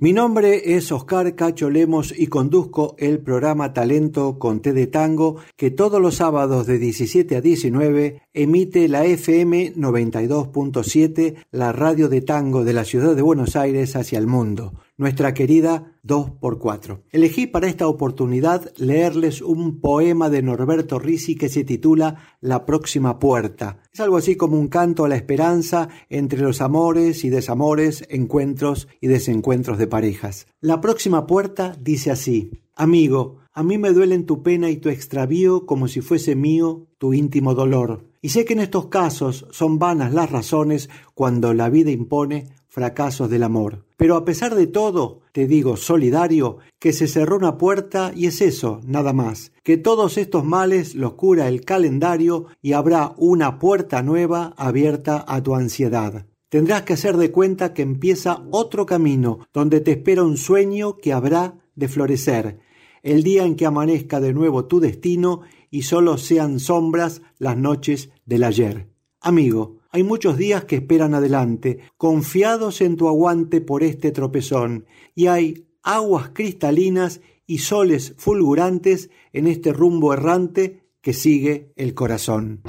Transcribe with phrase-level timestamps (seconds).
[0.00, 5.38] Mi nombre es Oscar Cacho Lemos y conduzco el programa Talento con Té de Tango
[5.56, 12.20] que todos los sábados de 17 a 19 emite la FM 92.7, la radio de
[12.20, 17.04] tango de la ciudad de Buenos Aires hacia el mundo nuestra querida 2x4.
[17.10, 23.18] Elegí para esta oportunidad leerles un poema de Norberto Risi que se titula La próxima
[23.18, 23.80] puerta.
[23.92, 28.88] Es algo así como un canto a la esperanza entre los amores y desamores, encuentros
[29.00, 30.46] y desencuentros de parejas.
[30.60, 35.66] La próxima puerta dice así, Amigo, a mí me duelen tu pena y tu extravío
[35.66, 38.04] como si fuese mío tu íntimo dolor.
[38.20, 43.28] Y sé que en estos casos son vanas las razones cuando la vida impone fracasos
[43.28, 43.84] del amor.
[43.96, 48.40] Pero a pesar de todo, te digo, solidario, que se cerró una puerta y es
[48.40, 54.02] eso, nada más, que todos estos males los cura el calendario y habrá una puerta
[54.02, 56.26] nueva abierta a tu ansiedad.
[56.48, 61.12] Tendrás que hacer de cuenta que empieza otro camino, donde te espera un sueño que
[61.12, 62.58] habrá de florecer,
[63.02, 68.10] el día en que amanezca de nuevo tu destino y solo sean sombras las noches
[68.24, 68.88] del ayer.
[69.20, 75.26] Amigo, hay muchos días que esperan adelante, confiados en tu aguante por este tropezón, y
[75.26, 82.60] hay aguas cristalinas y soles fulgurantes en este rumbo errante que sigue el corazón.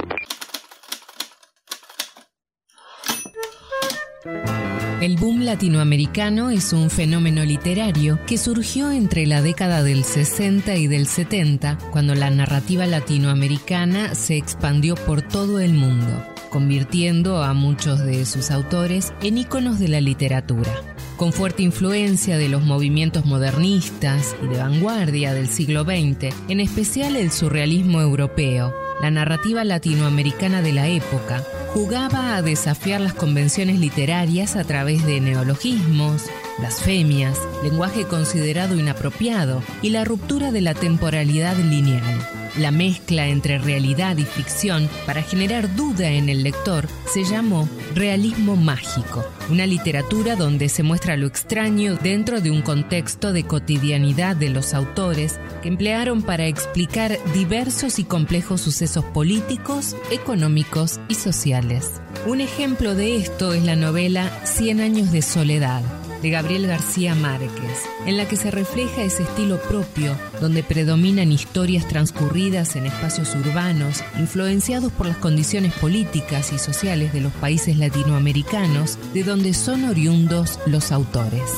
[5.00, 10.88] El boom latinoamericano es un fenómeno literario que surgió entre la década del 60 y
[10.88, 18.00] del 70, cuando la narrativa latinoamericana se expandió por todo el mundo convirtiendo a muchos
[18.00, 20.70] de sus autores en íconos de la literatura.
[21.16, 27.14] con fuerte influencia de los movimientos modernistas y de vanguardia del siglo XX, en especial
[27.14, 28.72] el surrealismo europeo.
[29.00, 31.42] La narrativa latinoamericana de la época
[31.72, 36.26] jugaba a desafiar las convenciones literarias a través de neologismos,
[36.60, 42.28] blasfemias, lenguaje considerado inapropiado y la ruptura de la temporalidad lineal.
[42.58, 48.56] La mezcla entre realidad y ficción para generar duda en el lector se llamó realismo
[48.56, 54.50] mágico, una literatura donde se muestra lo extraño dentro de un contexto de cotidianidad de
[54.50, 62.00] los autores que emplearon para explicar diversos y complejos sucesos políticos, económicos y sociales.
[62.26, 65.82] Un ejemplo de esto es la novela Cien años de soledad,
[66.20, 71.86] de Gabriel García Márquez, en la que se refleja ese estilo propio, donde predominan historias
[71.86, 78.98] transcurridas en espacios urbanos, influenciados por las condiciones políticas y sociales de los países latinoamericanos,
[79.14, 81.54] de donde son oriundos los autores.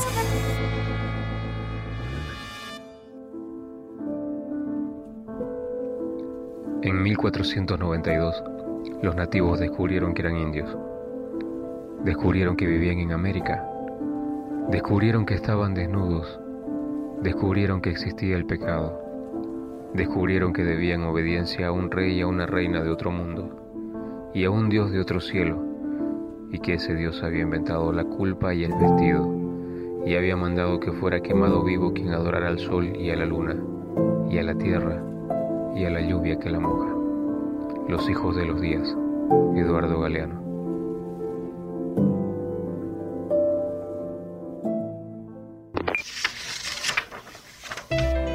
[6.83, 8.43] En 1492,
[9.03, 10.77] los nativos descubrieron que eran indios.
[12.05, 13.72] Descubrieron que vivían en América
[14.71, 16.41] Descubrieron que estaban desnudos,
[17.21, 18.99] descubrieron que existía el pecado,
[19.93, 24.45] descubrieron que debían obediencia a un rey y a una reina de otro mundo, y
[24.45, 25.63] a un Dios de otro cielo,
[26.51, 29.29] y que ese Dios había inventado la culpa y el vestido,
[30.07, 33.57] y había mandado que fuera quemado vivo quien adorara al sol y a la luna,
[34.31, 35.03] y a la tierra,
[35.75, 36.89] y a la lluvia que la moja.
[37.89, 38.97] Los hijos de los días,
[39.55, 40.42] Eduardo Galeano.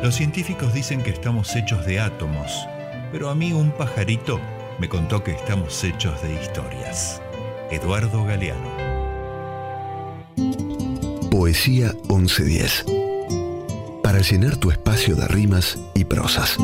[0.04, 2.68] Los científicos dicen que estamos hechos de átomos,
[3.12, 4.40] pero a mí un pajarito
[4.80, 7.20] me contó que estamos hechos de historias.
[7.72, 8.78] Eduardo Galeano.
[11.32, 12.86] Poesía 1110.
[14.04, 16.58] Para llenar tu espacio de rimas y prosas.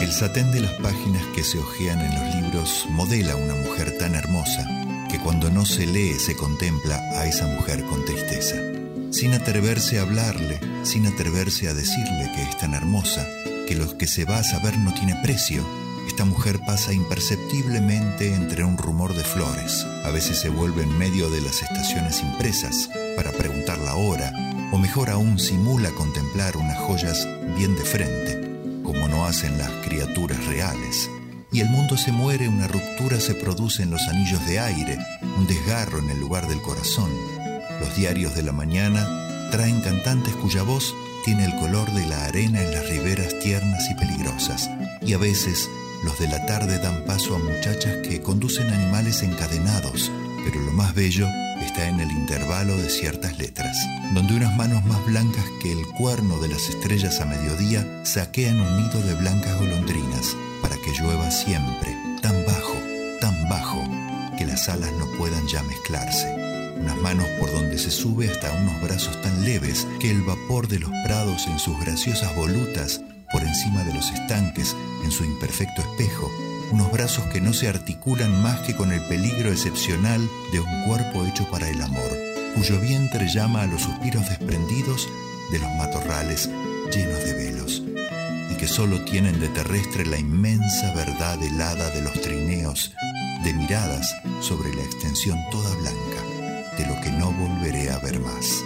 [0.00, 4.14] El satén de las páginas que se hojean en los libros modela una mujer tan
[4.14, 4.68] hermosa
[5.10, 8.73] que cuando no se lee se contempla a esa mujer con tristeza
[9.14, 13.24] sin atreverse a hablarle, sin atreverse a decirle que es tan hermosa,
[13.68, 15.64] que lo que se va a saber no tiene precio.
[16.08, 19.86] Esta mujer pasa imperceptiblemente entre un rumor de flores.
[20.04, 24.32] A veces se vuelve en medio de las estaciones impresas para preguntar la hora,
[24.72, 30.44] o mejor aún simula contemplar unas joyas bien de frente, como no hacen las criaturas
[30.46, 31.08] reales.
[31.52, 34.98] Y el mundo se muere, una ruptura se produce en los anillos de aire,
[35.38, 37.10] un desgarro en el lugar del corazón
[37.80, 39.06] los diarios de la mañana
[39.50, 40.94] traen cantantes cuya voz
[41.24, 44.70] tiene el color de la arena en las riberas tiernas y peligrosas.
[45.00, 45.68] Y a veces
[46.04, 50.12] los de la tarde dan paso a muchachas que conducen animales encadenados,
[50.44, 51.26] pero lo más bello
[51.64, 53.76] está en el intervalo de ciertas letras,
[54.12, 58.82] donde unas manos más blancas que el cuerno de las estrellas a mediodía saquean un
[58.82, 62.76] nido de blancas golondrinas para que llueva siempre, tan bajo,
[63.20, 63.82] tan bajo,
[64.36, 66.43] que las alas no puedan ya mezclarse
[66.76, 70.78] unas manos por donde se sube hasta unos brazos tan leves que el vapor de
[70.78, 73.00] los prados en sus graciosas volutas,
[73.32, 76.30] por encima de los estanques, en su imperfecto espejo,
[76.72, 80.20] unos brazos que no se articulan más que con el peligro excepcional
[80.52, 82.10] de un cuerpo hecho para el amor,
[82.54, 85.08] cuyo vientre llama a los suspiros desprendidos
[85.52, 86.48] de los matorrales
[86.92, 87.82] llenos de velos,
[88.50, 92.92] y que solo tienen de terrestre la inmensa verdad helada de los trineos,
[93.42, 96.33] de miradas sobre la extensión toda blanca
[96.78, 98.62] de lo que no volveré a ver más,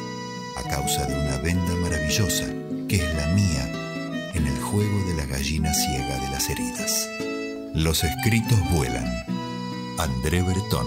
[0.57, 2.47] a causa de una venda maravillosa
[2.89, 7.09] que es la mía en el juego de la gallina ciega de las heridas.
[7.75, 9.07] Los escritos vuelan.
[9.99, 10.87] André Breton.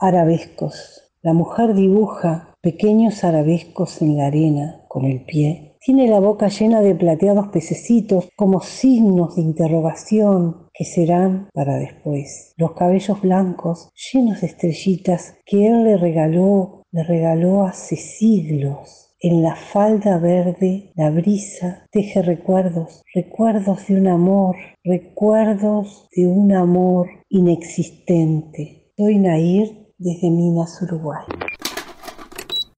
[0.00, 1.02] Arabescos.
[1.22, 6.80] La mujer dibuja pequeños arabescos en la arena con el pie tiene la boca llena
[6.80, 12.52] de plateados pececitos como signos de interrogación que serán para después.
[12.56, 19.14] Los cabellos blancos llenos de estrellitas que él le regaló, le regaló hace siglos.
[19.18, 26.52] En la falda verde la brisa teje recuerdos, recuerdos de un amor, recuerdos de un
[26.52, 28.92] amor inexistente.
[28.96, 31.24] Soy Nair desde Minas, Uruguay.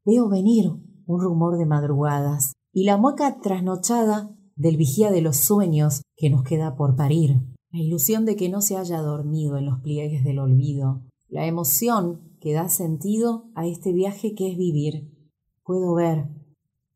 [0.05, 0.71] Veo venir
[1.07, 6.45] un rumor de madrugadas y la mueca trasnochada del vigía de los sueños que nos
[6.45, 10.39] queda por parir, la ilusión de que no se haya dormido en los pliegues del
[10.39, 15.13] olvido, la emoción que da sentido a este viaje que es vivir.
[15.65, 16.29] Puedo ver,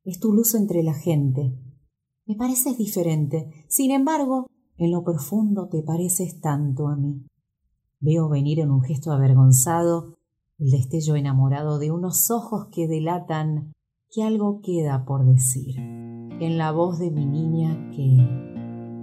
[0.04, 1.58] es tu luz entre la gente.
[2.26, 4.46] Me pareces diferente, sin embargo,
[4.78, 7.26] en lo profundo te pareces tanto a mí.
[8.00, 10.16] Veo venir en un gesto avergonzado
[10.58, 13.72] el destello enamorado de unos ojos que delatan
[14.10, 15.78] que algo queda por decir.
[15.78, 18.16] En la voz de mi niña que...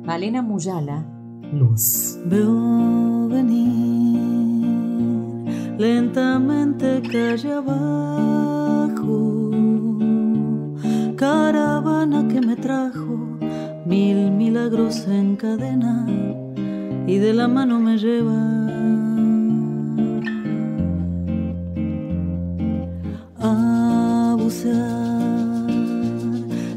[0.06, 1.19] Malena Muyala,
[1.52, 2.18] Luz.
[2.26, 4.20] Veo venir
[5.78, 9.52] lentamente calle abajo,
[11.16, 13.38] caravana que me trajo
[13.86, 16.06] mil milagros en cadena
[17.08, 18.70] y de la mano me lleva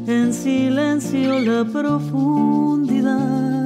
[0.07, 3.62] en silencio la profundidad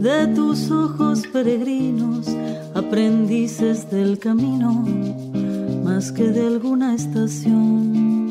[0.00, 2.28] de tus ojos peregrinos,
[2.74, 4.84] aprendices del camino,
[5.82, 8.22] más que de alguna estación.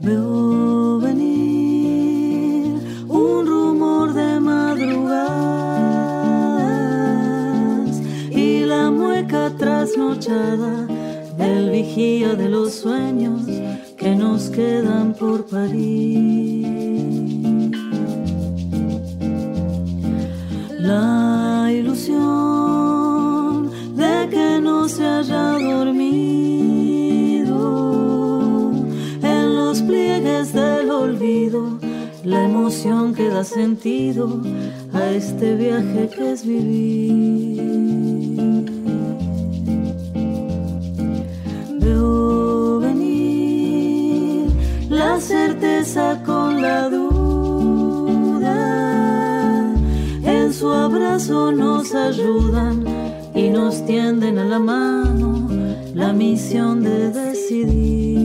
[0.00, 5.60] Veo venir un rumor de madrugadas
[8.30, 10.86] y la mueca trasnochada
[11.36, 13.42] del vigía de los sueños
[13.98, 16.93] que nos quedan por parir.
[20.84, 22.20] La ilusión
[23.96, 26.02] de que no se haya dormido
[29.22, 31.80] en los pliegues del olvido,
[32.22, 34.42] la emoción que da sentido
[34.92, 37.64] a este viaje que es vivir.
[45.24, 47.03] certeza con la duda.
[50.64, 52.86] Su abrazo nos ayudan
[53.34, 55.46] y nos tienden a la mano
[55.92, 58.24] la misión de decidir.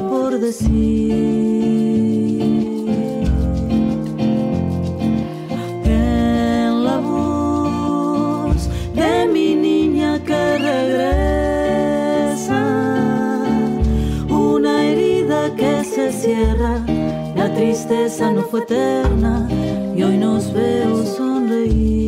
[17.71, 19.47] tristeza no fue eterna
[19.95, 22.01] y hoy nos veo sonreír.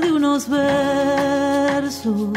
[0.00, 2.28] de unos versos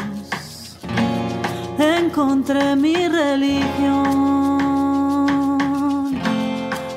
[1.78, 4.08] encontré mi religión,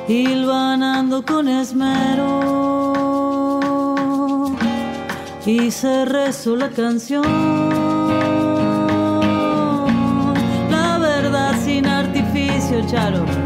[0.09, 2.40] hilvanando con esmero
[5.45, 8.00] y se rezó la canción.
[12.91, 13.40] escucharon.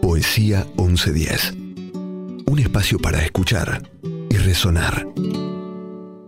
[0.00, 1.52] Poesía 1110.
[2.46, 5.06] Un espacio para escuchar y resonar.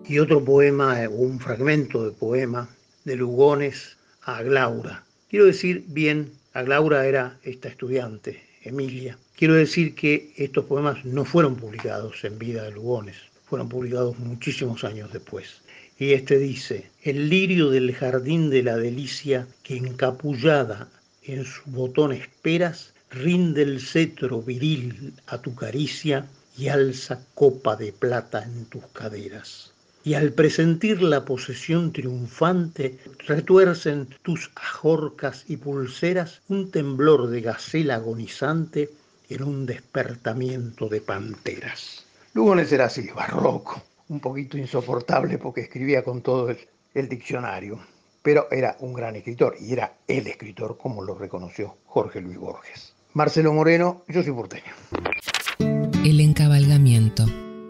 [0.07, 2.69] y otro poema, un fragmento de poema
[3.05, 5.05] de Lugones a Glaura.
[5.29, 9.19] Quiero decir bien, a Glaura era esta estudiante, Emilia.
[9.37, 13.17] Quiero decir que estos poemas no fueron publicados en vida de Lugones,
[13.47, 15.61] fueron publicados muchísimos años después.
[15.99, 20.89] Y este dice, el lirio del jardín de la delicia que encapullada
[21.23, 27.93] en su botón esperas, rinde el cetro viril a tu caricia y alza copa de
[27.93, 29.73] plata en tus caderas.
[30.05, 37.95] Y al presentir la posesión triunfante, retuercen tus ajorcas y pulseras un temblor de gacela
[37.95, 38.91] agonizante
[39.31, 42.04] en un despertamiento de panteras.
[42.35, 46.59] Lugones era así, barroco, un poquito insoportable porque escribía con todo el,
[46.93, 47.79] el diccionario,
[48.23, 52.93] pero era un gran escritor y era el escritor como lo reconoció Jorge Luis Borges.
[53.13, 54.73] Marcelo Moreno, yo soy porteño.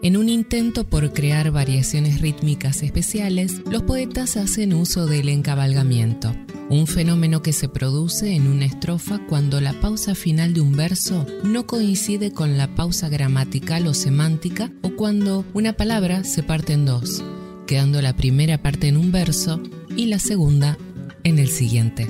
[0.05, 6.31] En un intento por crear variaciones rítmicas especiales, los poetas hacen uso del encabalgamiento,
[6.69, 11.25] un fenómeno que se produce en una estrofa cuando la pausa final de un verso
[11.43, 16.85] no coincide con la pausa gramatical o semántica o cuando una palabra se parte en
[16.85, 17.23] dos,
[17.65, 19.59] quedando la primera parte en un verso
[19.97, 20.77] y la segunda
[21.23, 22.07] en el siguiente.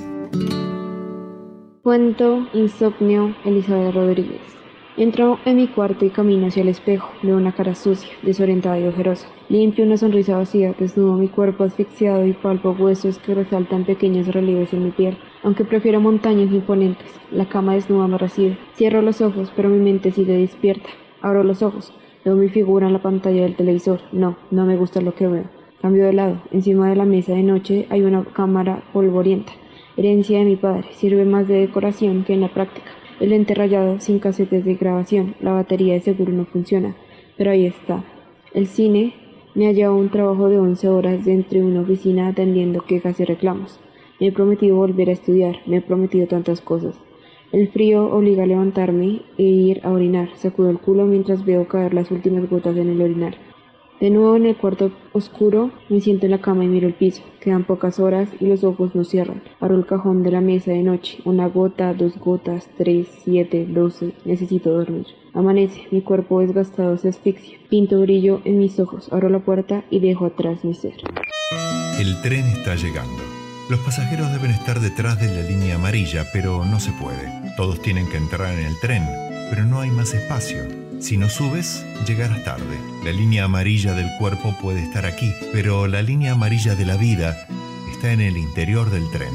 [1.82, 4.56] Cuento Insomnio Elizabeth Rodríguez.
[4.98, 7.10] Entro en mi cuarto y camino hacia el espejo.
[7.22, 9.28] Veo una cara sucia, desorientada y ojerosa.
[9.50, 14.72] Limpio una sonrisa vacía, desnudo mi cuerpo asfixiado y palpo huesos que resaltan pequeños relieves
[14.72, 15.18] en mi piel.
[15.42, 18.56] Aunque prefiero montañas imponentes, la cama desnuda me recibe.
[18.74, 20.88] Cierro los ojos, pero mi mente sigue despierta.
[21.20, 21.92] Abro los ojos.
[22.24, 24.00] Veo mi figura en la pantalla del televisor.
[24.12, 25.44] No, no me gusta lo que veo.
[25.82, 26.40] Cambio de lado.
[26.52, 29.52] Encima de la mesa de noche hay una cámara polvorienta
[29.96, 32.90] herencia de mi padre, sirve más de decoración que en la práctica.
[33.18, 36.94] El lente rayado sin casetes de grabación, la batería de seguro no funciona,
[37.38, 38.04] pero ahí está.
[38.52, 39.14] El cine
[39.54, 43.24] me ha llevado un trabajo de 11 horas dentro de una oficina atendiendo quejas y
[43.24, 43.80] reclamos.
[44.20, 46.94] Me he prometido volver a estudiar, me he prometido tantas cosas.
[47.52, 50.28] El frío obliga a levantarme e ir a orinar.
[50.36, 53.36] Sacudo el culo mientras veo caer las últimas gotas en el orinar.
[54.00, 57.22] De nuevo en el cuarto oscuro, me siento en la cama y miro el piso.
[57.40, 59.42] Quedan pocas horas y los ojos no cierran.
[59.58, 61.18] Abro el cajón de la mesa de noche.
[61.24, 64.12] Una gota, dos gotas, tres, siete, doce.
[64.26, 65.06] Necesito dormir.
[65.32, 67.58] Amanece, mi cuerpo desgastado se asfixia.
[67.70, 69.10] Pinto brillo en mis ojos.
[69.12, 70.94] Abro la puerta y dejo atrás mi ser.
[71.98, 73.22] El tren está llegando.
[73.70, 77.32] Los pasajeros deben estar detrás de la línea amarilla, pero no se puede.
[77.56, 79.02] Todos tienen que entrar en el tren,
[79.48, 80.85] pero no hay más espacio.
[80.98, 82.78] Si no subes, llegarás tarde.
[83.04, 87.46] La línea amarilla del cuerpo puede estar aquí, pero la línea amarilla de la vida
[87.92, 89.32] está en el interior del tren.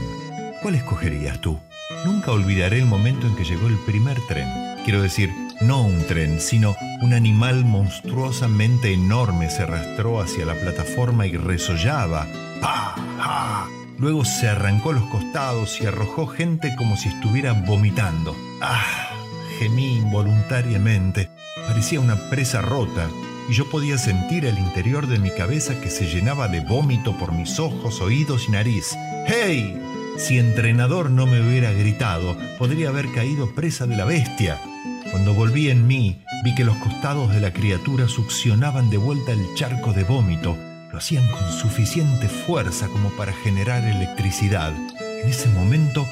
[0.61, 1.59] ¿Cuál escogerías tú?
[2.05, 4.47] Nunca olvidaré el momento en que llegó el primer tren.
[4.83, 5.29] Quiero decir,
[5.61, 12.27] no un tren, sino un animal monstruosamente enorme se arrastró hacia la plataforma y resollaba.
[12.59, 12.95] ¡Pah!
[13.19, 13.67] ¡Ah!
[13.99, 18.35] Luego se arrancó los costados y arrojó gente como si estuviera vomitando.
[18.61, 19.11] ¡Ah!
[19.59, 21.29] Gemí involuntariamente.
[21.55, 23.09] Parecía una presa rota
[23.49, 27.33] y yo podía sentir el interior de mi cabeza que se llenaba de vómito por
[27.33, 28.95] mis ojos, oídos y nariz.
[29.27, 29.77] ¡Hey!
[30.17, 34.61] Si entrenador no me hubiera gritado, podría haber caído presa de la bestia.
[35.11, 39.53] Cuando volví en mí, vi que los costados de la criatura succionaban de vuelta el
[39.55, 40.57] charco de vómito.
[40.91, 44.73] Lo hacían con suficiente fuerza como para generar electricidad.
[45.23, 46.05] En ese momento,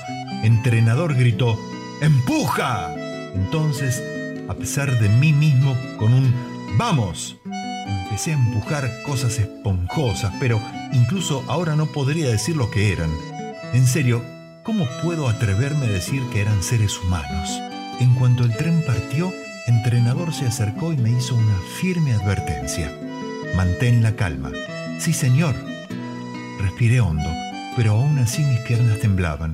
[0.44, 1.58] entrenador gritó,
[2.02, 2.94] ¡Empuja!
[3.36, 4.02] Entonces,
[4.50, 6.34] a pesar de mí mismo, con un
[6.78, 7.38] ¡Vamos!
[8.04, 10.60] Empecé a empujar cosas esponjosas, pero
[10.92, 13.12] incluso ahora no podría decir lo que eran.
[13.74, 14.24] En serio,
[14.64, 17.50] ¿cómo puedo atreverme a decir que eran seres humanos?
[18.00, 19.32] En cuanto el tren partió,
[19.68, 22.92] entrenador se acercó y me hizo una firme advertencia.
[23.56, 24.52] Mantén la calma.
[25.00, 25.56] Sí, señor.
[26.60, 27.30] Respiré hondo,
[27.76, 29.54] pero aún así mis piernas temblaban.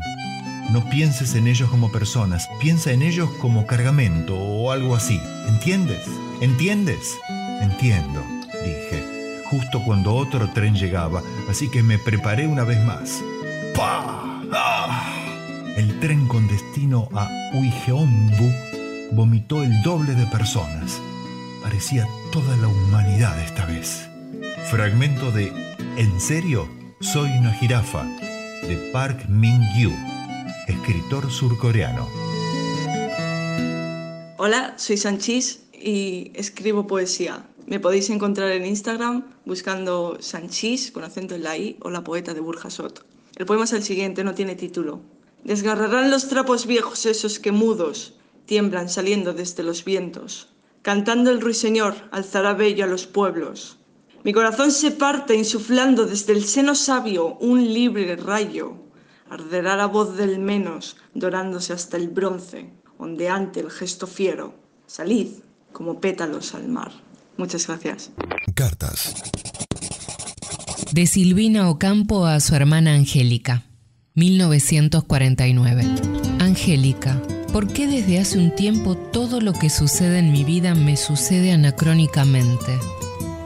[0.71, 5.21] No pienses en ellos como personas, piensa en ellos como cargamento o algo así.
[5.47, 6.01] ¿Entiendes?
[6.41, 7.15] ¿Entiendes?
[7.62, 8.21] Entiendo,
[8.63, 13.21] dije, justo cuando otro tren llegaba, así que me preparé una vez más.
[13.75, 14.41] ¡Pah!
[14.51, 15.13] ¡Ah!
[15.78, 18.51] El tren con destino a Uigeombu
[19.12, 20.99] vomitó el doble de personas.
[21.62, 24.10] Parecía toda la humanidad esta vez.
[24.71, 25.54] Fragmento de
[25.97, 26.67] ¿En serio?
[26.99, 30.14] Soy una jirafa, de Park Min-gyu
[30.67, 32.08] escritor surcoreano.
[34.38, 37.47] Hola, soy Sanchis y escribo poesía.
[37.67, 42.34] Me podéis encontrar en Instagram buscando Sanchis con acento en la I o la poeta
[42.34, 43.06] de Burjasot.
[43.36, 45.01] El poema es el siguiente, no tiene título.
[45.43, 50.49] Desgarrarán los trapos viejos esos que mudos tiemblan saliendo desde los vientos.
[50.82, 53.78] Cantando el ruiseñor alzará bello a los pueblos.
[54.23, 58.85] Mi corazón se parte insuflando desde el seno sabio un libre rayo.
[59.29, 64.53] Arderá la voz del menos, dorándose hasta el bronce, ondeante el gesto fiero.
[64.85, 65.27] Salid
[65.71, 66.91] como pétalos al mar.
[67.38, 68.11] Muchas gracias.
[68.53, 69.13] Cartas.
[70.91, 73.63] De Silvina Ocampo a su hermana Angélica.
[74.13, 75.83] 1949.
[76.39, 80.95] Angélica, ¿por qué desde hace un tiempo todo lo que sucede en mi vida me
[80.95, 82.79] sucede anacrónicamente?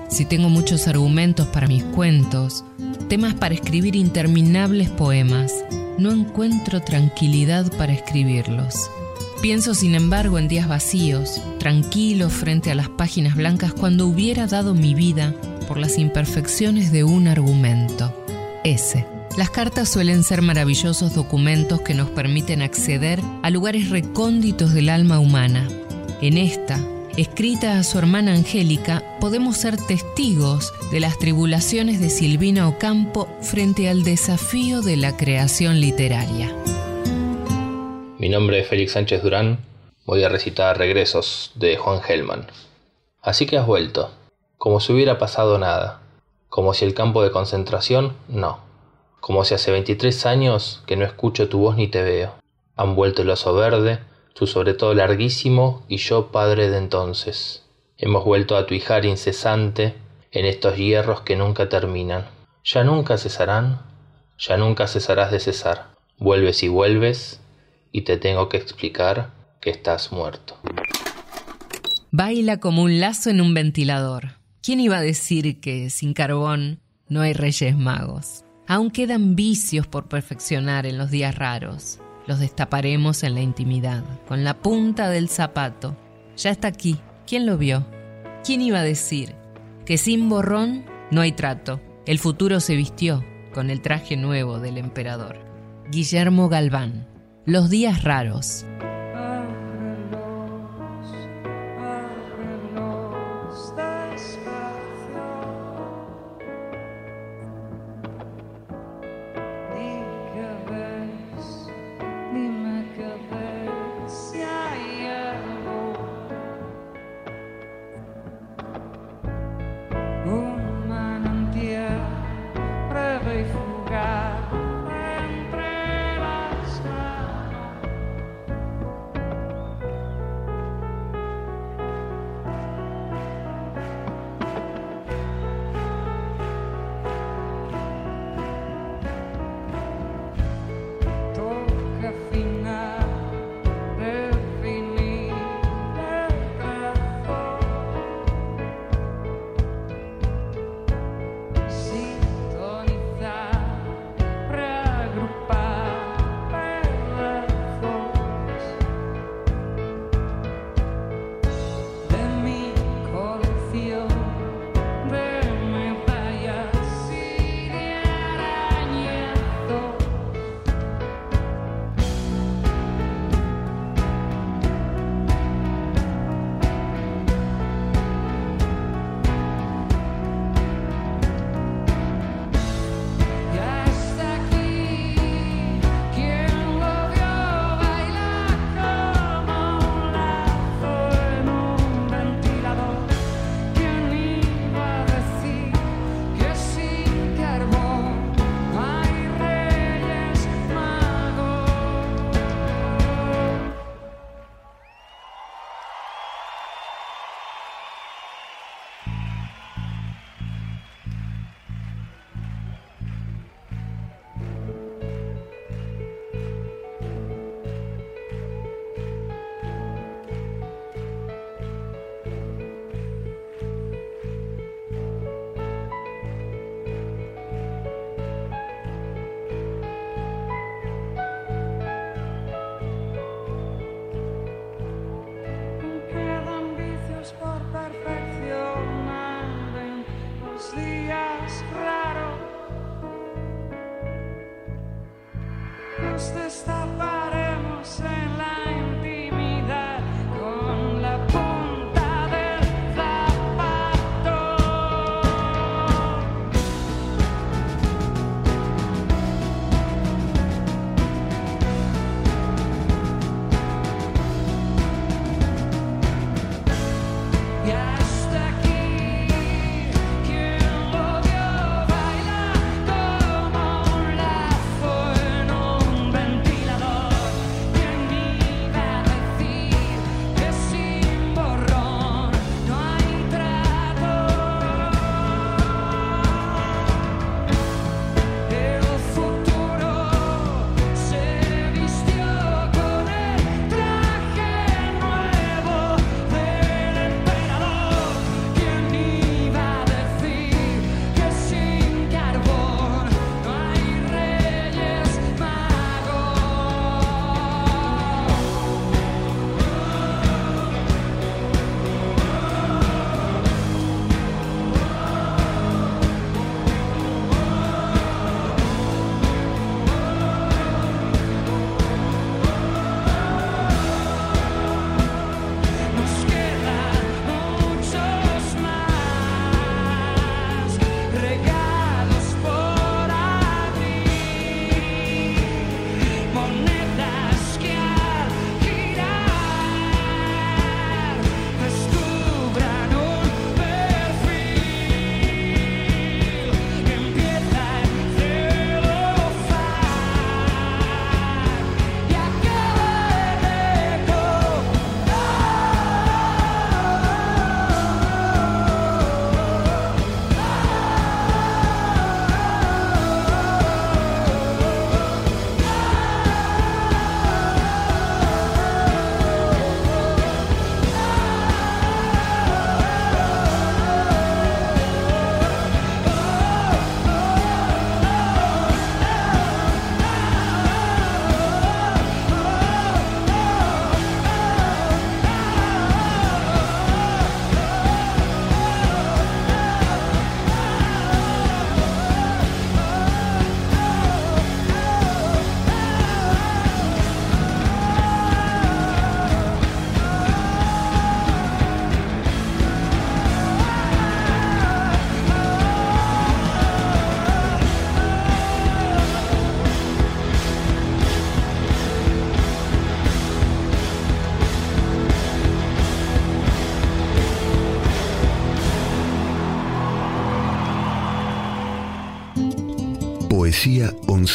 [0.10, 2.64] Si tengo muchos argumentos para mis cuentos,
[3.08, 5.54] temas para escribir interminables poemas,
[5.98, 8.90] no encuentro tranquilidad para escribirlos.
[9.42, 14.74] Pienso, sin embargo, en días vacíos, tranquilos frente a las páginas blancas cuando hubiera dado
[14.74, 15.34] mi vida
[15.68, 18.14] por las imperfecciones de un argumento.
[18.64, 19.06] Ese.
[19.38, 25.20] Las cartas suelen ser maravillosos documentos que nos permiten acceder a lugares recónditos del alma
[25.20, 25.68] humana.
[26.22, 26.80] En esta,
[27.20, 33.90] escrita a su hermana Angélica, podemos ser testigos de las tribulaciones de Silvina Ocampo frente
[33.90, 36.56] al desafío de la creación literaria.
[38.18, 39.60] Mi nombre es Félix Sánchez Durán.
[40.06, 42.48] Voy a recitar Regresos de Juan Gelman.
[43.22, 44.12] Así que has vuelto,
[44.58, 46.02] como si hubiera pasado nada,
[46.48, 48.60] como si el campo de concentración no,
[49.20, 52.34] como si hace 23 años que no escucho tu voz ni te veo.
[52.78, 54.00] Han vuelto el oso verde,
[54.34, 57.64] tu sobre todo larguísimo y yo padre de entonces.
[57.98, 59.96] Hemos vuelto a tu hijar incesante
[60.32, 62.26] en estos hierros que nunca terminan.
[62.64, 63.82] Ya nunca cesarán,
[64.38, 65.96] ya nunca cesarás de cesar.
[66.18, 67.42] Vuelves y vuelves
[67.92, 70.58] y te tengo que explicar que estás muerto.
[72.12, 74.38] Baila como un lazo en un ventilador.
[74.64, 78.44] ¿Quién iba a decir que sin carbón no hay reyes magos?
[78.68, 81.99] Aún quedan vicios por perfeccionar en los días raros
[82.30, 85.98] los destaparemos en la intimidad, con la punta del zapato.
[86.38, 87.00] Ya está aquí.
[87.26, 87.88] ¿Quién lo vio?
[88.46, 89.34] ¿Quién iba a decir
[89.84, 91.82] que sin borrón no hay trato?
[92.06, 95.40] El futuro se vistió con el traje nuevo del emperador.
[95.90, 97.08] Guillermo Galván.
[97.48, 98.64] Los días raros.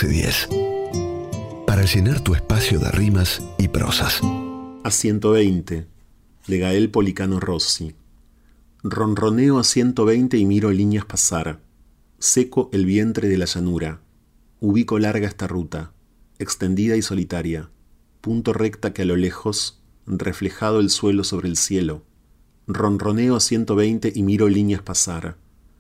[0.05, 1.65] Poesía 1110.
[1.67, 4.21] Para llenar tu espacio de rimas y prosas.
[4.83, 5.87] A 120,
[6.47, 7.95] de Gael Policano Rossi.
[8.83, 11.61] Ronroneo a 120 y miro líneas pasar.
[12.19, 14.03] Seco el vientre de la llanura.
[14.61, 15.93] Ubico larga esta ruta,
[16.39, 17.71] extendida y solitaria.
[18.21, 22.05] Punto recta que a lo lejos, reflejado el suelo sobre el cielo.
[22.67, 25.39] Ronroneo a 120 y miro líneas pasar.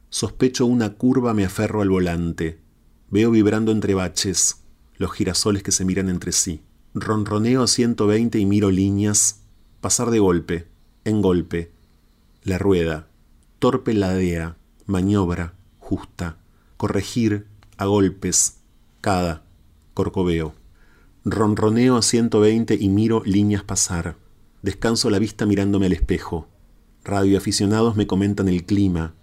[0.09, 2.63] Sospecho una curva, me aferro al volante.
[3.11, 4.64] Veo vibrando entre baches
[4.97, 6.62] los girasoles que se miran entre sí.
[6.95, 9.40] Ronroneo a 120 y miro líneas
[9.81, 10.69] pasar de golpe,
[11.05, 11.73] en golpe,
[12.43, 13.09] la rueda,
[13.59, 16.38] torpe ladea, maniobra, justa,
[16.77, 18.61] corregir, a golpes,
[19.01, 19.45] cada,
[19.93, 20.55] corcoveo.
[21.25, 24.17] Ronroneo a 120 y miro líneas pasar.
[24.62, 26.49] Descanso la vista mirándome al espejo.
[27.05, 29.14] Radioaficionados me comentan el clima.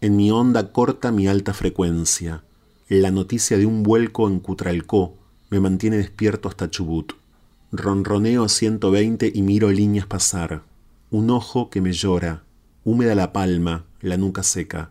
[0.00, 2.44] En mi onda corta mi alta frecuencia.
[2.90, 5.14] La noticia de un vuelco en Cutralcó
[5.48, 7.12] me mantiene despierto hasta Chubut.
[7.70, 10.64] Ronroneo a 120 y miro líneas pasar.
[11.12, 12.42] Un ojo que me llora,
[12.82, 14.90] húmeda la palma, la nuca seca,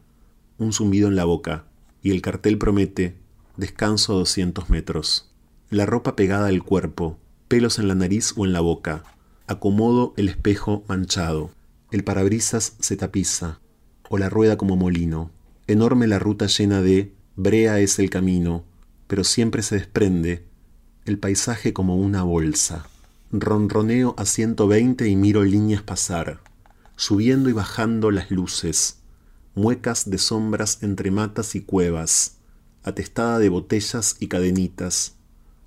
[0.57, 1.65] un zumbido en la boca,
[2.01, 3.17] y el cartel promete
[3.57, 5.29] descanso a 200 metros.
[5.69, 7.17] La ropa pegada al cuerpo,
[7.49, 9.03] pelos en la nariz o en la boca.
[9.45, 11.51] Acomodo el espejo manchado.
[11.91, 13.59] El parabrisas se tapiza,
[14.07, 15.31] o la rueda como molino.
[15.67, 18.63] Enorme la ruta llena de brea es el camino,
[19.07, 20.45] pero siempre se desprende
[21.05, 22.87] el paisaje como una bolsa.
[23.31, 26.41] Ronroneo a 120 y miro líneas pasar
[26.99, 28.99] subiendo y bajando las luces,
[29.55, 32.39] muecas de sombras entre matas y cuevas,
[32.83, 35.15] atestada de botellas y cadenitas.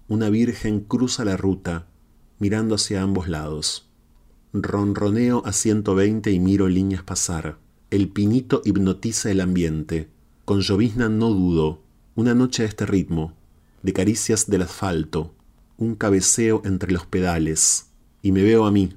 [0.09, 1.87] Una virgen cruza la ruta,
[2.39, 3.89] mirando hacia ambos lados.
[4.53, 7.57] Ronroneo a 120 y miro líneas pasar.
[7.91, 10.11] El pinito hipnotiza el ambiente.
[10.45, 11.83] Con llovizna no dudo.
[12.17, 13.33] Una noche a este ritmo.
[13.83, 15.33] De caricias del asfalto.
[15.79, 17.91] Un cabeceo entre los pedales.
[18.23, 18.93] Y me veo a mí,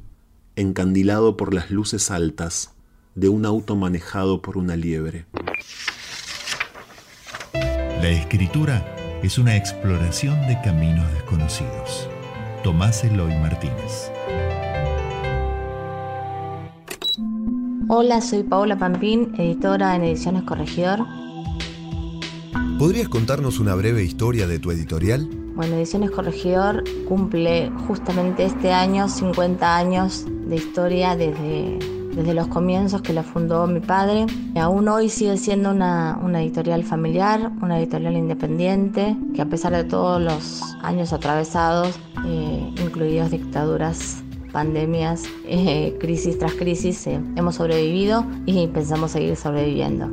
[0.55, 2.73] encandilado por las luces altas
[3.13, 5.27] de un auto manejado por una liebre.
[7.53, 12.10] La escritura es una exploración de caminos desconocidos.
[12.63, 14.12] Tomás Eloy Martínez.
[17.88, 21.05] Hola, soy Paola Pampín, editora en Ediciones Corregidor.
[22.77, 25.29] ¿Podrías contarnos una breve historia de tu editorial?
[25.55, 31.79] Bueno, Ediciones Corregidor cumple justamente este año 50 años de historia desde,
[32.13, 34.25] desde los comienzos que la fundó mi padre.
[34.59, 40.21] Aún hoy sigue siendo una, editorial familiar, una editorial independiente, que a pesar de todos
[40.21, 48.67] los años atravesados, eh, incluidas dictaduras pandemias, eh, crisis tras crisis, eh, hemos sobrevivido y
[48.67, 50.09] pensamos seguir sobreviviendo.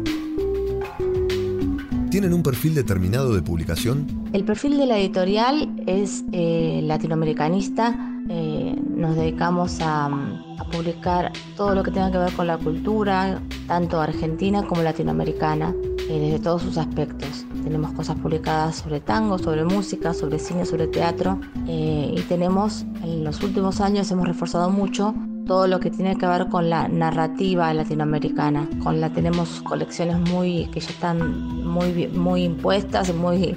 [2.12, 4.06] ¿Tienen un perfil determinado de publicación?
[4.34, 7.98] El perfil de la editorial es eh, latinoamericanista.
[8.28, 10.10] Eh, nos dedicamos a,
[10.70, 15.74] publicar todo lo que tenga que ver con la cultura, tanto argentina como latinoamericana,
[16.10, 17.46] eh, desde todos sus aspectos.
[17.64, 23.42] Tenemos cosas publicadas sobre tango, sobre música, sobre cine, sobre teatro y tenemos, en los
[23.42, 25.14] últimos años hemos reforzado mucho
[25.46, 28.68] todo lo que tiene que ver con la narrativa latinoamericana.
[28.82, 33.56] Con la tenemos colecciones muy que ya están muy muy impuestas, muy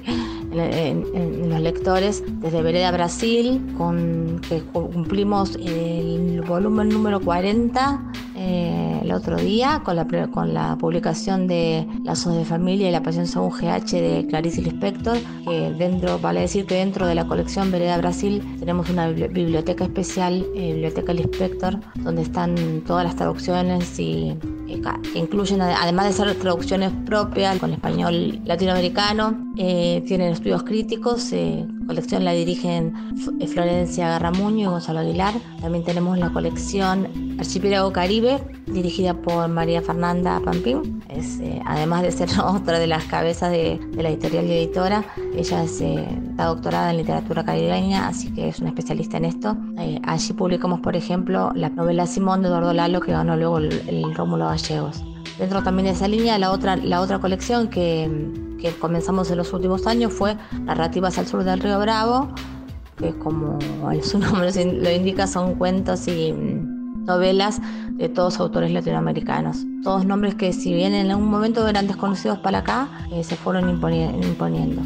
[0.52, 9.12] en, los lectores desde Vereda Brasil, con que cumplimos el volumen número 40 eh, el
[9.12, 13.50] otro día con la, con la publicación de Lazos de Familia y la Pasión según
[13.50, 15.18] GH de Clarice Lispector,
[15.78, 20.72] dentro, vale decir que dentro de la colección Vereda Brasil tenemos una biblioteca especial, eh,
[20.72, 24.36] Biblioteca Lispector, donde están todas las traducciones y
[25.12, 31.32] que incluyen, además de ser traducciones propias con español latinoamericano, eh, tienen estudios críticos.
[31.32, 32.94] Eh, colección la dirigen
[33.46, 35.34] Florencia Garramuño y Gonzalo Aguilar.
[35.60, 41.02] También tenemos la colección Archipiélago Caribe, dirigida por María Fernanda Pampín.
[41.08, 45.62] Es, eh, además de ser otra de las cabezas de, la editorial y editora, ella
[45.62, 49.56] es, está doctorada en literatura caribeña, así que es una especialista en esto.
[50.04, 54.14] allí publicamos, por ejemplo, la novela Simón de Eduardo Lalo, que ganó luego el, el
[54.14, 55.02] Rómulo Gallegos.
[55.38, 58.10] Dentro también de esa línea, la otra, la otra colección que,
[58.58, 62.30] que comenzamos en los últimos años fue Narrativas al Sur del Río Bravo,
[62.96, 63.58] que como
[64.02, 67.60] su nombre lo indica son cuentos y novelas
[67.92, 69.58] de todos autores latinoamericanos.
[69.82, 73.70] Todos nombres que si bien en algún momento eran desconocidos para acá, eh, se fueron
[73.70, 74.82] imponiendo.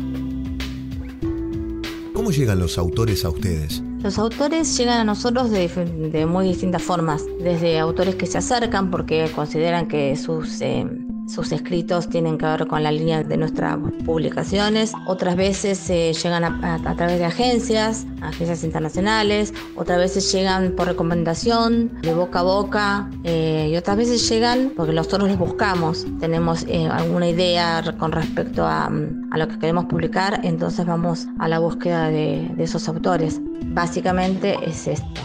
[2.12, 3.82] ¿Cómo llegan los autores a ustedes?
[4.02, 9.30] Los autores llegan a nosotros de, muy distintas formas, desde autores que se acercan porque
[9.34, 10.86] consideran que sus, eh,
[11.30, 16.96] sus escritos tienen que ver con la línea de nuestras publicaciones, otras veces llegan a,
[16.96, 23.70] través de agencias, agencias internacionales, otras veces llegan por recomendación, de boca a boca, eh,
[23.72, 28.90] y otras veces llegan porque nosotros les buscamos, tenemos eh, alguna idea con respecto a,
[28.90, 33.40] lo que queremos publicar, entonces vamos a la búsqueda de, de esos autores.
[33.66, 35.20] Básicamente es esto.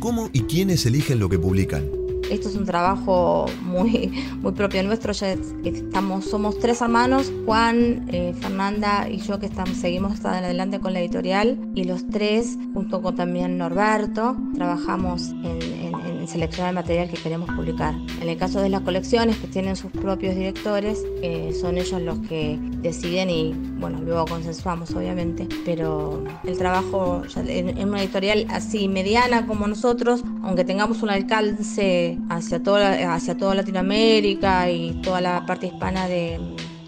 [0.00, 2.01] ¿Cómo y quiénes eligen lo que publican?
[2.30, 5.12] Esto es un trabajo muy, muy propio nuestro.
[5.12, 10.92] Ya estamos, somos tres hermanos, Juan, eh, Fernanda y yo que estamos, seguimos adelante con
[10.92, 15.81] la editorial y los tres, junto con también Norberto, trabajamos en,
[16.28, 17.94] seleccionar el material que queremos publicar.
[18.20, 22.18] En el caso de las colecciones que tienen sus propios directores, eh, son ellos los
[22.20, 28.88] que deciden y bueno, luego consensuamos obviamente, pero el trabajo en, en una editorial así
[28.88, 35.46] mediana como nosotros, aunque tengamos un alcance hacia toda, hacia toda Latinoamérica y toda la
[35.46, 36.40] parte hispana de,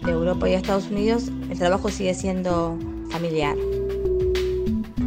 [0.07, 2.77] Europa y Estados Unidos, el trabajo sigue siendo
[3.09, 3.55] familiar.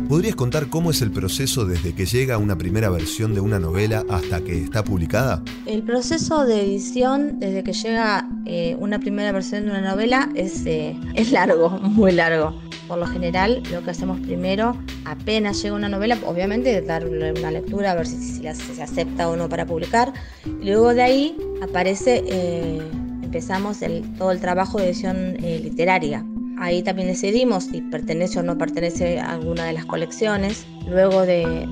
[0.08, 4.06] ¿Podrías contar cómo es el proceso desde que llega una primera versión de una novela
[4.08, 5.42] hasta que está publicada?
[5.66, 10.64] El proceso de edición desde que llega eh, una primera versión de una novela es,
[10.64, 12.58] eh, es largo, muy largo.
[12.88, 17.92] Por lo general, lo que hacemos primero, apenas llega una novela, obviamente darle una lectura
[17.92, 20.14] a ver si, se acepta o no para publicar.
[20.62, 22.80] luego de ahí aparece, eh,
[23.22, 23.80] empezamos
[24.16, 26.24] todo el trabajo de edición literaria.
[26.60, 30.66] Ahí también decidimos si pertenece o no pertenece a alguna de las colecciones.
[30.88, 31.68] Luego de,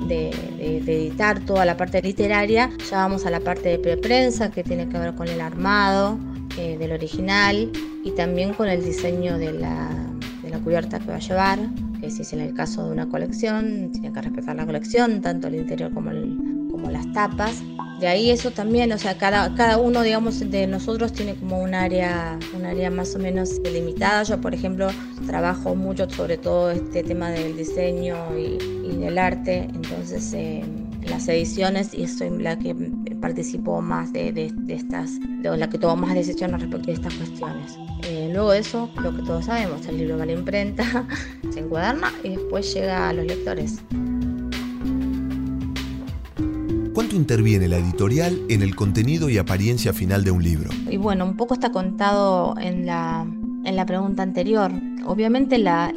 [0.59, 4.99] editar toda la parte literaria, ya vamos a la parte de preprensa que tiene que
[4.99, 6.19] ver con el armado
[6.59, 7.71] eh, del original
[8.05, 9.89] y también con el diseño de la,
[10.43, 11.59] de la cubierta que va a llevar,
[12.01, 15.49] que si es en el caso de una colección, tiene que respetar la colección, tanto
[15.49, 16.11] el interior como,
[16.71, 17.63] como las tapas.
[18.01, 21.75] De ahí eso también, o sea, cada, cada uno, digamos, de nosotros tiene como un
[21.75, 24.23] área, un área más o menos delimitada.
[24.23, 24.89] Yo, por ejemplo,
[25.27, 28.59] trabajo mucho sobre todo este tema del diseño y,
[28.97, 30.33] del arte, entonces...
[30.35, 30.65] Eh,
[31.09, 32.75] las ediciones y soy la que
[33.21, 37.79] participo más de, de, estas, de la que tomo más decisiones respecto a estas cuestiones.
[38.05, 41.07] Eh, luego de eso, lo que todos sabemos, el libro va a la imprenta,
[41.51, 43.81] se encuaderna y después llega a los lectores.
[46.97, 50.71] ¿Cuánto interviene la editorial en el contenido y apariencia final de un libro?
[50.89, 53.27] Y bueno, un poco está contado en la,
[53.67, 54.71] en la pregunta anterior.
[55.05, 55.93] Obviamente la,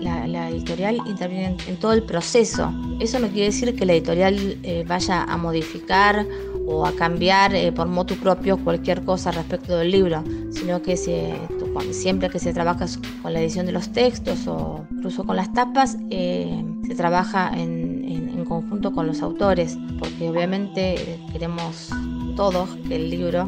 [0.49, 2.73] editorial interviene en, todo el proceso.
[2.99, 6.25] Eso no quiere decir que la editorial eh, vaya a modificar
[6.67, 12.29] o a cambiar eh, por motu propio cualquier cosa respecto del libro, sino que siempre
[12.29, 12.85] que se trabaja
[13.21, 18.03] con la edición de los textos o incluso con las tapas, eh, se trabaja en,
[18.05, 21.89] en, conjunto con los autores, porque obviamente queremos
[22.35, 23.47] todos que el libro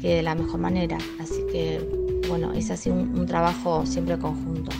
[0.00, 0.98] quede de la mejor manera.
[1.20, 4.70] Así que bueno, es así un, trabajo siempre conjunto.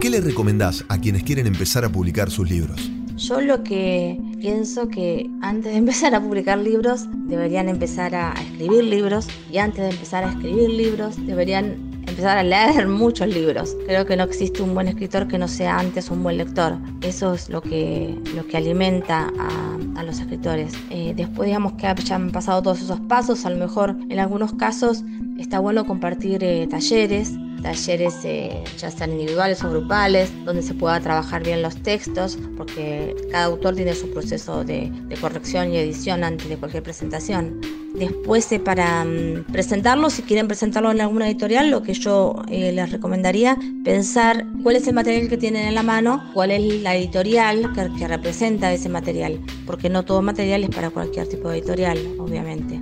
[0.00, 2.90] ¿Qué le recomendás a quienes quieren empezar a publicar sus libros?
[3.16, 8.84] Yo lo que pienso que antes de empezar a publicar libros deberían empezar a escribir
[8.84, 11.91] libros y antes de empezar a escribir libros deberían
[12.24, 13.76] a leer muchos libros.
[13.86, 16.76] Creo que no existe un buen escritor que no sea antes un buen lector.
[17.02, 20.72] Eso es lo que, lo que alimenta a, a los escritores.
[20.90, 25.04] Eh, después, digamos que hayan pasado todos esos pasos, a lo mejor en algunos casos
[25.38, 27.32] está bueno compartir eh, talleres
[27.62, 33.14] talleres eh, ya sean individuales o grupales, donde se pueda trabajar bien los textos, porque
[33.30, 37.60] cada autor tiene su proceso de, corrección y edición antes de cualquier presentación.
[37.94, 42.72] Después, eh, para mm, presentarlo, si quieren presentarlo en alguna editorial, lo que yo eh,
[42.72, 46.96] les recomendaría, pensar cuál es el material que tienen en la mano, cuál es la
[46.96, 51.58] editorial que, que representa ese material, porque no todo material es para cualquier tipo de
[51.58, 52.80] editorial, obviamente.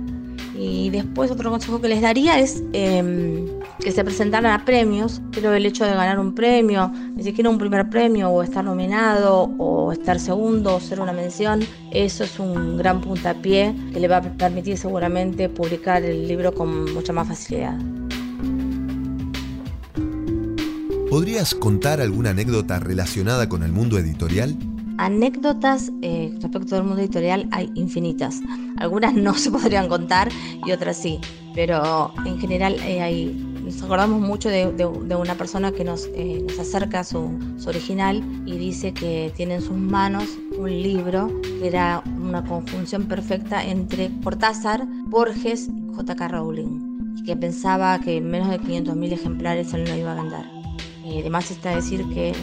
[0.63, 3.47] Y después otro consejo que les daría es em,
[3.79, 7.57] que se presentaran a premios, pero el hecho de ganar un premio, ni siquiera un
[7.57, 12.77] primer premio o estar nominado o estar segundo o ser una mención, eso es un
[12.77, 17.79] gran puntapié que le va a permitir seguramente publicar el libro con mucha más facilidad.
[21.09, 24.55] ¿Podrías contar alguna anécdota relacionada con el mundo editorial?
[25.01, 28.39] Anécdotas eh, respecto del mundo editorial hay infinitas.
[28.77, 30.29] Algunas no se podrían contar
[30.63, 31.19] y otras sí,
[31.55, 36.59] pero en general eh, hay nos acordamos mucho de, una persona que nos, eh, nos
[36.59, 40.25] acerca su, su, original y dice que tiene en sus manos
[40.55, 46.27] un libro que era una conjunción perfecta entre Cortázar, Borges y J.K.
[46.27, 50.60] Rowling y que pensaba que menos de 500.000 ejemplares él no iba a vender.
[51.19, 52.33] Además está decir que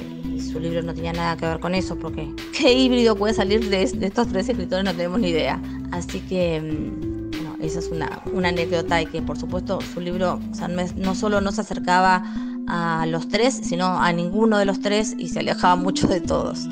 [0.53, 3.83] su libro no tenía nada que ver con eso, porque qué híbrido puede salir de,
[3.83, 5.61] estos tres escritores no tenemos ni idea.
[5.91, 10.55] Así que mm, esa es una, una anécdota y que por supuesto su libro o
[10.55, 12.23] sea, no, es- no solo no se acercaba
[12.69, 16.66] a los tres, sino a ninguno de los tres y se alejaba mucho de todos.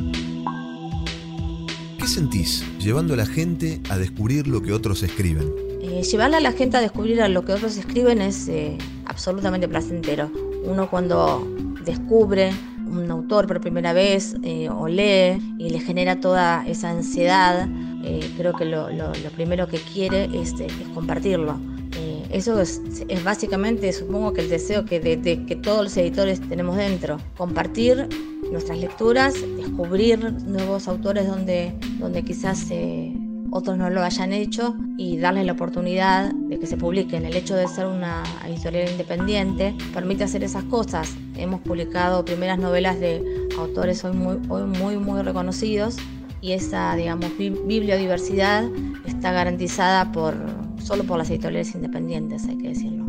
[1.99, 5.53] ¿Qué sentís llevando a la gente a descubrir lo que otros escriben?
[5.81, 8.77] Eh, llevarle a la gente a descubrir a lo que otros escriben es eh,
[9.07, 10.31] absolutamente placentero.
[10.65, 11.47] Uno cuando
[11.87, 12.53] descubre
[12.87, 17.67] un autor por primera vez eh, o lee y le genera toda esa ansiedad,
[18.05, 21.59] eh, creo que lo, lo- lo primero que quiere es, eh, es compartirlo.
[21.99, 25.97] Eh, eso es, es básicamente, supongo que el deseo que, de, de que todos los
[25.97, 28.07] editores tenemos dentro, compartir
[28.53, 33.13] nuestras lecturas, descubrir nuevos autores donde, donde quizás eh,
[33.51, 37.25] otros no lo hayan hecho y darles la oportunidad de que se publiquen.
[37.25, 41.15] El hecho de ser una editorial independiente permite hacer esas cosas.
[41.37, 43.23] Hemos publicado primeras novelas de
[43.59, 45.97] autores hoy muy, muy, reconocidos
[46.41, 48.65] y esa, digamos, bi- bibliodiversidad
[49.07, 50.35] está garantizada por,
[50.83, 53.06] solo por las editoriales independientes, hay que decirlo.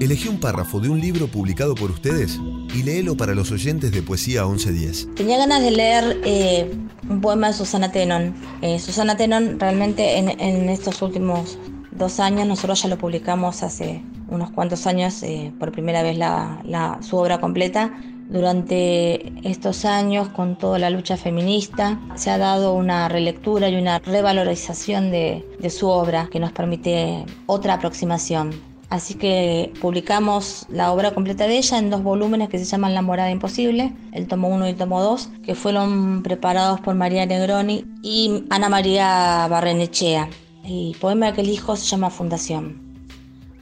[0.00, 2.38] Elegí un párrafo de un libro publicado por ustedes
[2.74, 5.14] y léelo para los oyentes de Poesía 1110.
[5.14, 6.70] Tenía ganas de leer eh,
[7.08, 8.34] un poema de Susana Tenon.
[8.60, 11.58] Eh, Susana Tenon realmente en, en estos últimos
[11.92, 16.60] dos años, nosotros ya lo publicamos hace unos cuantos años, eh, por primera vez la,
[16.64, 17.94] la- su obra completa.
[18.28, 23.98] Durante estos años, con toda la lucha feminista, se ha dado una relectura y una
[24.00, 28.50] revalorización de, de su obra que nos permite otra aproximación.
[28.90, 33.02] Así que publicamos la obra completa de ella en dos volúmenes que se llaman La
[33.02, 37.84] morada imposible, el tomo 1 y el tomo 2, que fueron preparados por María Negroni
[38.02, 40.28] y Ana María Barrenechea.
[40.64, 42.80] El poema que elijo se llama Fundación.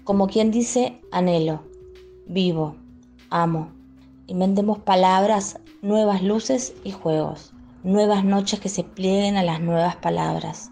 [0.05, 1.63] Como quien dice, anhelo,
[2.27, 2.77] vivo,
[3.31, 3.71] amo.
[4.27, 10.71] Inventemos palabras, nuevas luces y juegos, nuevas noches que se plieguen a las nuevas palabras.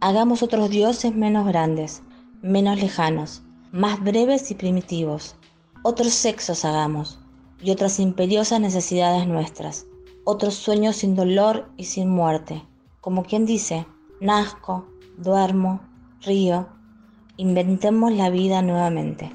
[0.00, 2.02] Hagamos otros dioses menos grandes,
[2.42, 3.42] menos lejanos,
[3.76, 5.36] más breves y primitivos.
[5.82, 7.18] Otros sexos hagamos
[7.62, 9.86] y otras imperiosas necesidades nuestras.
[10.24, 12.62] Otros sueños sin dolor y sin muerte.
[13.00, 13.86] Como quien dice,
[14.20, 14.86] nazco,
[15.18, 15.80] duermo,
[16.22, 16.66] río.
[17.36, 19.30] Inventemos la vida nuevamente.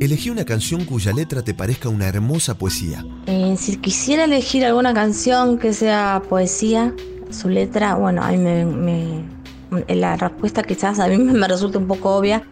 [0.00, 3.04] Elegí una canción cuya letra te parezca una hermosa poesía.
[3.26, 6.94] Eh, si quisiera elegir alguna canción que sea poesía,
[7.30, 9.37] su letra, bueno, a mí me, me-
[9.88, 12.42] la respuesta quizás a mí me resulta un poco obvia,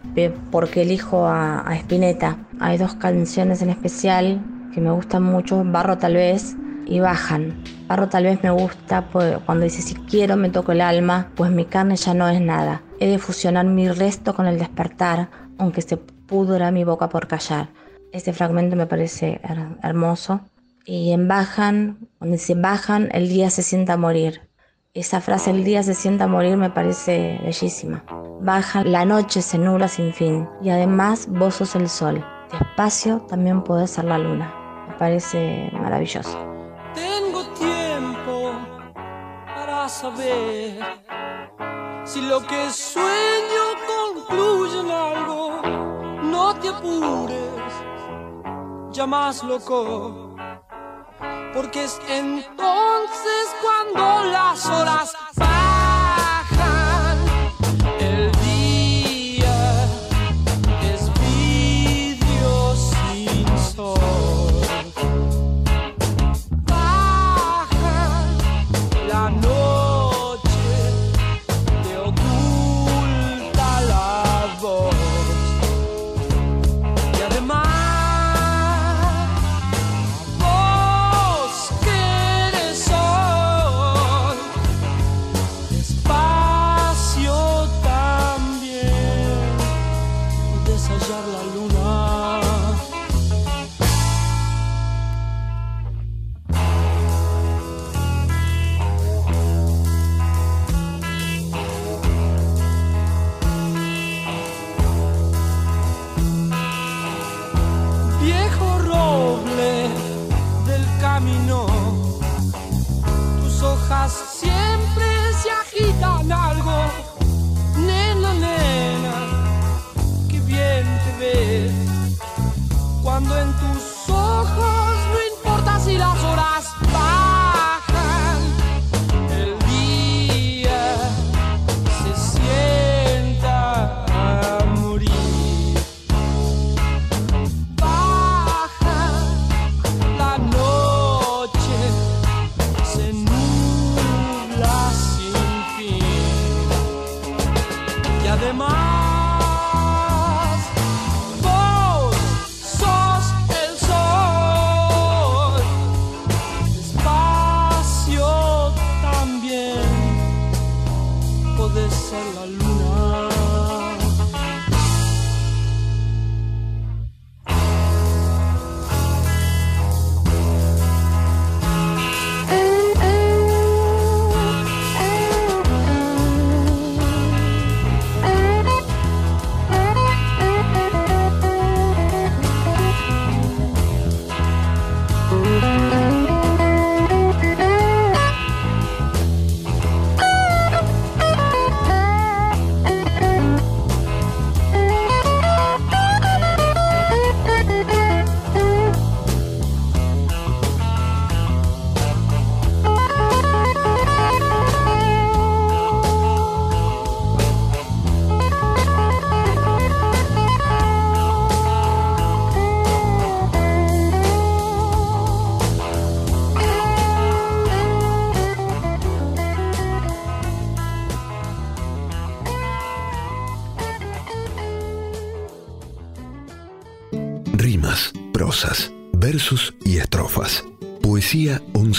[0.51, 2.37] porque elijo a, a Spinetta.
[2.59, 4.41] Hay dos canciones en especial
[4.73, 6.55] que me gustan mucho, Barro tal vez
[6.85, 7.55] y Bajan.
[7.87, 11.51] Barro tal vez me gusta pues, cuando dice si quiero me toco el alma, pues
[11.51, 12.81] mi carne ya no es nada.
[12.99, 17.69] He de fusionar mi resto con el despertar, aunque se pudra mi boca por callar.
[18.11, 20.41] Este fragmento me parece her- hermoso.
[20.85, 24.46] Y en Bajan, donde dice Bajan, el día se sienta a morir.
[24.97, 28.03] Esa frase, el día se sienta a morir, me parece bellísima.
[28.41, 30.49] Bajan, la noche se nubla sin fin.
[30.59, 32.25] Y además vos sos el sol.
[32.51, 34.51] Despacio también podés ser la luna.
[34.87, 36.35] Me parece maravilloso.
[36.95, 38.53] Tengo tiempo
[39.45, 40.79] para saber
[42.03, 45.61] si lo que sueño concluye en algo.
[46.23, 47.71] No te apures,
[48.93, 50.26] ya más loco,
[51.57, 55.15] porque es entonces cuando las horas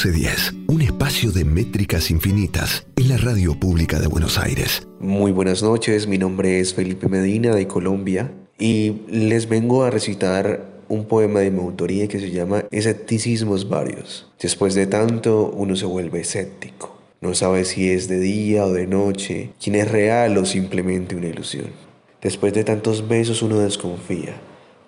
[0.05, 4.87] 1110, un espacio de métricas infinitas en la radio pública de Buenos Aires.
[5.01, 10.85] Muy buenas noches, mi nombre es Felipe Medina de Colombia y les vengo a recitar
[10.89, 14.31] un poema de mi autoría que se llama Escepticismos varios.
[14.41, 16.97] Después de tanto uno se vuelve escéptico.
[17.21, 21.27] No sabe si es de día o de noche, quién es real o simplemente una
[21.27, 21.71] ilusión.
[22.23, 24.37] Después de tantos besos uno desconfía,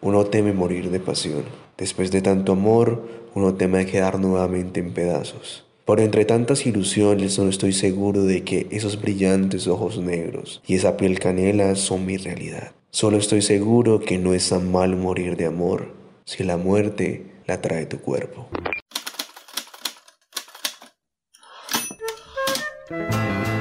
[0.03, 1.43] uno teme morir de pasión.
[1.77, 5.65] Después de tanto amor, uno teme quedar nuevamente en pedazos.
[5.85, 10.97] Por entre tantas ilusiones no estoy seguro de que esos brillantes ojos negros y esa
[10.97, 12.73] piel canela son mi realidad.
[12.91, 17.61] Solo estoy seguro que no es tan mal morir de amor si la muerte la
[17.61, 18.49] trae tu cuerpo.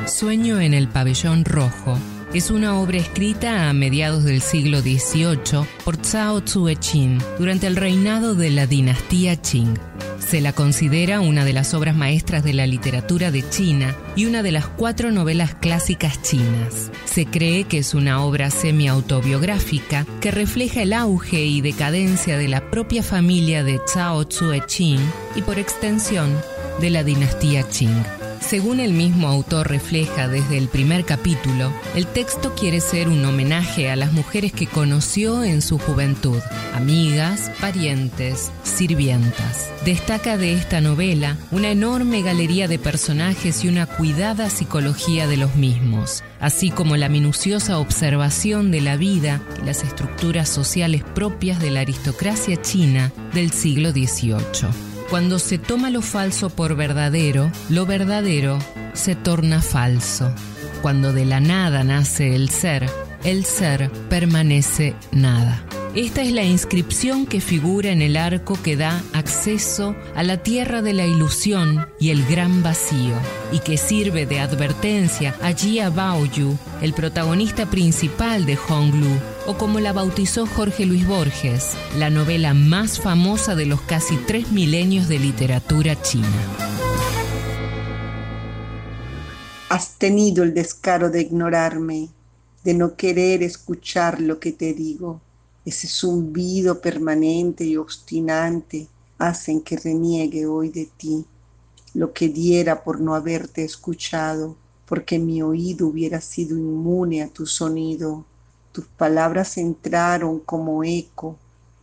[0.05, 1.97] Sueño en el pabellón rojo
[2.34, 8.36] es una obra escrita a mediados del siglo XVIII por Zhao Tzuechin durante el reinado
[8.36, 9.80] de la dinastía Qing.
[10.19, 14.43] Se la considera una de las obras maestras de la literatura de China y una
[14.43, 16.91] de las cuatro novelas clásicas chinas.
[17.05, 22.69] Se cree que es una obra semi-autobiográfica que refleja el auge y decadencia de la
[22.69, 25.01] propia familia de Zhao Tzuechin
[25.36, 26.30] y por extensión
[26.80, 28.18] de la dinastía Qing.
[28.41, 33.91] Según el mismo autor refleja desde el primer capítulo, el texto quiere ser un homenaje
[33.91, 36.39] a las mujeres que conoció en su juventud,
[36.73, 39.69] amigas, parientes, sirvientas.
[39.85, 45.55] Destaca de esta novela una enorme galería de personajes y una cuidada psicología de los
[45.55, 51.71] mismos, así como la minuciosa observación de la vida y las estructuras sociales propias de
[51.71, 54.88] la aristocracia china del siglo XVIII.
[55.10, 58.60] Cuando se toma lo falso por verdadero, lo verdadero
[58.93, 60.32] se torna falso.
[60.84, 62.88] Cuando de la nada nace el ser,
[63.24, 65.64] el ser permanece nada.
[65.95, 70.83] Esta es la inscripción que figura en el arco que da acceso a la tierra
[70.83, 73.15] de la ilusión y el gran vacío,
[73.51, 79.79] y que sirve de advertencia a Jia Baoyu, el protagonista principal de Honglu, o como
[79.79, 85.17] la bautizó Jorge Luis Borges, la novela más famosa de los casi tres milenios de
[85.17, 86.27] literatura china.
[89.69, 92.09] Has tenido el descaro de ignorarme,
[92.63, 95.21] de no querer escuchar lo que te digo
[95.70, 101.26] ese zumbido permanente y obstinante hacen que reniegue hoy de ti
[101.93, 104.55] lo que diera por no haberte escuchado,
[104.86, 108.26] porque mi oído hubiera sido inmune a tu sonido.
[108.72, 111.36] Tus palabras entraron como eco,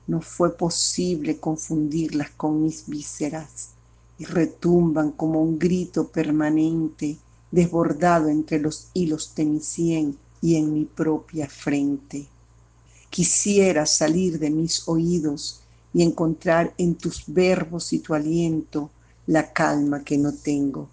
[0.07, 3.71] no fue posible confundirlas con mis vísceras
[4.19, 7.17] y retumban como un grito permanente
[7.51, 12.27] desbordado entre los hilos de mi sien y en mi propia frente.
[13.11, 15.61] Quisiera salir de mis oídos
[15.95, 18.91] y encontrar en tus verbos y tu aliento
[19.27, 20.91] la calma que no tengo.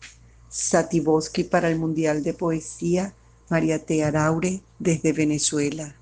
[0.49, 3.13] Satiboski para el Mundial de Poesía,
[3.49, 4.03] María T.
[4.03, 5.95] Araure, desde Venezuela.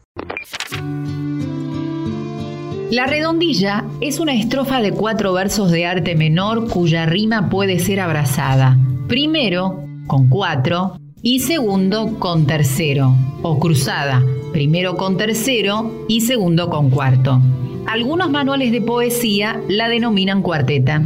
[2.92, 8.02] La redondilla es una estrofa de cuatro versos de arte menor cuya rima puede ser
[8.02, 8.78] abrazada.
[9.08, 13.14] Primero, con cuatro, y segundo con tercero,
[13.44, 17.40] o cruzada, primero con tercero y segundo con cuarto.
[17.86, 21.00] Algunos manuales de poesía la denominan cuarteta.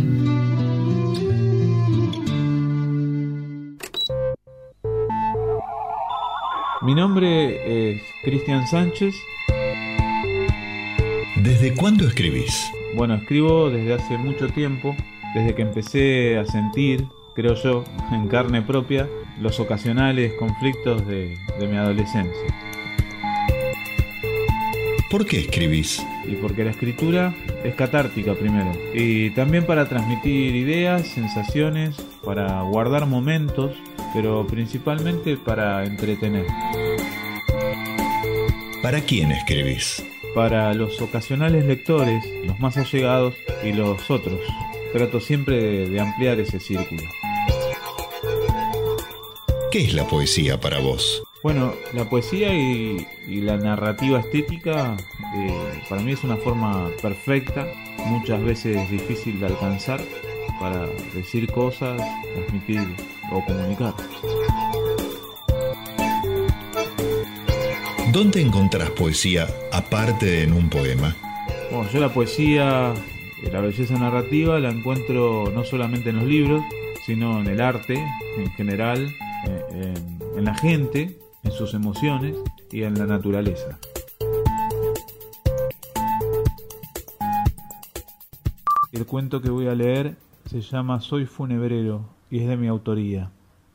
[6.81, 9.15] Mi nombre es Cristian Sánchez.
[11.43, 12.71] ¿Desde cuándo escribís?
[12.95, 14.95] Bueno, escribo desde hace mucho tiempo,
[15.33, 17.03] desde que empecé a sentir,
[17.33, 19.09] creo yo, en carne propia,
[19.39, 22.41] los ocasionales conflictos de, mi adolescencia.
[25.09, 26.05] ¿Por qué escribís?
[26.25, 27.33] Y porque la escritura
[27.63, 28.71] es catártica primero.
[28.93, 33.77] Y también para transmitir ideas, sensaciones, para guardar momentos,
[34.13, 36.45] pero principalmente para entretener.
[38.81, 40.03] ¿Para quién escribís?
[40.33, 44.39] Para los ocasionales lectores, los más allegados y los otros.
[44.91, 47.03] Trato siempre de ampliar ese círculo.
[49.75, 51.21] ¿Qué es la poesía para vos?
[51.43, 54.95] Bueno, la poesía y, la narrativa estética
[55.35, 57.67] eh, para mí es una forma perfecta,
[58.05, 59.99] muchas veces difícil de alcanzar
[60.61, 62.01] para decir cosas,
[62.35, 62.87] transmitir
[63.33, 63.93] o comunicar.
[68.13, 71.17] ¿Dónde encontrás poesía aparte de en un poema?
[71.69, 72.93] Bueno, yo la poesía,
[73.51, 76.63] la belleza narrativa la encuentro no solamente en los libros,
[77.05, 78.01] sino en el arte
[78.37, 79.13] en general,
[79.45, 82.35] en, la gente, en sus emociones
[82.71, 83.79] y en la naturaleza.
[88.91, 90.15] El cuento que voy a leer
[90.45, 93.31] se llama Soy funebrero y es de mi autoría.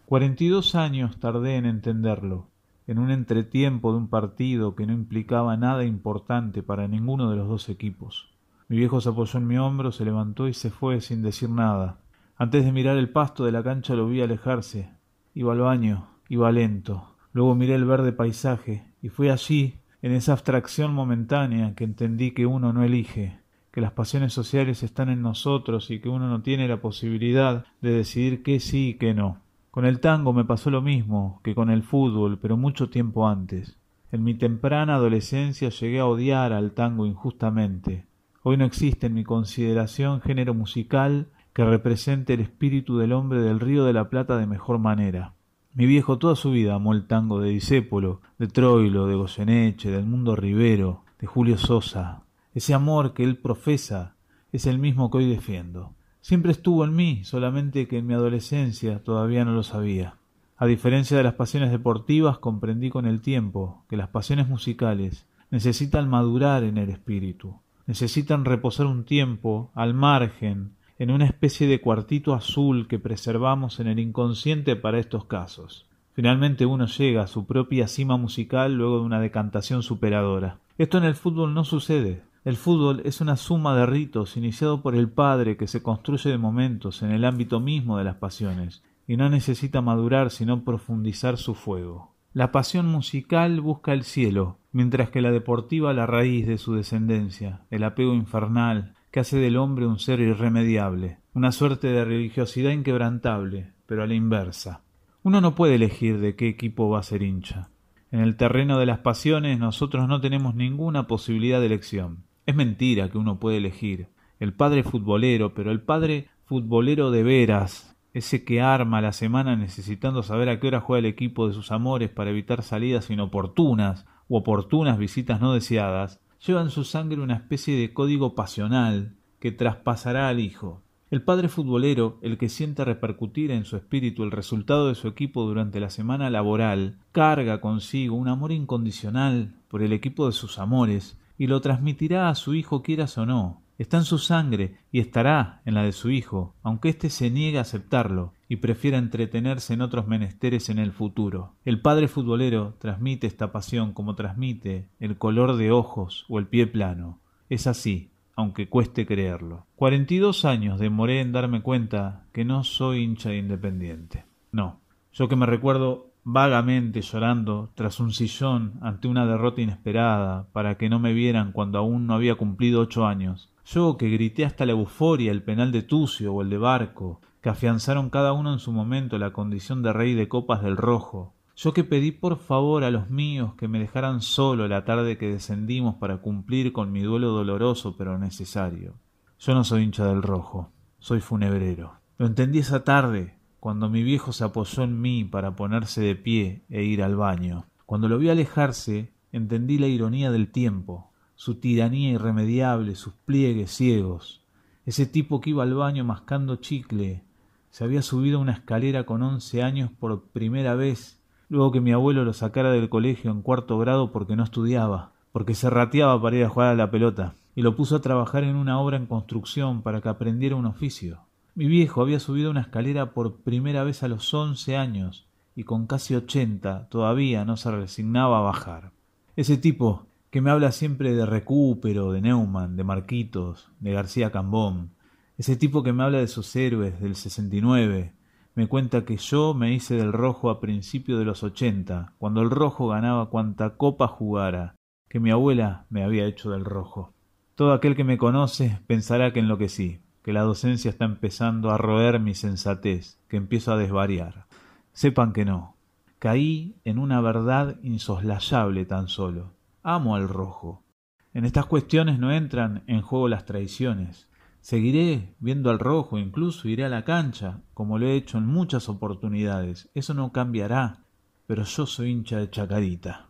[0.06, 2.48] Cuarenta y dos años tardé en entenderlo,
[2.86, 7.48] en un entretiempo de un partido que no implicaba nada importante para ninguno de los
[7.48, 8.30] dos equipos.
[8.68, 11.98] Mi viejo se apoyó en mi hombro, se levantó y se fue sin decir nada.
[12.36, 14.88] Antes de mirar el pasto de la cancha lo vi alejarse.
[15.34, 17.14] Iba al baño, iba lento.
[17.32, 22.46] Luego miré el verde paisaje y fue allí, en esa abstracción momentánea, que entendí que
[22.46, 23.38] uno no elige,
[23.70, 27.92] que las pasiones sociales están en nosotros y que uno no tiene la posibilidad de
[27.92, 29.38] decidir qué sí y qué no.
[29.70, 33.78] Con el tango me pasó lo mismo que con el fútbol, pero mucho tiempo antes.
[34.10, 38.06] En mi temprana adolescencia llegué a odiar al tango injustamente.
[38.42, 41.28] Hoy no existe en mi consideración género musical
[41.60, 45.34] que represente el espíritu del hombre del Río de la Plata de mejor manera.
[45.74, 50.06] Mi viejo toda su vida amó el tango de Disépolo, de Troilo, de Goyeneche, del
[50.06, 52.22] Mundo Rivero, de Julio Sosa.
[52.54, 54.14] Ese amor que él profesa
[54.52, 55.92] es el mismo que hoy defiendo.
[56.22, 60.14] Siempre estuvo en mí, solamente que en mi adolescencia todavía no lo sabía.
[60.56, 66.08] A diferencia de las pasiones deportivas, comprendí con el tiempo que las pasiones musicales necesitan
[66.08, 72.34] madurar en el espíritu, necesitan reposar un tiempo al margen, en una especie de cuartito
[72.34, 75.86] azul que preservamos en el inconsciente para estos casos.
[76.12, 80.58] Finalmente uno llega a su propia cima musical luego de una decantación superadora.
[80.76, 82.20] Esto en el fútbol no sucede.
[82.44, 86.36] El fútbol es una suma de ritos iniciado por el padre que se construye de
[86.36, 91.54] momentos en el ámbito mismo de las pasiones, y no necesita madurar sino profundizar su
[91.54, 92.12] fuego.
[92.34, 97.62] La pasión musical busca el cielo, mientras que la deportiva la raíz de su descendencia,
[97.70, 103.72] el apego infernal, que hace del hombre un ser irremediable, una suerte de religiosidad inquebrantable,
[103.86, 104.82] pero a la inversa.
[105.22, 107.70] Uno no puede elegir de qué equipo va a ser hincha.
[108.12, 112.24] En el terreno de las pasiones nosotros no tenemos ninguna posibilidad de elección.
[112.46, 114.08] Es mentira que uno puede elegir.
[114.38, 120.22] El padre futbolero, pero el padre futbolero de veras, ese que arma la semana necesitando
[120.22, 124.36] saber a qué hora juega el equipo de sus amores para evitar salidas inoportunas u
[124.36, 130.28] oportunas visitas no deseadas, lleva en su sangre una especie de código pasional que traspasará
[130.28, 130.82] al hijo.
[131.10, 135.44] El padre futbolero, el que siente repercutir en su espíritu el resultado de su equipo
[135.44, 141.18] durante la semana laboral, carga consigo un amor incondicional por el equipo de sus amores,
[141.36, 143.62] y lo transmitirá a su hijo quieras o no.
[143.80, 147.56] Está en su sangre y estará en la de su hijo, aunque éste se niegue
[147.56, 151.54] a aceptarlo y prefiera entretenerse en otros menesteres en el futuro.
[151.64, 156.66] El padre futbolero transmite esta pasión como transmite el color de ojos o el pie
[156.66, 157.20] plano.
[157.48, 159.64] Es así, aunque cueste creerlo.
[159.76, 164.26] Cuarenta y dos años demoré en darme cuenta que no soy hincha de Independiente.
[164.52, 170.76] No, yo que me recuerdo vagamente llorando tras un sillón ante una derrota inesperada para
[170.76, 173.50] que no me vieran cuando aún no había cumplido ocho años.
[173.72, 177.50] Yo que grité hasta la euforia el penal de Tucio o el de Barco, que
[177.50, 181.34] afianzaron cada uno en su momento la condición de rey de copas del rojo.
[181.54, 185.30] Yo que pedí por favor a los míos que me dejaran solo la tarde que
[185.30, 188.94] descendimos para cumplir con mi duelo doloroso pero necesario.
[189.38, 191.92] Yo no soy hincha del rojo, soy funebrero.
[192.18, 196.64] Lo entendí esa tarde, cuando mi viejo se apoyó en mí para ponerse de pie
[196.70, 197.66] e ir al baño.
[197.86, 201.09] Cuando lo vi alejarse, entendí la ironía del tiempo,
[201.40, 204.42] su tiranía irremediable, sus pliegues ciegos.
[204.84, 207.22] Ese tipo que iba al baño mascando chicle,
[207.70, 211.18] se había subido una escalera con once años por primera vez,
[211.48, 215.54] luego que mi abuelo lo sacara del colegio en cuarto grado porque no estudiaba, porque
[215.54, 218.56] se rateaba para ir a jugar a la pelota, y lo puso a trabajar en
[218.56, 221.20] una obra en construcción para que aprendiera un oficio.
[221.54, 225.26] Mi viejo había subido una escalera por primera vez a los once años
[225.56, 228.92] y con casi ochenta todavía no se resignaba a bajar.
[229.36, 234.92] Ese tipo que me habla siempre de Recupero, de Neumann, de Marquitos, de García Cambón,
[235.36, 238.12] ese tipo que me habla de sus héroes del 69,
[238.54, 242.50] me cuenta que yo me hice del rojo a principio de los ochenta, cuando el
[242.50, 244.76] rojo ganaba cuanta copa jugara,
[245.08, 247.12] que mi abuela me había hecho del rojo.
[247.56, 252.20] Todo aquel que me conoce pensará que enloquecí, que la docencia está empezando a roer
[252.20, 254.46] mi sensatez, que empiezo a desvariar.
[254.92, 255.74] Sepan que no.
[256.20, 259.54] Caí en una verdad insoslayable tan solo.
[259.82, 260.84] Amo al rojo.
[261.32, 264.28] En estas cuestiones no entran en juego las traiciones.
[264.60, 268.88] Seguiré viendo al rojo, incluso iré a la cancha, como lo he hecho en muchas
[268.88, 269.90] oportunidades.
[269.94, 271.04] Eso no cambiará,
[271.46, 273.28] pero yo soy hincha de Chacarita.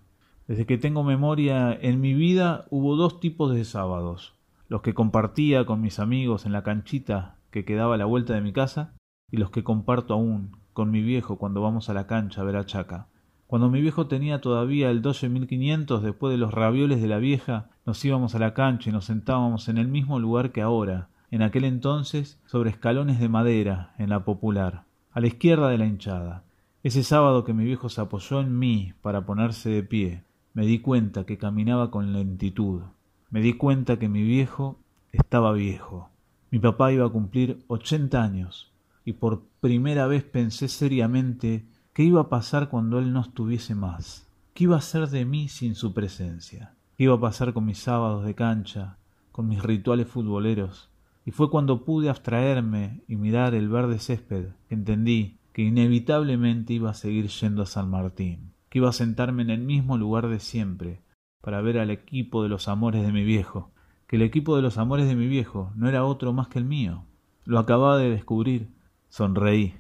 [0.48, 4.34] Desde que tengo memoria en mi vida hubo dos tipos de sábados
[4.70, 8.40] los que compartía con mis amigos en la canchita que quedaba a la vuelta de
[8.40, 8.94] mi casa
[9.28, 12.54] y los que comparto aún con mi viejo cuando vamos a la cancha a ver
[12.54, 13.08] a Chaca.
[13.50, 18.04] Cuando mi viejo tenía todavía el 12.500 después de los ravioles de la vieja, nos
[18.04, 21.64] íbamos a la cancha y nos sentábamos en el mismo lugar que ahora, en aquel
[21.64, 26.44] entonces sobre escalones de madera en la popular, a la izquierda de la hinchada.
[26.84, 30.22] Ese sábado que mi viejo se apoyó en mí para ponerse de pie,
[30.54, 32.82] me di cuenta que caminaba con lentitud.
[33.30, 34.78] Me di cuenta que mi viejo
[35.10, 36.08] estaba viejo.
[36.52, 38.72] Mi papá iba a cumplir ochenta años
[39.04, 41.64] y por primera vez pensé seriamente
[42.00, 44.26] qué iba a pasar cuando él no estuviese más.
[44.54, 46.74] ¿Qué iba a ser de mí sin su presencia?
[46.96, 48.96] ¿Qué iba a pasar con mis sábados de cancha,
[49.32, 50.88] con mis rituales futboleros?
[51.26, 56.88] Y fue cuando pude abstraerme y mirar el verde césped que entendí que inevitablemente iba
[56.88, 60.40] a seguir yendo a San Martín, que iba a sentarme en el mismo lugar de
[60.40, 61.02] siempre
[61.42, 63.72] para ver al equipo de los amores de mi viejo,
[64.06, 66.64] que el equipo de los amores de mi viejo no era otro más que el
[66.64, 67.04] mío.
[67.44, 68.70] Lo acababa de descubrir.
[69.10, 69.74] Sonreí.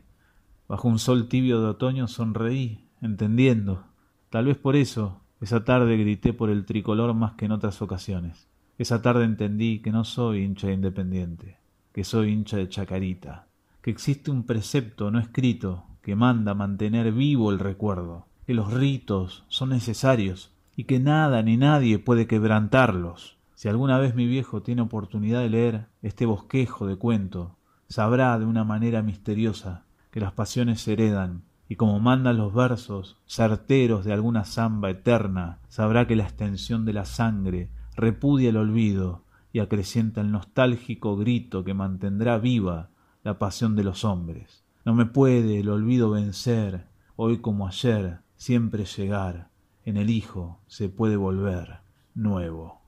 [0.70, 3.86] Bajo un sol tibio de otoño sonreí, entendiendo.
[4.28, 8.46] Tal vez por eso esa tarde grité por el tricolor más que en otras ocasiones.
[8.78, 11.58] Esa tarde entendí que no soy hincha de Independiente,
[11.92, 13.48] que soy hincha de Chacarita,
[13.82, 19.42] que existe un precepto no escrito que manda mantener vivo el recuerdo, que los ritos
[19.48, 23.38] son necesarios y que nada ni nadie puede quebrantarlos.
[23.56, 27.56] Si alguna vez mi viejo tiene oportunidad de leer este bosquejo de cuento,
[27.88, 34.04] sabrá de una manera misteriosa que las pasiones heredan y como mandan los versos certeros
[34.04, 39.60] de alguna zamba eterna, sabrá que la extensión de la sangre repudia el olvido y
[39.60, 42.90] acrecienta el nostálgico grito que mantendrá viva
[43.22, 44.64] la pasión de los hombres.
[44.84, 46.86] No me puede el olvido vencer,
[47.16, 49.50] hoy como ayer, siempre llegar,
[49.84, 51.80] en el Hijo se puede volver
[52.14, 52.80] nuevo.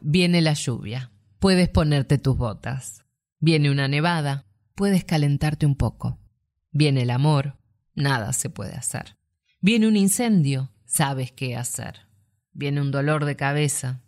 [0.00, 3.04] Viene la lluvia, puedes ponerte tus botas.
[3.40, 4.44] Viene una nevada,
[4.78, 6.20] puedes calentarte un poco.
[6.70, 7.58] Viene el amor,
[7.96, 9.16] nada se puede hacer.
[9.60, 12.06] Viene un incendio, sabes qué hacer.
[12.52, 14.04] Viene un dolor de cabeza,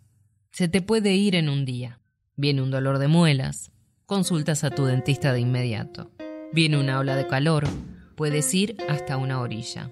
[0.52, 1.98] se te puede ir en un día.
[2.36, 3.72] Viene un dolor de muelas,
[4.06, 6.12] consultas a tu dentista de inmediato.
[6.52, 7.66] Viene una ola de calor,
[8.14, 9.90] puedes ir hasta una orilla.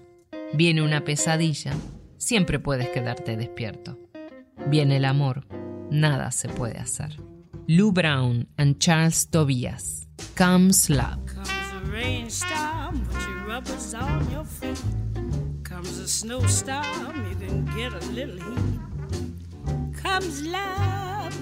[0.55, 1.73] Viene una pesadilla,
[2.19, 3.99] siempre puedes quedarte despierto.
[4.69, 5.45] Viene el amor,
[5.91, 7.17] nada se puede hacer.
[7.67, 10.08] Lou Brown and Charles Tobias.
[10.35, 11.19] Comes Love.
[11.27, 14.83] Comes a rainstorm, put your rubbers on your feet.
[15.65, 18.81] Comes a snowstorm, you can get a little heat.
[20.03, 21.37] Comes love,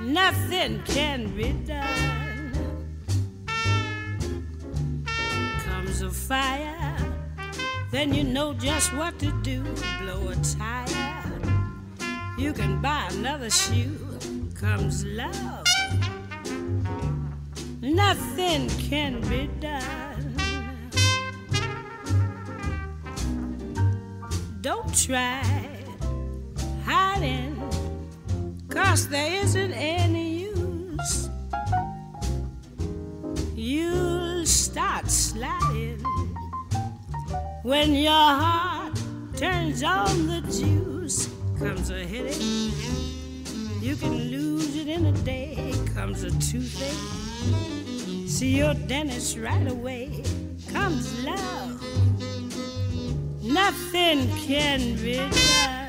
[0.00, 2.52] nothing can be done.
[5.64, 6.96] Comes a fire,
[7.90, 9.62] then you know just what to do.
[10.00, 11.22] Blow a tire,
[12.38, 13.98] you can buy another shoe.
[14.54, 15.65] Comes love
[17.94, 20.34] nothing can be done.
[24.60, 25.42] Don't try
[26.84, 27.54] hiding,
[28.68, 31.28] cause there isn't any use.
[33.54, 36.04] You'll start sliding
[37.62, 39.00] when your heart
[39.36, 41.28] turns on the juice.
[41.58, 42.74] Comes a headache,
[43.80, 45.72] you can lose it in a day.
[45.94, 47.25] Comes a toothache.
[48.26, 50.22] See your dentist right away.
[50.72, 51.82] Comes love.
[53.42, 55.85] Nothing can be done.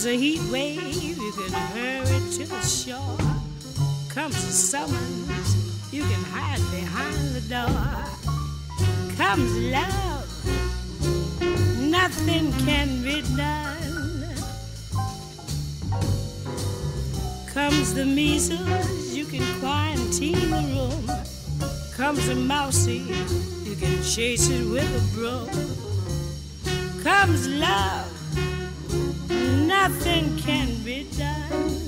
[0.00, 3.18] Comes a heat wave, you can hurry to the shore.
[4.08, 8.06] Comes a summons, you can hide behind the door.
[9.18, 10.26] Comes love,
[11.78, 14.24] nothing can be done.
[17.52, 21.10] Comes the measles, you can quarantine the room.
[21.94, 23.04] Comes a mousy,
[23.64, 25.50] you can chase it with a broom.
[27.02, 28.09] Comes love,
[29.82, 31.80] nothing can be done.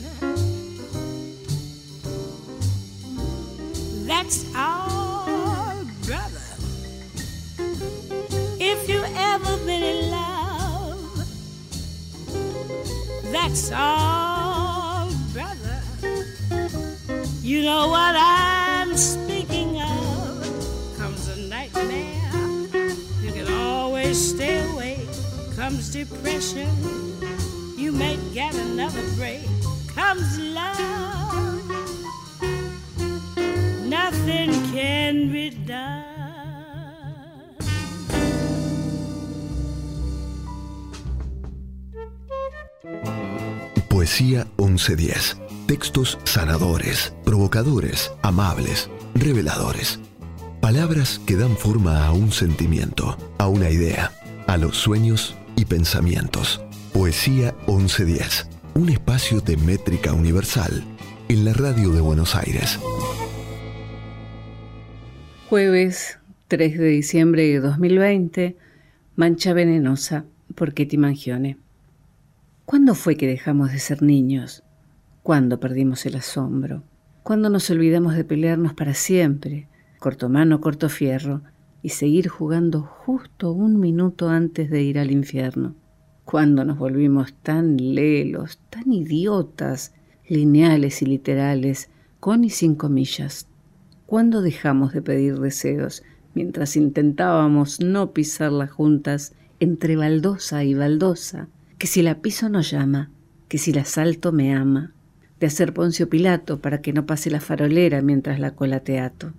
[4.06, 6.46] That's all, brother.
[8.58, 11.16] If you ever been in love,
[13.30, 15.82] that's all, brother.
[17.42, 20.96] You know what I'm speaking of.
[20.96, 22.64] Comes a nightmare,
[23.20, 25.08] you can always stay awake.
[25.56, 26.70] Comes depression,
[27.82, 29.42] you may get another break.
[29.92, 30.38] Comes
[33.88, 36.12] nothing can be done.
[43.88, 45.36] Poesía 1110.
[45.66, 49.98] Textos sanadores, provocadores, amables, reveladores.
[50.60, 54.12] Palabras que dan forma a un sentimiento, a una idea,
[54.46, 56.60] a los sueños y pensamientos.
[56.92, 58.48] Poesía 1110.
[58.74, 60.84] Un espacio de métrica universal
[61.30, 62.78] en la radio de Buenos Aires.
[65.48, 66.18] Jueves
[66.48, 68.58] 3 de diciembre de 2020,
[69.16, 71.56] Mancha Venenosa, por Ketty Mangione.
[72.66, 74.62] ¿Cuándo fue que dejamos de ser niños?
[75.22, 76.84] ¿Cuándo perdimos el asombro?
[77.22, 79.66] ¿Cuándo nos olvidamos de pelearnos para siempre,
[79.98, 81.40] corto mano, corto fierro,
[81.82, 85.74] y seguir jugando justo un minuto antes de ir al infierno?
[86.24, 89.94] ¿Cuándo nos volvimos tan lelos, tan idiotas,
[90.28, 93.48] lineales y literales, con y sin comillas?
[94.06, 96.02] ¿Cuándo dejamos de pedir deseos
[96.34, 101.48] mientras intentábamos no pisarlas juntas entre baldosa y baldosa?
[101.82, 103.10] que si la piso no llama,
[103.48, 104.92] que si la salto me ama,
[105.40, 109.32] de hacer Poncio Pilato para que no pase la farolera mientras la cola teato.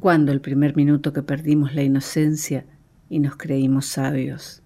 [0.00, 2.64] Cuando el primer minuto que perdimos la inocencia
[3.10, 4.62] y nos creímos sabios,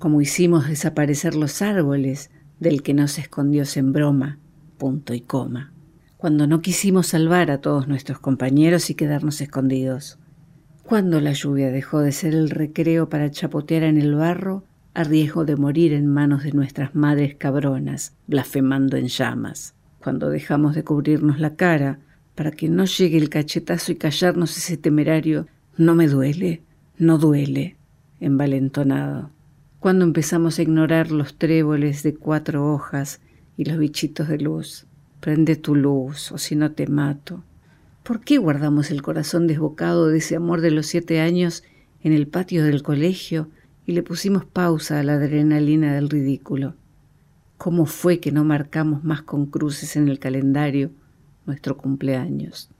[0.00, 4.38] como hicimos desaparecer los árboles del que nos escondió en broma,
[4.78, 5.74] punto y coma,
[6.16, 10.18] cuando no quisimos salvar a todos nuestros compañeros y quedarnos escondidos,
[10.84, 15.44] cuando la lluvia dejó de ser el recreo para chapotear en el barro a riesgo
[15.44, 21.40] de morir en manos de nuestras madres cabronas, blasfemando en llamas, cuando dejamos de cubrirnos
[21.40, 21.98] la cara
[22.34, 25.46] para que no llegue el cachetazo y callarnos ese temerario
[25.76, 26.62] no me duele,
[26.96, 27.76] no duele,
[28.18, 29.30] envalentonado,
[29.80, 33.20] cuando empezamos a ignorar los tréboles de cuatro hojas
[33.56, 34.86] y los bichitos de luz.
[35.20, 37.42] Prende tu luz, o si no te mato.
[38.04, 41.64] ¿Por qué guardamos el corazón desbocado de ese amor de los siete años
[42.02, 43.48] en el patio del colegio
[43.86, 46.74] y le pusimos pausa a la adrenalina del ridículo.
[47.58, 50.90] ¿Cómo fue que no marcamos más con cruces en el calendario
[51.46, 52.70] nuestro cumpleaños?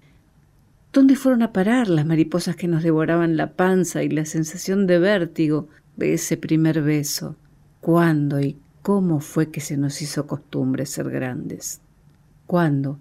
[0.93, 4.99] ¿Dónde fueron a parar las mariposas que nos devoraban la panza y la sensación de
[4.99, 7.37] vértigo de ese primer beso?
[7.81, 11.81] ¿Cuándo y cómo fue que se nos hizo costumbre ser grandes?
[12.47, 12.99] ¿Cuándo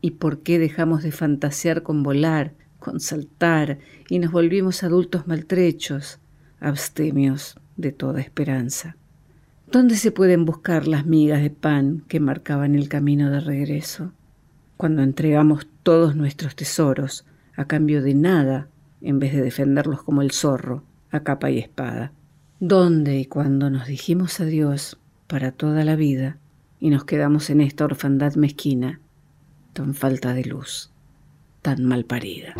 [0.00, 3.78] y por qué dejamos de fantasear con volar, con saltar
[4.08, 6.18] y nos volvimos adultos maltrechos,
[6.60, 8.96] abstemios de toda esperanza.
[9.70, 14.12] ¿Dónde se pueden buscar las migas de pan que marcaban el camino de regreso?
[14.76, 17.26] Cuando entregamos todos nuestros tesoros
[17.56, 18.68] a cambio de nada,
[19.00, 22.12] en vez de defenderlos como el zorro, a capa y espada.
[22.60, 24.98] ¿Dónde y cuando nos dijimos adiós
[25.28, 26.38] para toda la vida
[26.80, 29.00] y nos quedamos en esta orfandad mezquina,
[29.74, 30.90] tan falta de luz,
[31.62, 32.54] tan mal parida?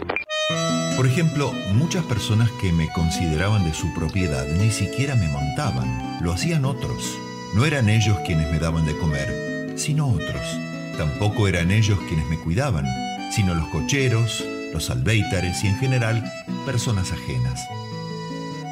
[0.97, 6.31] Por ejemplo, muchas personas que me consideraban de su propiedad ni siquiera me montaban, lo
[6.31, 7.19] hacían otros.
[7.57, 10.61] No eran ellos quienes me daban de comer, sino otros.
[10.97, 12.85] Tampoco eran ellos quienes me cuidaban,
[13.33, 16.23] sino los cocheros, los albéitares y en general
[16.65, 17.67] personas ajenas.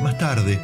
[0.01, 0.61] Más tarde,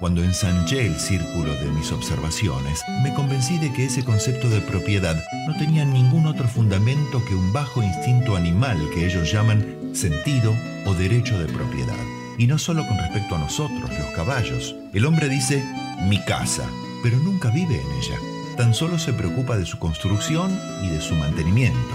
[0.00, 5.16] cuando ensanché el círculo de mis observaciones, me convencí de que ese concepto de propiedad
[5.46, 10.94] no tenía ningún otro fundamento que un bajo instinto animal que ellos llaman sentido o
[10.94, 11.96] derecho de propiedad.
[12.38, 14.74] Y no solo con respecto a nosotros, los caballos.
[14.92, 15.64] El hombre dice
[16.02, 16.68] mi casa,
[17.02, 18.18] pero nunca vive en ella.
[18.56, 20.50] Tan solo se preocupa de su construcción
[20.82, 21.94] y de su mantenimiento.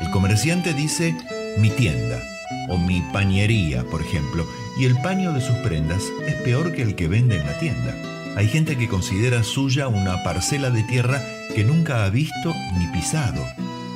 [0.00, 1.16] El comerciante dice
[1.58, 2.20] mi tienda
[2.68, 4.46] o mi pañería, por ejemplo,
[4.78, 7.94] y el paño de sus prendas es peor que el que vende en la tienda.
[8.36, 11.20] Hay gente que considera suya una parcela de tierra
[11.54, 13.44] que nunca ha visto ni pisado.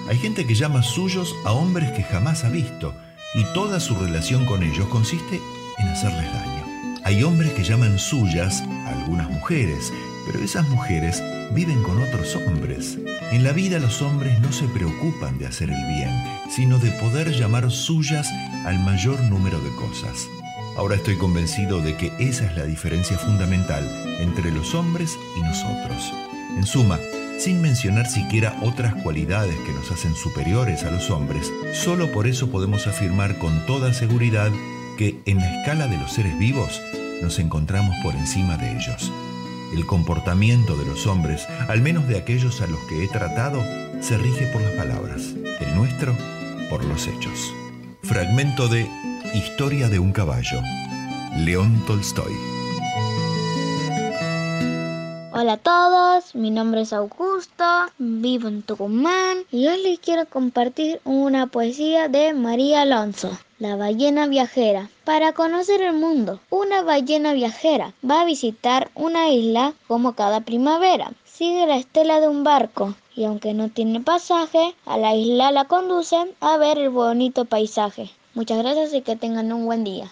[0.08, 2.94] Hay gente que llama suyos a hombres que jamás ha visto
[3.34, 5.40] y toda su relación con ellos consiste
[5.78, 6.98] en hacerles daño.
[7.04, 9.92] Hay hombres que llaman suyas a algunas mujeres
[10.26, 11.22] Pero esas mujeres
[11.52, 12.98] viven con otros hombres.
[13.32, 16.10] En la vida los hombres no se preocupan de hacer el bien,
[16.48, 18.28] sino de poder llamar suyas
[18.64, 20.28] al mayor número de cosas.
[20.76, 23.84] Ahora estoy convencido de que esa es la diferencia fundamental
[24.20, 26.12] entre los hombres y nosotros.
[26.56, 26.98] En suma,
[27.38, 32.50] sin mencionar siquiera otras cualidades que nos hacen superiores a los hombres, solo por eso
[32.50, 34.50] podemos afirmar con toda seguridad
[34.96, 36.80] que en la escala de los seres vivos
[37.20, 39.12] nos encontramos por encima de ellos.
[39.74, 43.62] El comportamiento de los hombres, al menos de aquellos a los que he tratado,
[44.00, 46.16] se rige por las palabras, el nuestro
[46.70, 47.52] por los hechos.
[48.02, 48.86] Fragmento de
[49.34, 50.60] Historia de un caballo.
[51.38, 52.34] León Tolstoy.
[55.32, 57.64] Hola a todos, mi nombre es Augusto,
[57.96, 63.30] vivo en Tucumán y hoy les quiero compartir una poesía de María Alonso.
[63.58, 64.90] La ballena viajera.
[65.04, 71.10] Para conocer el mundo, una ballena viajera va a visitar una isla como cada primavera.
[71.24, 75.64] Sigue la estela de un barco y aunque no tiene pasaje, a la isla la
[75.64, 78.10] conducen a ver el bonito paisaje.
[78.34, 80.10] Muchas gracias y que tengan un buen día.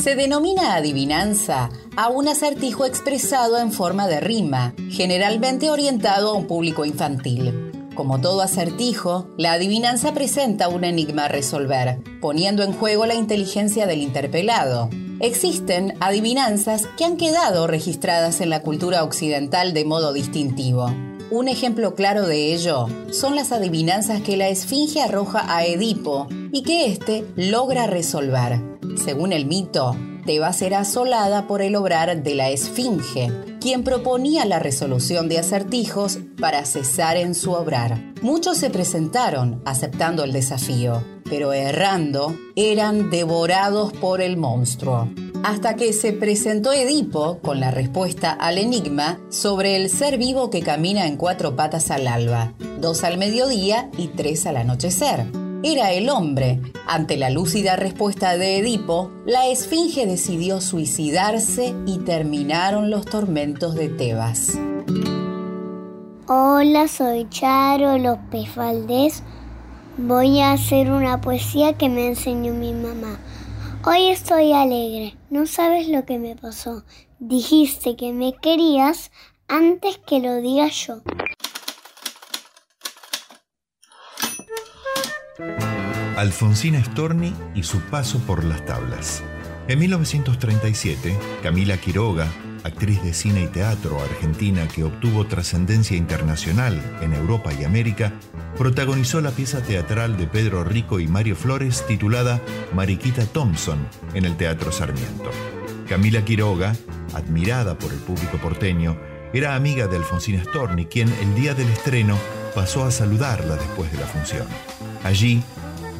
[0.00, 6.46] Se denomina adivinanza a un acertijo expresado en forma de rima, generalmente orientado a un
[6.46, 7.72] público infantil.
[7.94, 13.86] Como todo acertijo, la adivinanza presenta un enigma a resolver, poniendo en juego la inteligencia
[13.86, 14.88] del interpelado.
[15.20, 20.92] Existen adivinanzas que han quedado registradas en la cultura occidental de modo distintivo.
[21.32, 26.62] Un ejemplo claro de ello son las adivinanzas que la Esfinge arroja a Edipo y
[26.62, 28.60] que éste logra resolver.
[29.02, 34.58] Según el mito, Tebas ser asolada por el obrar de la Esfinge, quien proponía la
[34.58, 38.12] resolución de acertijos para cesar en su obrar.
[38.20, 45.08] Muchos se presentaron aceptando el desafío, pero errando, eran devorados por el monstruo
[45.44, 50.62] hasta que se presentó Edipo con la respuesta al enigma sobre el ser vivo que
[50.62, 55.41] camina en cuatro patas al alba, dos al mediodía y tres al anochecer.
[55.64, 56.60] Era el hombre.
[56.88, 63.88] Ante la lúcida respuesta de Edipo, la esfinge decidió suicidarse y terminaron los tormentos de
[63.88, 64.58] Tebas.
[66.26, 69.22] Hola, soy Charo López Valdés.
[69.98, 73.20] Voy a hacer una poesía que me enseñó mi mamá.
[73.86, 76.82] Hoy estoy alegre, no sabes lo que me pasó.
[77.20, 79.12] Dijiste que me querías
[79.46, 81.02] antes que lo diga yo.
[86.16, 89.22] Alfonsina Storni y su paso por las tablas.
[89.66, 92.28] En 1937, Camila Quiroga,
[92.64, 98.12] actriz de cine y teatro argentina que obtuvo trascendencia internacional en Europa y América,
[98.58, 102.40] protagonizó la pieza teatral de Pedro Rico y Mario Flores titulada
[102.74, 103.78] Mariquita Thompson
[104.12, 105.30] en el Teatro Sarmiento.
[105.88, 106.76] Camila Quiroga,
[107.14, 108.98] admirada por el público porteño,
[109.32, 112.18] era amiga de Alfonsina Storni, quien el día del estreno
[112.54, 114.46] pasó a saludarla después de la función.
[115.04, 115.42] Allí,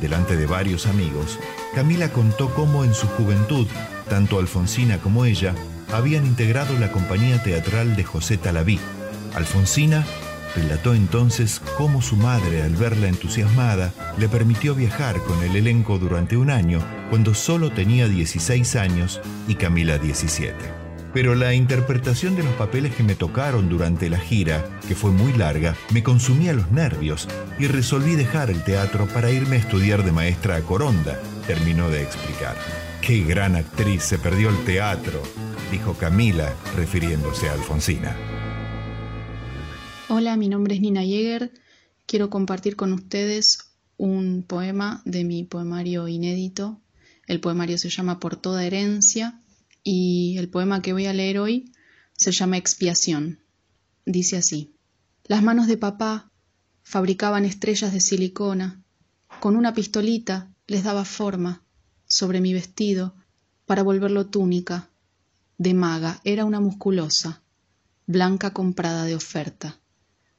[0.01, 1.39] delante de varios amigos,
[1.75, 3.67] Camila contó cómo en su juventud,
[4.09, 5.55] tanto Alfonsina como ella
[5.93, 8.79] habían integrado la compañía teatral de José Talaví.
[9.35, 10.05] Alfonsina
[10.55, 16.37] relató entonces cómo su madre, al verla entusiasmada, le permitió viajar con el elenco durante
[16.37, 16.81] un año,
[17.11, 20.82] cuando solo tenía 16 años y Camila 17.
[21.13, 25.35] Pero la interpretación de los papeles que me tocaron durante la gira, que fue muy
[25.35, 30.13] larga, me consumía los nervios y resolví dejar el teatro para irme a estudiar de
[30.13, 32.57] maestra a Coronda, terminó de explicar.
[33.03, 35.23] Qué gran actriz se perdió el teatro,
[35.71, 38.17] dijo Camila, refiriéndose a Alfonsina.
[40.09, 41.53] Hola, mi nombre es Nina Jäger.
[42.07, 46.81] Quiero compartir con ustedes un poema de mi poemario inédito.
[47.27, 49.42] El poemario se llama Por toda herencia
[49.83, 51.73] y el poema que voy a leer hoy
[52.17, 53.41] se llama Expiación.
[54.07, 54.75] Dice así.
[55.25, 56.31] Las manos de papá
[56.83, 58.83] fabricaban estrellas de silicona.
[59.41, 61.63] Con una pistolita les daba forma
[62.07, 63.15] sobre mi vestido
[63.67, 64.91] para volverlo túnica
[65.63, 67.43] de maga, era una musculosa,
[68.07, 69.79] blanca comprada de oferta.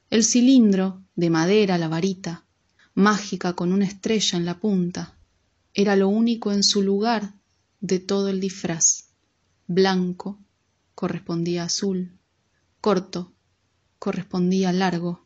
[0.10, 2.46] El cilindro, de madera, la varita,
[2.94, 5.18] mágica con una estrella en la punta,
[5.74, 7.34] era lo único en su lugar
[7.80, 9.13] de todo el disfraz.
[9.68, 10.40] Blanco
[10.96, 12.12] correspondía azul,
[12.82, 13.34] corto
[13.98, 15.26] correspondía largo.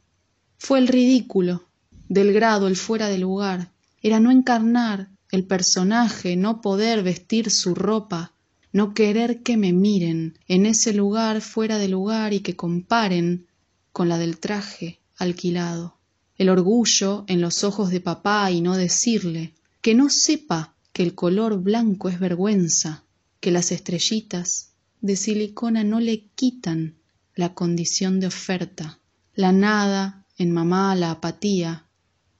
[0.60, 1.68] Fue el ridículo,
[2.08, 3.72] del grado, el fuera de lugar,
[4.04, 8.34] era no encarnar el personaje, no poder vestir su ropa,
[8.72, 13.48] no querer que me miren en ese lugar fuera de lugar y que comparen
[13.92, 15.98] con la del traje alquilado.
[16.38, 21.16] El orgullo en los ojos de papá y no decirle, que no sepa que el
[21.16, 23.04] color blanco es vergüenza,
[23.40, 26.98] que las estrellitas de silicona no le quitan
[27.36, 29.00] la condición de oferta,
[29.36, 31.86] la nada en mamá la apatía,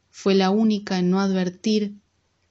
[0.10, 2.00] fue la única en no advertir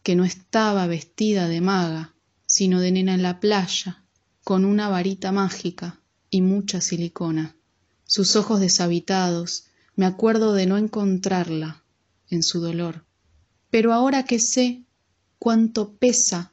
[0.03, 2.15] que no estaba vestida de maga,
[2.47, 4.05] sino de nena en la playa,
[4.45, 6.01] con una varita mágica
[6.31, 7.57] y mucha silicona.
[8.05, 9.65] Sus ojos deshabitados,
[9.97, 11.83] me acuerdo de no encontrarla
[12.31, 13.05] en su dolor.
[13.71, 14.85] Pero ahora que sé
[15.41, 16.53] cuánto pesa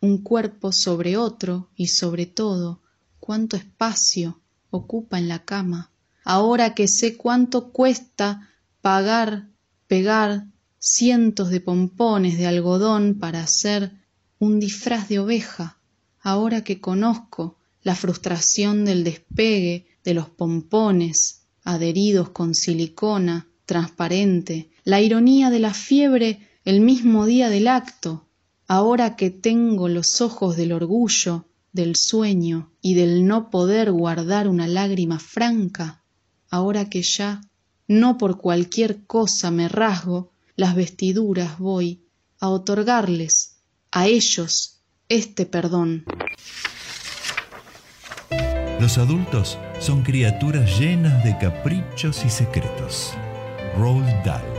[0.00, 2.80] un cuerpo sobre otro y sobre todo
[3.20, 5.90] cuánto espacio ocupa en la cama,
[6.24, 8.50] ahora que sé cuánto cuesta
[8.80, 9.48] pagar,
[9.86, 10.46] pegar
[10.78, 13.92] cientos de pompones de algodón para hacer
[14.38, 15.78] un disfraz de oveja,
[16.20, 25.00] ahora que conozco la frustración del despegue de los pompones adheridos con silicona transparente, la
[25.00, 28.27] ironía de la fiebre el mismo día del acto,
[28.68, 34.68] ahora que tengo los ojos del orgullo, del sueño y del no poder guardar una
[34.68, 36.04] lágrima franca,
[36.50, 37.40] ahora que ya
[37.88, 42.02] no por cualquier cosa me rasgo las vestiduras voy
[42.40, 43.56] a otorgarles
[43.90, 46.04] a ellos este perdón.
[48.80, 53.12] Los adultos son criaturas llenas de caprichos y secretos.
[53.76, 54.57] Roald Dahl.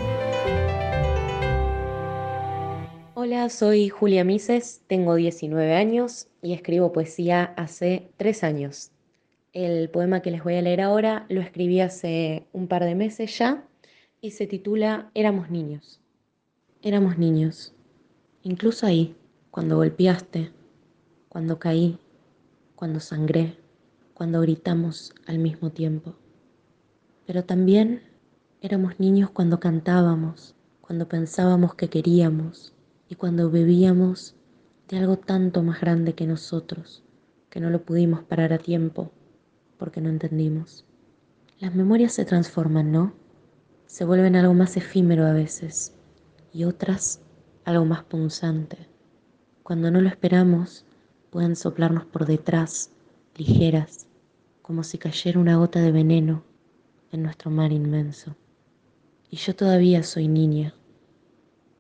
[3.47, 8.91] Soy Julia Mises, tengo 19 años y escribo poesía hace 3 años.
[9.53, 13.37] El poema que les voy a leer ahora lo escribí hace un par de meses
[13.37, 13.65] ya
[14.19, 16.01] y se titula Éramos niños.
[16.81, 17.73] Éramos niños.
[18.43, 19.15] Incluso ahí,
[19.51, 20.51] cuando golpeaste,
[21.29, 21.97] cuando caí,
[22.75, 23.55] cuando sangré,
[24.13, 26.15] cuando gritamos al mismo tiempo.
[27.25, 28.03] Pero también
[28.59, 32.73] éramos niños cuando cantábamos, cuando pensábamos que queríamos
[33.09, 34.35] y cuando bebíamos
[34.87, 37.03] de algo tanto más grande que nosotros,
[37.49, 39.11] que no lo pudimos parar a tiempo
[39.77, 40.85] porque no entendimos.
[41.59, 43.13] Las memorias se transforman, ¿no?
[43.87, 45.95] Se vuelven algo más efímero a veces
[46.53, 47.21] y otras
[47.65, 48.87] algo más punzante.
[49.63, 50.85] Cuando no lo esperamos,
[51.31, 52.91] pueden soplarnos por detrás,
[53.35, 54.07] ligeras,
[54.61, 56.43] como si cayera una gota de veneno
[57.11, 58.35] en nuestro mar inmenso.
[59.31, 60.73] Y yo todavía soy niña,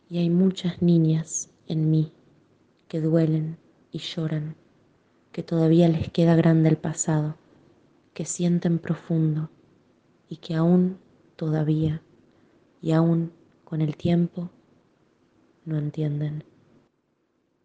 [0.09, 2.11] y hay muchas niñas en mí
[2.87, 3.57] que duelen
[3.91, 4.55] y lloran,
[5.31, 7.35] que todavía les queda grande el pasado,
[8.13, 9.49] que sienten profundo
[10.27, 10.97] y que aún
[11.35, 12.01] todavía
[12.81, 13.31] y aún
[13.63, 14.49] con el tiempo
[15.65, 16.43] no entienden.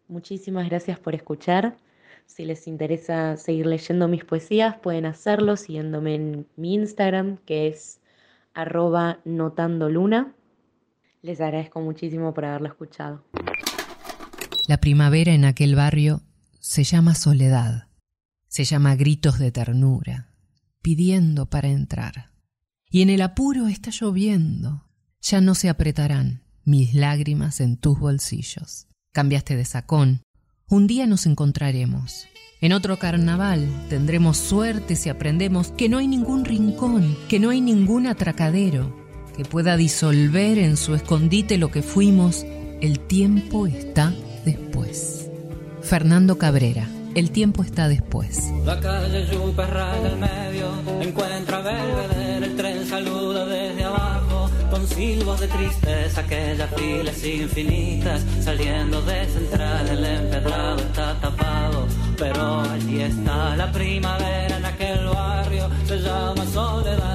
[0.07, 1.77] Muchísimas gracias por escuchar.
[2.27, 8.01] Si les interesa seguir leyendo mis poesías, pueden hacerlo siguiéndome en mi Instagram, que es
[8.53, 10.34] arroba notandoluna.
[11.25, 13.25] Les agradezco muchísimo por haberlo escuchado.
[14.67, 16.21] La primavera en aquel barrio
[16.59, 17.87] se llama soledad,
[18.47, 20.29] se llama gritos de ternura,
[20.83, 22.29] pidiendo para entrar.
[22.91, 24.83] Y en el apuro está lloviendo,
[25.19, 28.85] ya no se apretarán mis lágrimas en tus bolsillos.
[29.11, 30.21] Cambiaste de sacón,
[30.69, 32.27] un día nos encontraremos.
[32.61, 37.61] En otro carnaval tendremos suerte si aprendemos que no hay ningún rincón, que no hay
[37.61, 39.04] ningún atracadero
[39.35, 42.45] que pueda disolver en su escondite lo que fuimos.
[42.81, 44.13] El tiempo está
[44.45, 45.29] después.
[45.81, 46.87] Fernando Cabrera.
[47.15, 48.51] El tiempo está después.
[48.65, 50.67] La calle Yupa raya al medio,
[50.99, 59.01] encuentra Belvedere, el tren saluda desde abajo, con silbos de tristeza, aquellas filas infinitas, saliendo
[59.03, 61.87] de central, el empedrado está tapado,
[62.17, 67.14] pero allí está la primavera en aquel barrio, se llama soledad,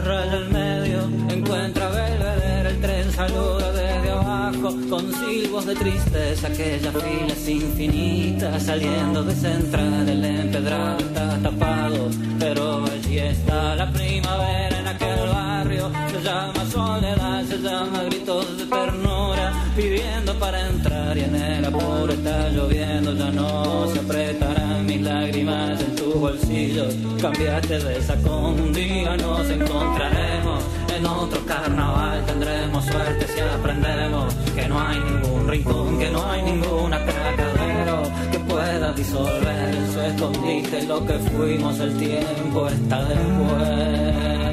[0.00, 6.94] Raya al medio, encuentra Belvedere, el tren saluda desde abajo, con silbos de tristeza, aquellas
[6.94, 13.90] filas infinitas, saliendo de central, el empedrado está tapado, pero allí está la
[27.20, 30.64] cambiaste de sacón, un día nos encontraremos,
[30.96, 36.42] en otro carnaval tendremos suerte si aprendemos que no hay ningún rincón, que no hay
[36.42, 38.02] ninguna cacadero
[38.32, 44.49] que pueda disolver su escondite lo que fuimos el tiempo está después.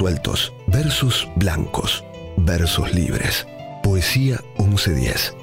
[0.00, 2.02] Sueltos, versos blancos,
[2.38, 3.46] versos libres.
[3.82, 5.34] Poesía 1110.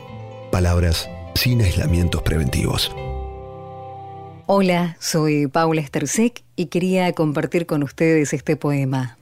[0.52, 2.92] Palabras sin aislamientos preventivos.
[4.48, 9.16] Hola, soy Paula Estersek y quería compartir con ustedes este poema.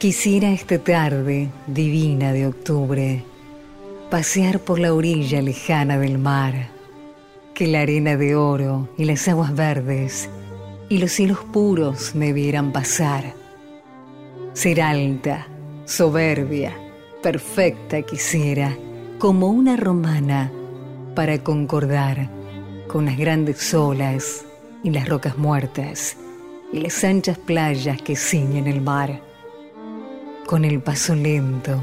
[0.00, 3.24] Quisiera esta tarde divina de octubre
[4.10, 6.76] pasear por la orilla lejana del mar,
[7.58, 10.30] que la arena de oro y las aguas verdes
[10.88, 13.34] y los cielos puros me vieran pasar.
[14.52, 15.48] Ser alta,
[15.84, 16.72] soberbia,
[17.20, 18.78] perfecta quisiera,
[19.18, 20.52] como una romana,
[21.16, 22.30] para concordar
[22.86, 24.44] con las grandes olas
[24.84, 26.16] y las rocas muertas
[26.72, 29.20] y las anchas playas que ciñen el mar.
[30.46, 31.82] Con el paso lento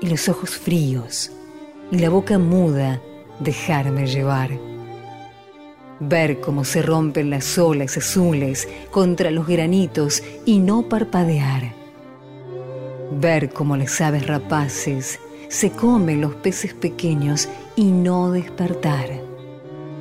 [0.00, 1.32] y los ojos fríos
[1.90, 3.02] y la boca muda
[3.40, 4.73] dejarme llevar.
[6.08, 11.72] Ver cómo se rompen las olas azules contra los granitos y no parpadear.
[13.20, 19.08] Ver cómo las aves rapaces se comen los peces pequeños y no despertar.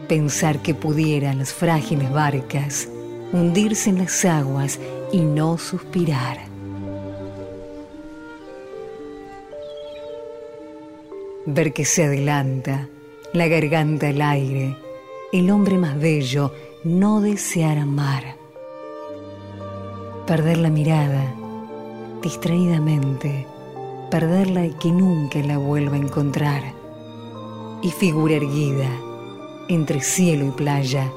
[0.07, 2.89] Pensar que pudieran las frágiles barcas
[3.31, 4.80] hundirse en las aguas
[5.11, 6.53] y no suspirar.
[11.45, 12.88] ver que se adelanta,
[13.34, 14.77] la garganta al aire,
[15.34, 16.51] el hombre más bello
[16.84, 18.35] no desear amar.
[20.27, 21.34] Perder la mirada,
[22.22, 23.47] distraídamente,
[24.11, 26.61] perderla y que nunca la vuelva a encontrar.
[27.81, 28.88] Y figura erguida,
[29.69, 31.11] entre cielo y playa,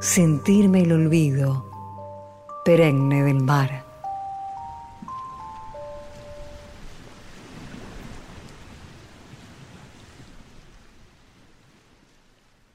[0.00, 1.70] sentirme el olvido
[2.64, 3.89] perenne del mar.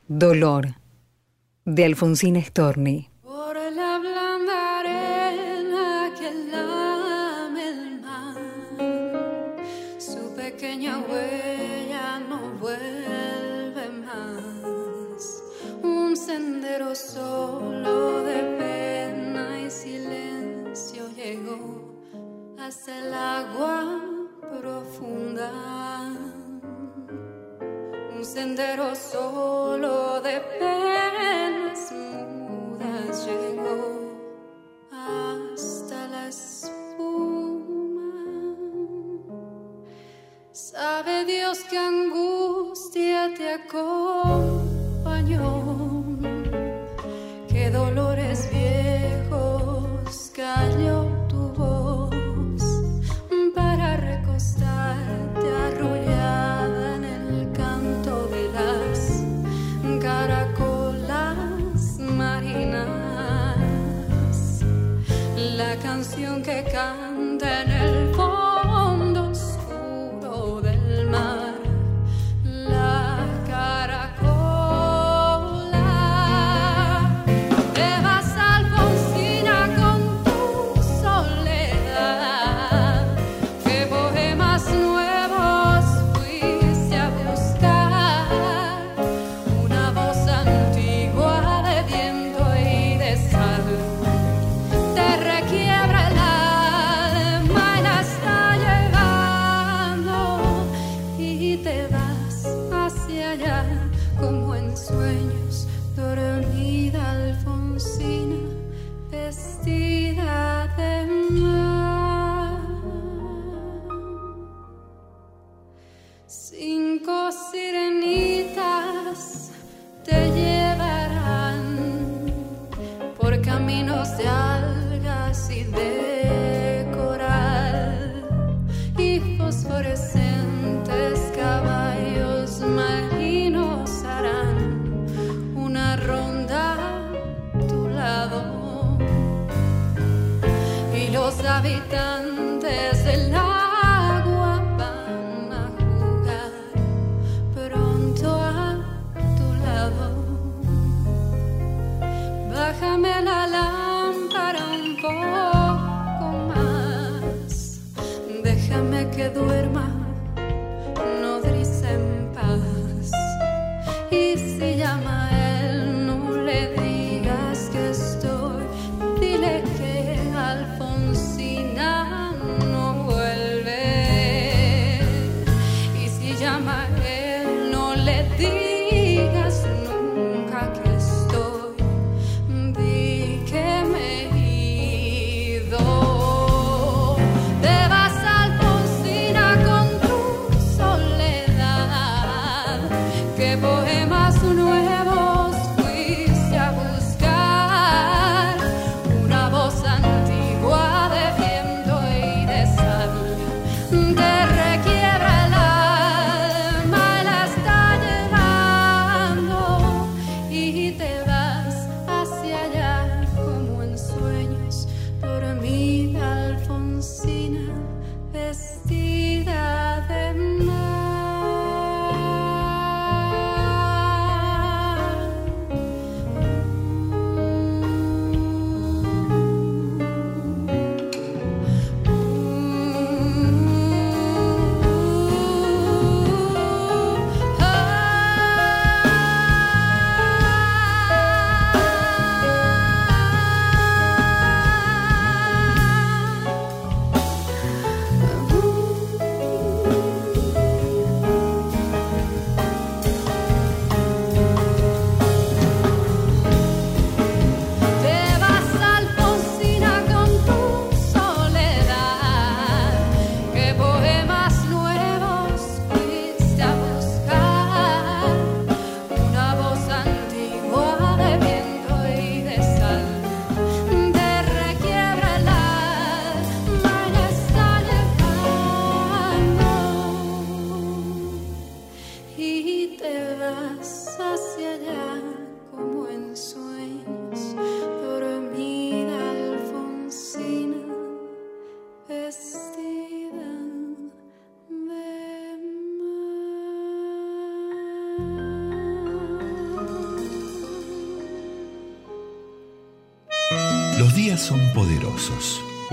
[0.07, 0.75] Dolor
[1.65, 3.09] de Alfonsina Storni.
[3.23, 8.37] Por la blanda arena que lame el mar,
[9.97, 15.41] su pequeña huella no vuelve más.
[15.81, 21.95] Un sendero solo de pena y silencio llegó
[22.59, 24.03] hasta el agua
[24.61, 26.15] profunda
[28.15, 29.54] un sendero solo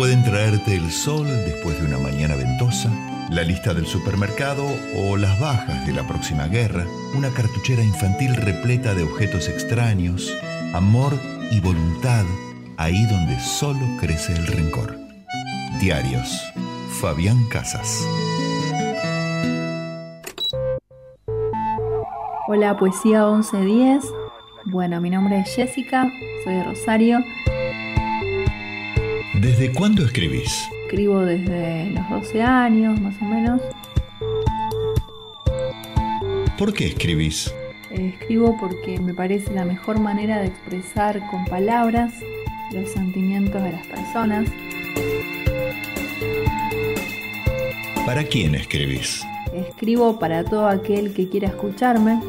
[0.02, 2.90] Pueden traerte el sol después de una mañana ventosa,
[3.30, 4.66] la lista del supermercado
[4.96, 6.84] o las bajas de la próxima guerra,
[7.14, 10.36] una cartuchera infantil repleta de objetos extraños,
[10.74, 11.12] amor
[11.52, 12.24] y voluntad
[12.78, 14.98] ahí donde solo crece el rencor.
[15.80, 16.52] Diarios.
[17.00, 18.04] Fabián Casas.
[22.48, 24.04] Hola, Poesía 1110.
[24.64, 26.10] Bueno, mi nombre es Jessica,
[26.42, 27.20] soy de Rosario.
[29.42, 30.68] ¿Desde cuándo escribís?
[30.84, 33.60] Escribo desde los 12 años, más o menos.
[36.56, 37.52] ¿Por qué escribís?
[37.90, 42.14] Eh, Escribo porque me parece la mejor manera de expresar con palabras
[42.70, 44.48] los sentimientos de las personas.
[48.06, 49.26] ¿Para quién escribís?
[49.52, 52.20] Escribo para todo aquel que quiera escucharme.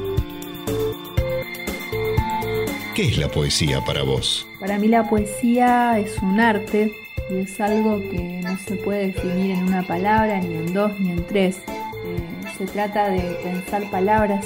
[2.96, 4.48] ¿Qué es la poesía para vos?
[4.60, 9.52] Para mí la poesía es un arte y es algo que no se puede definir
[9.52, 11.58] en una palabra, ni en dos, ni en tres.
[11.58, 14.46] Eh, se trata de pensar palabras,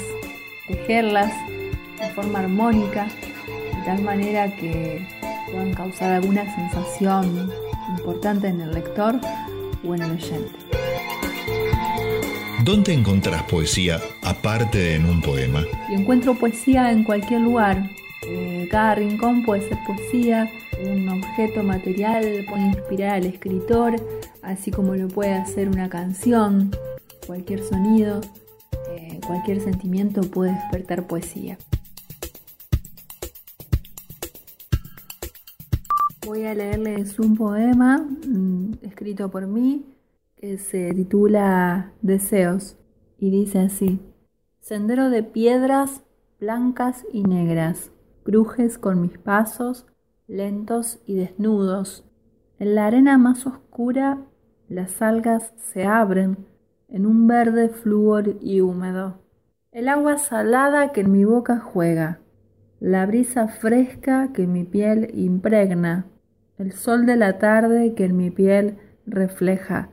[0.66, 1.32] tejerlas
[1.98, 3.06] de forma armónica,
[3.46, 5.06] de tal manera que
[5.50, 7.50] puedan causar alguna sensación
[7.96, 9.20] importante en el lector
[9.84, 10.52] o en el oyente.
[12.64, 15.64] ¿Dónde encontrás poesía aparte de en un poema?
[15.88, 17.88] Y encuentro poesía en cualquier lugar.
[18.26, 20.50] Eh, cada rincón puede ser poesía,
[20.84, 23.96] un objeto material puede inspirar al escritor,
[24.42, 26.72] así como lo puede hacer una canción,
[27.26, 28.20] cualquier sonido,
[28.90, 31.58] eh, cualquier sentimiento puede despertar poesía.
[36.26, 39.86] Voy a leerles un poema mm, escrito por mí
[40.36, 42.76] que se titula Deseos
[43.18, 44.00] y dice así.
[44.60, 46.02] Sendero de piedras
[46.38, 47.90] blancas y negras,
[48.28, 49.86] crujes con mis pasos,
[50.26, 52.04] lentos y desnudos.
[52.58, 54.18] En la arena más oscura
[54.68, 56.36] las algas se abren
[56.90, 59.22] en un verde flúor y húmedo.
[59.72, 62.20] El agua salada que en mi boca juega,
[62.80, 66.04] la brisa fresca que mi piel impregna,
[66.58, 68.76] el sol de la tarde que en mi piel
[69.06, 69.88] refleja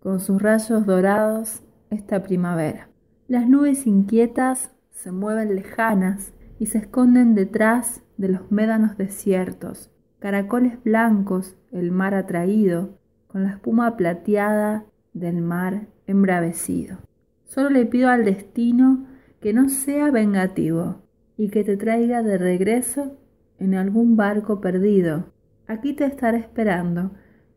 [0.00, 2.90] con sus rayos dorados esta primavera.
[3.26, 9.90] Las nubes inquietas se mueven lejanas y se esconden detrás de los médanos desiertos.
[10.18, 14.84] Caracoles blancos, el mar atraído, con la espuma plateada
[15.14, 16.98] del mar embravecido.
[17.44, 19.06] Solo le pido al destino
[19.40, 21.00] que no sea vengativo
[21.38, 23.16] y que te traiga de regreso
[23.58, 25.32] en algún barco perdido.
[25.66, 27.12] Aquí te estaré esperando,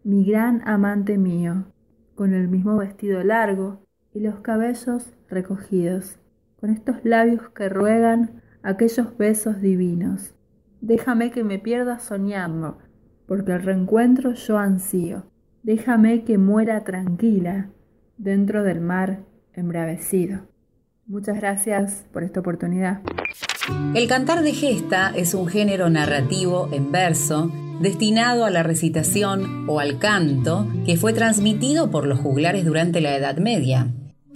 [0.05, 1.65] mi gran amante mío,
[2.15, 6.19] con el mismo vestido largo y los cabellos recogidos,
[6.61, 10.33] con estos labios que ruegan aquellos besos divinos.
[10.81, 12.79] Déjame que me pierda soñando,
[13.27, 15.25] porque el reencuentro yo ansío.
[15.61, 17.69] Déjame que muera tranquila
[18.17, 19.23] dentro del mar
[19.53, 20.41] embravecido.
[21.05, 23.01] Muchas gracias por esta oportunidad.
[23.93, 29.79] El cantar de gesta es un género narrativo en verso destinado a la recitación o
[29.79, 33.87] al canto que fue transmitido por los juglares durante la Edad Media.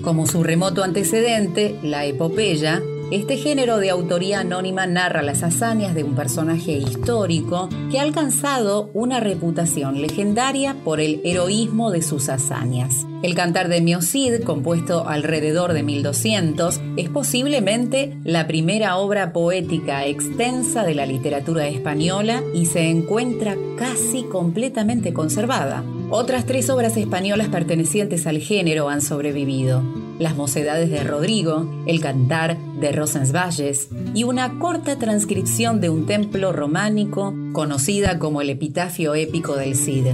[0.01, 6.03] Como su remoto antecedente, la epopeya, este género de autoría anónima narra las hazañas de
[6.03, 13.07] un personaje histórico que ha alcanzado una reputación legendaria por el heroísmo de sus hazañas.
[13.23, 20.83] El Cantar de Miocid, compuesto alrededor de 1200, es posiblemente la primera obra poética extensa
[20.83, 25.83] de la literatura española y se encuentra casi completamente conservada.
[26.09, 30.06] Otras tres obras españolas pertenecientes al género han sobrevivido.
[30.19, 36.51] Las Mocedades de Rodrigo, El Cantar de Rosensvalles y una corta transcripción de un templo
[36.51, 40.07] románico conocida como el Epitafio Épico del Cid.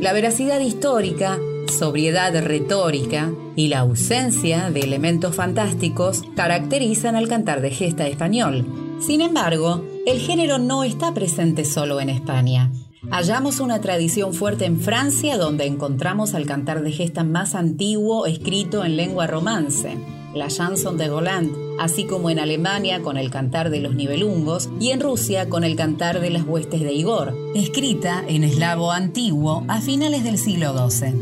[0.00, 7.70] La veracidad histórica, sobriedad retórica y la ausencia de elementos fantásticos caracterizan al cantar de
[7.70, 8.66] gesta español.
[9.00, 12.70] Sin embargo, el género no está presente solo en España.
[13.10, 18.84] Hallamos una tradición fuerte en Francia donde encontramos al cantar de gesta más antiguo escrito
[18.84, 19.96] en lengua romance,
[20.34, 24.90] la chanson de Roland, así como en Alemania con el cantar de los nivelungos y
[24.90, 29.80] en Rusia con el cantar de las huestes de Igor, escrita en eslavo antiguo a
[29.80, 31.12] finales del siglo XII.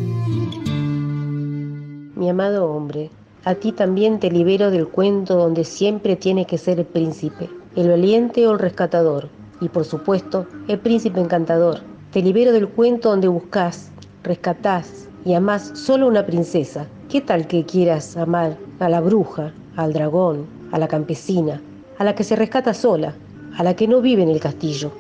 [2.17, 3.11] Mi amado hombre,
[3.45, 7.89] a ti también te libero del cuento donde siempre tiene que ser el príncipe, el
[7.89, 9.29] valiente o el rescatador,
[9.63, 11.79] y por supuesto el príncipe encantador.
[12.11, 13.91] Te libero del cuento donde buscas,
[14.25, 16.87] rescatás y amás solo una princesa.
[17.09, 21.63] ¿Qué tal que quieras amar a la bruja, al dragón, a la campesina,
[21.99, 23.15] a la que se rescata sola,
[23.57, 24.91] a la que no vive en el castillo,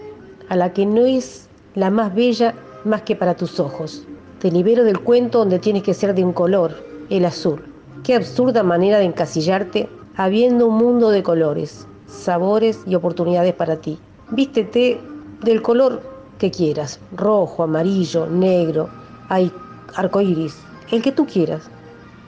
[0.49, 4.07] a la que no es la más bella más que para tus ojos?
[4.39, 6.75] Te libero del cuento donde tienes que ser de un color,
[7.11, 7.65] el azul.
[8.05, 13.99] Qué absurda manera de encasillarte habiendo un mundo de colores, sabores y oportunidades para ti.
[14.35, 14.99] Vístete
[15.43, 16.01] del color
[16.39, 18.89] que quieras, rojo, amarillo, negro,
[19.29, 19.53] hay
[19.95, 20.57] arcoíris,
[20.91, 21.69] el que tú quieras.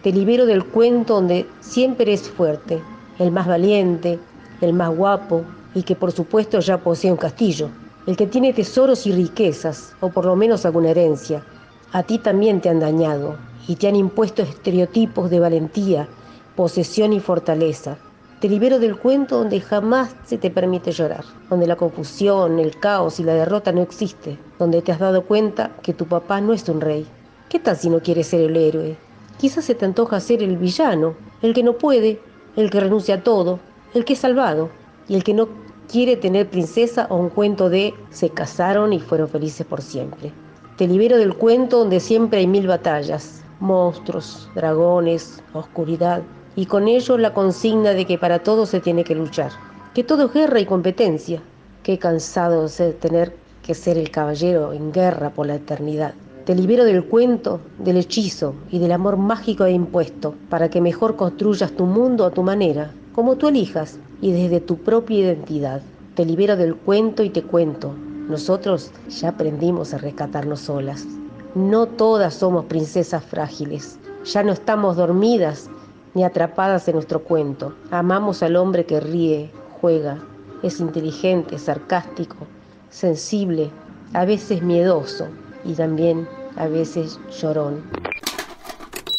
[0.02, 2.82] Te libero del cuento donde siempre eres fuerte,
[3.18, 4.18] el más valiente,
[4.60, 5.44] el más guapo
[5.74, 7.70] y que por supuesto ya posee un castillo,
[8.06, 11.43] el que tiene tesoros y riquezas, o por lo menos alguna herencia.
[11.93, 16.06] A ti también te han dañado y te han impuesto estereotipos de valentía,
[16.55, 17.97] posesión y fortaleza.
[18.45, 23.19] Te libero del cuento donde jamás se te permite llorar, donde la confusión, el caos
[23.19, 26.69] y la derrota no existe, donde te has dado cuenta que tu papá no es
[26.69, 27.07] un rey.
[27.49, 28.99] ¿Qué tal si no quieres ser el héroe?
[29.39, 32.21] Quizás se te antoja ser el villano, el que no puede,
[32.55, 33.61] el que renuncia a todo,
[33.95, 34.69] el que es salvado
[35.09, 35.49] y el que no
[35.91, 40.35] quiere tener princesa o un cuento de se casaron y fueron felices por siempre.
[40.77, 46.23] Te libero del cuento donde siempre hay mil batallas, monstruos, dragones, oscuridad,
[46.56, 49.51] y con ello la consigna de que para todo se tiene que luchar,
[49.94, 51.43] que todo es guerra y competencia.
[51.82, 56.14] Qué cansado de tener que ser el caballero en guerra por la eternidad.
[56.44, 61.16] Te libero del cuento, del hechizo y del amor mágico e impuesto, para que mejor
[61.16, 65.82] construyas tu mundo a tu manera, como tú elijas y desde tu propia identidad.
[66.14, 67.94] Te libero del cuento y te cuento.
[68.28, 71.06] Nosotros ya aprendimos a rescatarnos solas.
[71.55, 73.98] No todas somos princesas frágiles.
[74.24, 75.70] Ya no estamos dormidas
[76.15, 77.74] ni atrapadas en nuestro cuento.
[77.91, 79.51] Amamos al hombre que ríe,
[79.81, 80.19] juega,
[80.62, 82.47] es inteligente, sarcástico,
[82.91, 83.70] sensible,
[84.12, 85.28] a veces miedoso
[85.65, 87.82] y también a veces llorón.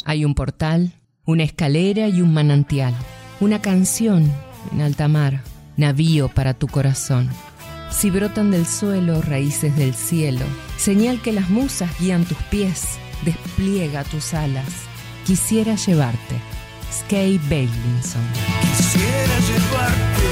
[0.06, 0.94] Hay un portal,
[1.26, 2.94] una escalera y un manantial,
[3.40, 4.32] una canción
[4.72, 5.42] en alta mar,
[5.78, 7.30] navío para tu corazón.
[7.92, 10.46] Si brotan del suelo raíces del cielo,
[10.78, 14.66] señal que las musas guían tus pies, despliega tus alas.
[15.26, 16.55] Quisiera llevarte.
[16.92, 18.22] Skate Bellinson.
[18.78, 20.30] Quisiera llevarte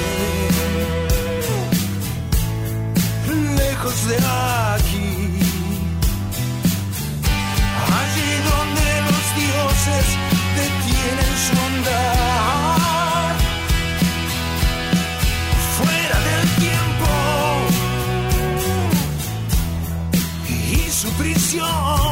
[3.56, 5.10] lejos de aquí,
[8.00, 10.06] allí donde los dioses
[10.56, 13.34] detienen su andar,
[15.76, 17.12] fuera del tiempo
[20.48, 22.03] y su prisión.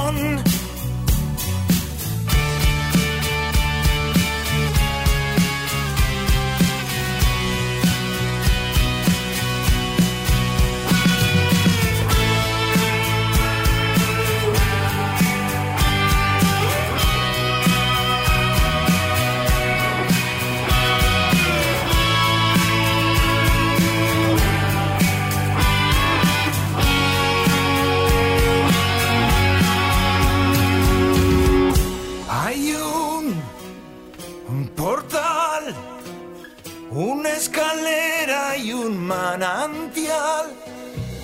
[37.43, 40.47] Escalera y un manantial,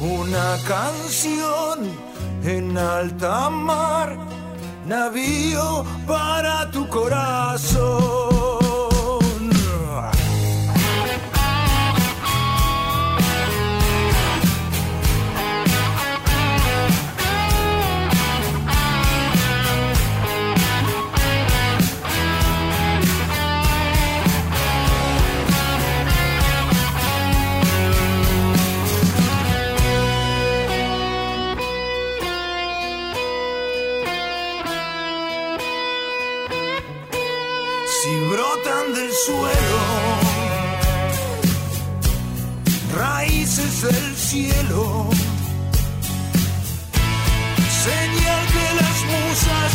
[0.00, 1.78] una canción
[2.42, 4.18] en alta mar,
[4.84, 8.28] navío para tu corazón.
[38.94, 39.80] Del suelo,
[42.96, 45.10] raíces del cielo,
[47.84, 49.72] señal que las musas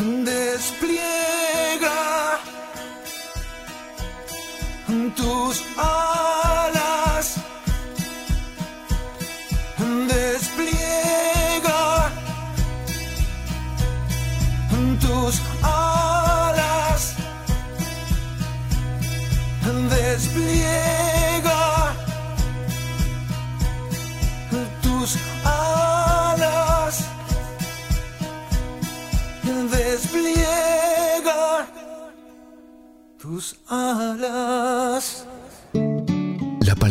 [0.00, 1.90] despliega
[5.16, 6.29] tus alas,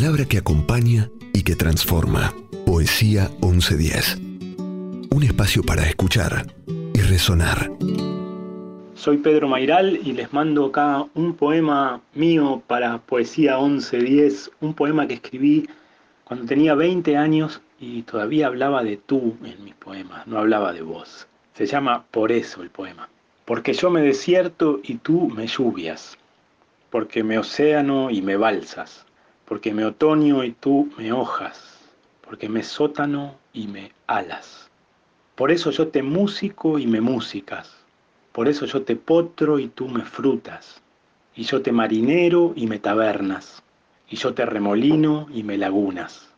[0.09, 2.33] palabra que acompaña y que transforma.
[2.65, 4.17] Poesía 1110.
[5.11, 6.47] Un espacio para escuchar
[6.95, 7.69] y resonar.
[8.95, 15.05] Soy Pedro Mairal y les mando acá un poema mío para Poesía 1110, un poema
[15.05, 15.69] que escribí
[16.23, 20.81] cuando tenía 20 años y todavía hablaba de tú en mis poemas, no hablaba de
[20.81, 21.27] vos.
[21.53, 23.07] Se llama Por eso el poema.
[23.45, 26.17] Porque yo me desierto y tú me lluvias.
[26.89, 29.05] Porque me océano y me balsas.
[29.49, 31.77] Porque me otoño y tú me hojas.
[32.21, 34.69] Porque me sótano y me alas.
[35.35, 37.75] Por eso yo te músico y me músicas.
[38.31, 40.81] Por eso yo te potro y tú me frutas.
[41.35, 43.61] Y yo te marinero y me tabernas.
[44.07, 46.29] Y yo te remolino y me lagunas.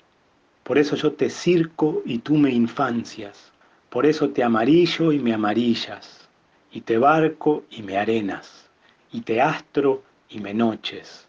[0.64, 3.52] Por eso yo te circo y tú me infancias
[3.92, 6.30] por eso te amarillo y me amarillas,
[6.72, 8.70] y te barco y me arenas,
[9.12, 11.28] y te astro y me noches,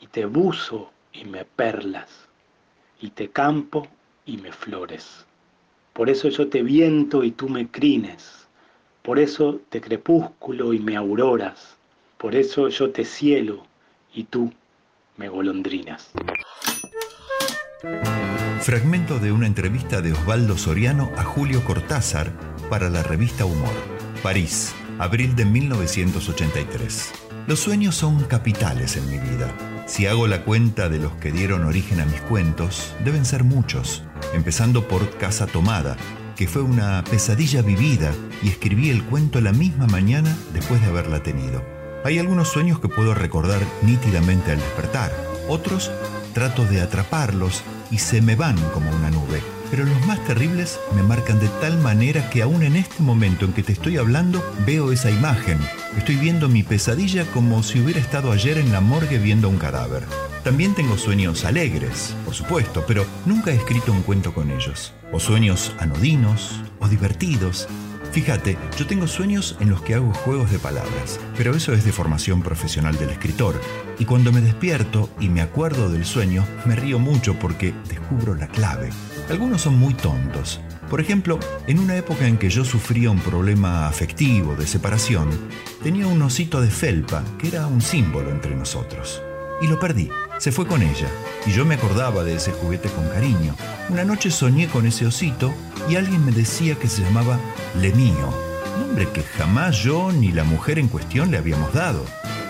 [0.00, 2.08] y te buzo y me perlas,
[3.00, 3.86] y te campo
[4.24, 5.24] y me flores.
[5.92, 8.46] Por eso yo te viento y tú me crines,
[9.02, 11.76] por eso te crepúsculo y me auroras,
[12.18, 13.66] por eso yo te cielo
[14.14, 14.52] y tú
[15.16, 16.12] me golondrinas.
[18.60, 22.32] Fragmento de una entrevista de Osvaldo Soriano a Julio Cortázar
[22.70, 23.74] para la revista Humor.
[24.22, 24.72] París,
[25.02, 27.12] abril de 1983.
[27.48, 29.52] Los sueños son capitales en mi vida.
[29.86, 34.04] Si hago la cuenta de los que dieron origen a mis cuentos, deben ser muchos,
[34.32, 35.96] empezando por Casa Tomada,
[36.36, 38.12] que fue una pesadilla vivida
[38.44, 41.64] y escribí el cuento la misma mañana después de haberla tenido.
[42.04, 45.12] Hay algunos sueños que puedo recordar nítidamente al despertar,
[45.48, 45.90] otros
[46.32, 49.42] trato de atraparlos y se me van como una nube.
[49.72, 53.54] Pero los más terribles me marcan de tal manera que aún en este momento en
[53.54, 55.58] que te estoy hablando veo esa imagen.
[55.96, 60.04] Estoy viendo mi pesadilla como si hubiera estado ayer en la morgue viendo un cadáver.
[60.44, 64.92] También tengo sueños alegres, por supuesto, pero nunca he escrito un cuento con ellos.
[65.10, 67.66] O sueños anodinos, o divertidos,
[68.12, 71.92] Fíjate, yo tengo sueños en los que hago juegos de palabras, pero eso es de
[71.92, 73.58] formación profesional del escritor.
[73.98, 78.48] Y cuando me despierto y me acuerdo del sueño, me río mucho porque descubro la
[78.48, 78.90] clave.
[79.32, 80.60] Algunos son muy tontos.
[80.90, 85.30] Por ejemplo, en una época en que yo sufría un problema afectivo de separación,
[85.82, 89.22] tenía un osito de felpa que era un símbolo entre nosotros.
[89.62, 90.10] Y lo perdí.
[90.36, 91.08] Se fue con ella,
[91.46, 93.56] y yo me acordaba de ese juguete con cariño.
[93.88, 95.54] Una noche soñé con ese osito
[95.88, 97.40] y alguien me decía que se llamaba
[97.80, 98.34] Lemío,
[98.78, 102.04] nombre que jamás yo ni la mujer en cuestión le habíamos dado.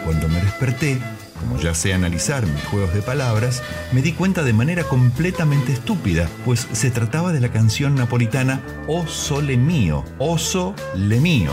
[0.04, 0.98] Cuando me desperté,
[1.42, 3.62] como ya sé analizar mis juegos de palabras,
[3.92, 9.06] me di cuenta de manera completamente estúpida, pues se trataba de la canción napolitana O
[9.06, 11.52] Sole Mio, Oso Le Mio.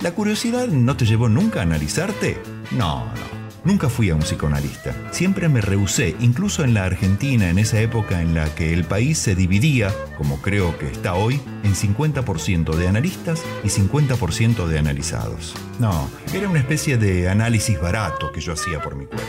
[0.00, 2.40] ¿La curiosidad no te llevó nunca a analizarte?
[2.70, 3.35] No, no.
[3.66, 4.94] Nunca fui a un psicoanalista.
[5.10, 9.18] Siempre me rehusé, incluso en la Argentina, en esa época en la que el país
[9.18, 15.52] se dividía, como creo que está hoy, en 50% de analistas y 50% de analizados.
[15.80, 19.26] No, era una especie de análisis barato que yo hacía por mi cuenta.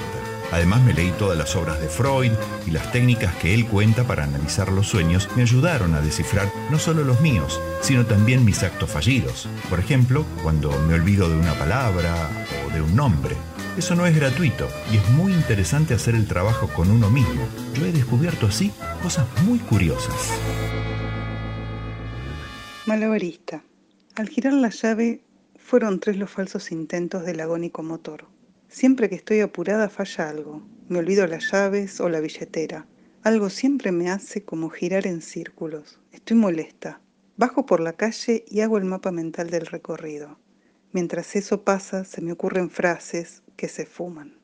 [0.51, 2.31] Además me leí todas las obras de Freud
[2.67, 6.77] y las técnicas que él cuenta para analizar los sueños me ayudaron a descifrar no
[6.77, 9.49] solo los míos, sino también mis actos fallidos.
[9.67, 12.29] Por ejemplo, cuando me olvido de una palabra
[12.67, 13.35] o de un nombre.
[13.77, 17.47] Eso no es gratuito y es muy interesante hacer el trabajo con uno mismo.
[17.75, 18.71] Yo he descubierto así
[19.03, 20.31] cosas muy curiosas.
[22.87, 23.63] Malabarista.
[24.15, 25.21] Al girar la llave
[25.57, 28.25] fueron tres los falsos intentos del agónico motor.
[28.67, 30.63] Siempre que estoy apurada falla algo.
[30.89, 32.87] Me olvido las llaves o la billetera.
[33.21, 35.99] Algo siempre me hace como girar en círculos.
[36.11, 36.99] Estoy molesta.
[37.35, 40.39] Bajo por la calle y hago el mapa mental del recorrido.
[40.93, 44.37] Mientras eso pasa, se me ocurren frases que se fuman.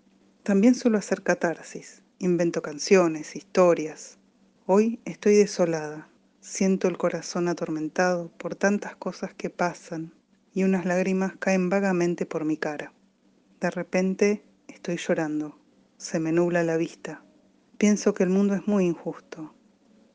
[0.43, 2.01] También suelo hacer catarsis.
[2.19, 4.17] Invento canciones, historias.
[4.65, 6.09] Hoy estoy desolada.
[6.41, 10.13] Siento el corazón atormentado por tantas cosas que pasan
[10.53, 12.91] y unas lágrimas caen vagamente por mi cara.
[13.61, 15.57] De repente estoy llorando.
[15.97, 17.23] Se me nubla la vista.
[17.77, 19.53] Pienso que el mundo es muy injusto.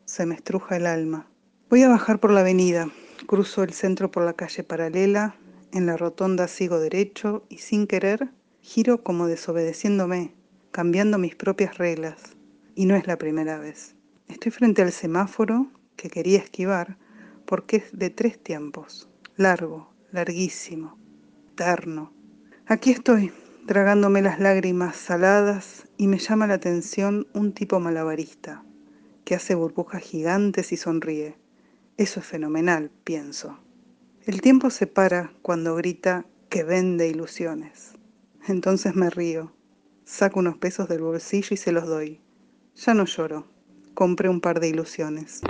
[0.05, 1.31] Se me estruja el alma.
[1.71, 2.91] Voy a bajar por la avenida.
[3.27, 5.37] Cruzo el centro por la calle paralela.
[5.73, 8.31] En la rotonda sigo derecho y sin querer
[8.71, 10.35] Giro como desobedeciéndome,
[10.73, 12.37] cambiando mis propias reglas.
[12.75, 13.97] Y no es la primera vez.
[14.29, 16.99] Estoy frente al semáforo que quería esquivar
[17.47, 19.09] porque es de tres tiempos.
[19.37, 20.99] Largo, larguísimo,
[21.53, 22.13] eterno.
[22.67, 23.33] Aquí estoy,
[23.67, 28.67] tragándome las lágrimas saladas y me llama la atención un tipo malabarista
[29.25, 31.39] que hace burbujas gigantes y sonríe.
[31.97, 33.59] Eso es fenomenal, pienso.
[34.27, 37.98] El tiempo se para cuando grita que vende ilusiones.
[38.49, 39.53] Entonces me río,
[40.05, 42.21] saco unos pesos del bolsillo y se los doy.
[42.77, 43.47] Ya no lloro,
[43.95, 45.43] compré un par de ilusiones.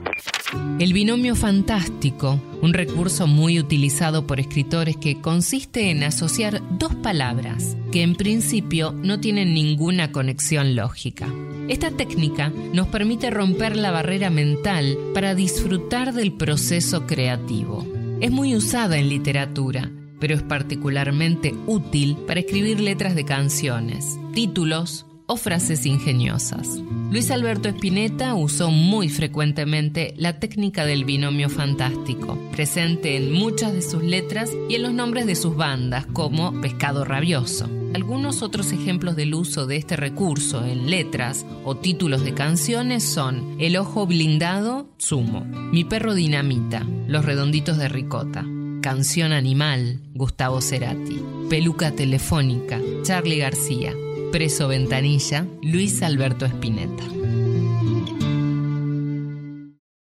[0.80, 7.76] El binomio fantástico, un recurso muy utilizado por escritores que consiste en asociar dos palabras
[7.92, 11.28] que en principio no tienen ninguna conexión lógica.
[11.68, 17.86] Esta técnica nos permite romper la barrera mental para disfrutar del proceso creativo.
[18.20, 25.06] Es muy usada en literatura pero es particularmente útil para escribir letras de canciones, títulos
[25.28, 26.80] o frases ingeniosas.
[27.10, 33.82] Luis Alberto Spinetta usó muy frecuentemente la técnica del binomio fantástico, presente en muchas de
[33.82, 37.68] sus letras y en los nombres de sus bandas, como Pescado Rabioso.
[37.94, 43.56] Algunos otros ejemplos del uso de este recurso en letras o títulos de canciones son
[43.58, 48.44] El Ojo Blindado, Sumo, Mi Perro Dinamita, Los Redonditos de Ricota,
[48.88, 51.22] Canción Animal, Gustavo Cerati.
[51.50, 53.92] Peluca Telefónica, Charlie García.
[54.32, 57.04] Preso Ventanilla, Luis Alberto Espineta.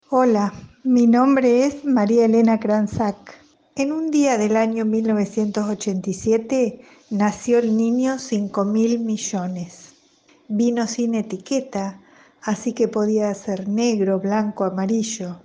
[0.10, 0.54] Hola,
[0.86, 3.36] mi nombre es María Elena Kranzak.
[3.76, 9.96] En un día del año 1987 nació el niño 5 mil millones.
[10.48, 12.00] Vino sin etiqueta,
[12.42, 15.42] así que podía ser negro, blanco, amarillo.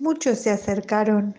[0.00, 1.36] Muchos se acercaron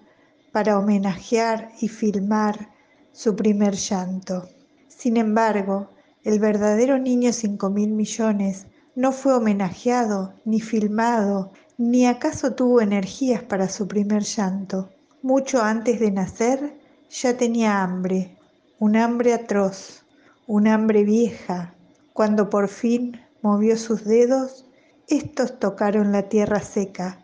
[0.51, 2.69] para homenajear y filmar
[3.11, 4.49] su primer llanto.
[4.87, 5.89] Sin embargo,
[6.23, 13.41] el verdadero niño cinco mil millones no fue homenajeado, ni filmado, ni acaso tuvo energías
[13.43, 14.89] para su primer llanto.
[15.23, 16.77] Mucho antes de nacer
[17.09, 18.37] ya tenía hambre,
[18.79, 20.03] un hambre atroz,
[20.47, 21.73] un hambre vieja.
[22.13, 24.65] Cuando por fin movió sus dedos,
[25.07, 27.19] estos tocaron la tierra seca,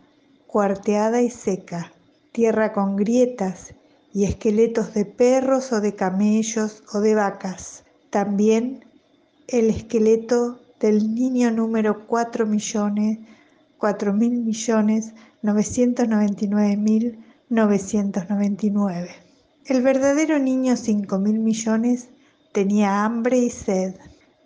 [0.46, 1.92] cuarteada y seca
[2.32, 3.74] tierra con grietas
[4.12, 7.84] y esqueletos de perros o de camellos o de vacas.
[8.10, 8.84] También
[9.46, 13.18] el esqueleto del niño número 4 millones,
[13.78, 19.10] 4 mil millones, 999 mil 999.
[19.66, 22.08] El verdadero niño 5 mil millones
[22.52, 23.94] tenía hambre y sed,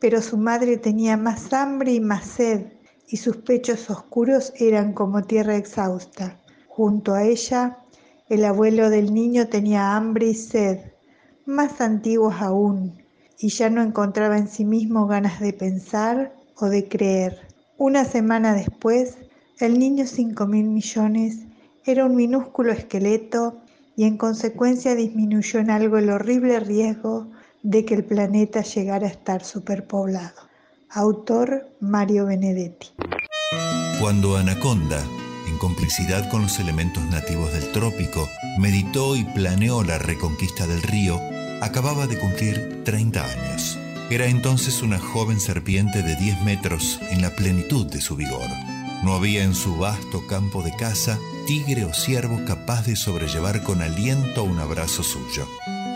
[0.00, 2.66] pero su madre tenía más hambre y más sed,
[3.08, 6.41] y sus pechos oscuros eran como tierra exhausta.
[6.74, 7.76] Junto a ella
[8.30, 10.78] el abuelo del niño tenía hambre y sed,
[11.44, 12.96] más antiguos aún,
[13.38, 17.36] y ya no encontraba en sí mismo ganas de pensar o de creer.
[17.76, 19.18] Una semana después,
[19.60, 21.40] el niño cinco mil millones
[21.84, 23.58] era un minúsculo esqueleto
[23.94, 27.26] y en consecuencia disminuyó en algo el horrible riesgo
[27.62, 30.40] de que el planeta llegara a estar superpoblado.
[30.88, 32.88] Autor Mario Benedetti.
[34.00, 35.04] Cuando Anaconda,
[35.62, 38.28] complicidad con los elementos nativos del trópico,
[38.58, 41.20] meditó y planeó la reconquista del río,
[41.60, 43.78] acababa de cumplir 30 años.
[44.10, 48.50] Era entonces una joven serpiente de 10 metros en la plenitud de su vigor.
[49.04, 51.16] No había en su vasto campo de caza
[51.46, 55.46] tigre o ciervo capaz de sobrellevar con aliento un abrazo suyo.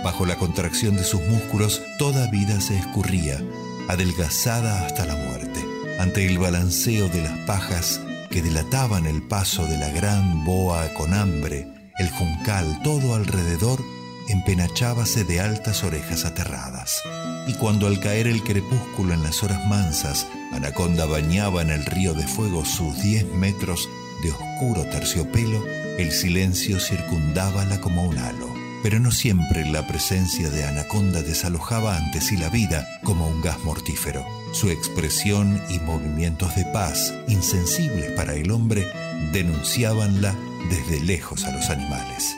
[0.05, 3.43] Bajo la contracción de sus músculos, toda vida se escurría,
[3.89, 5.65] adelgazada hasta la muerte.
[5.99, 11.15] Ante el balanceo de las pajas que delataban el paso de la gran boa con
[11.15, 11.67] hambre,
[11.99, 13.83] el juncal, todo alrededor,
[14.29, 17.03] empenachábase de altas orejas aterradas.
[17.47, 22.15] Y cuando al caer el crepúsculo en las horas mansas, Anaconda bañaba en el río
[22.15, 23.89] de fuego sus diez metros
[24.23, 25.65] de oscuro terciopelo,
[25.99, 28.56] el silencio circundábala como un halo.
[28.83, 33.59] Pero no siempre la presencia de Anaconda desalojaba ante sí la vida como un gas
[33.65, 34.25] mortífero.
[34.53, 38.87] Su expresión y movimientos de paz, insensibles para el hombre,
[39.33, 40.35] denunciábanla
[40.71, 42.35] desde lejos a los animales.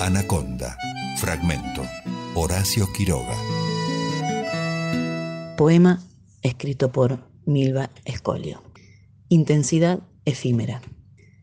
[0.00, 0.76] Anaconda,
[1.18, 1.82] fragmento,
[2.34, 3.36] Horacio Quiroga.
[5.56, 6.02] Poema
[6.42, 8.62] escrito por Milva Escolio.
[9.28, 10.82] Intensidad efímera.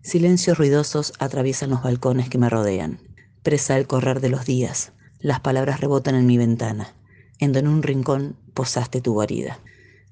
[0.01, 2.99] Silencios ruidosos atraviesan los balcones que me rodean.
[3.43, 4.91] Presa el correr de los días.
[5.19, 6.93] Las palabras rebotan en mi ventana.
[7.39, 9.57] En en un rincón posaste tu guarida.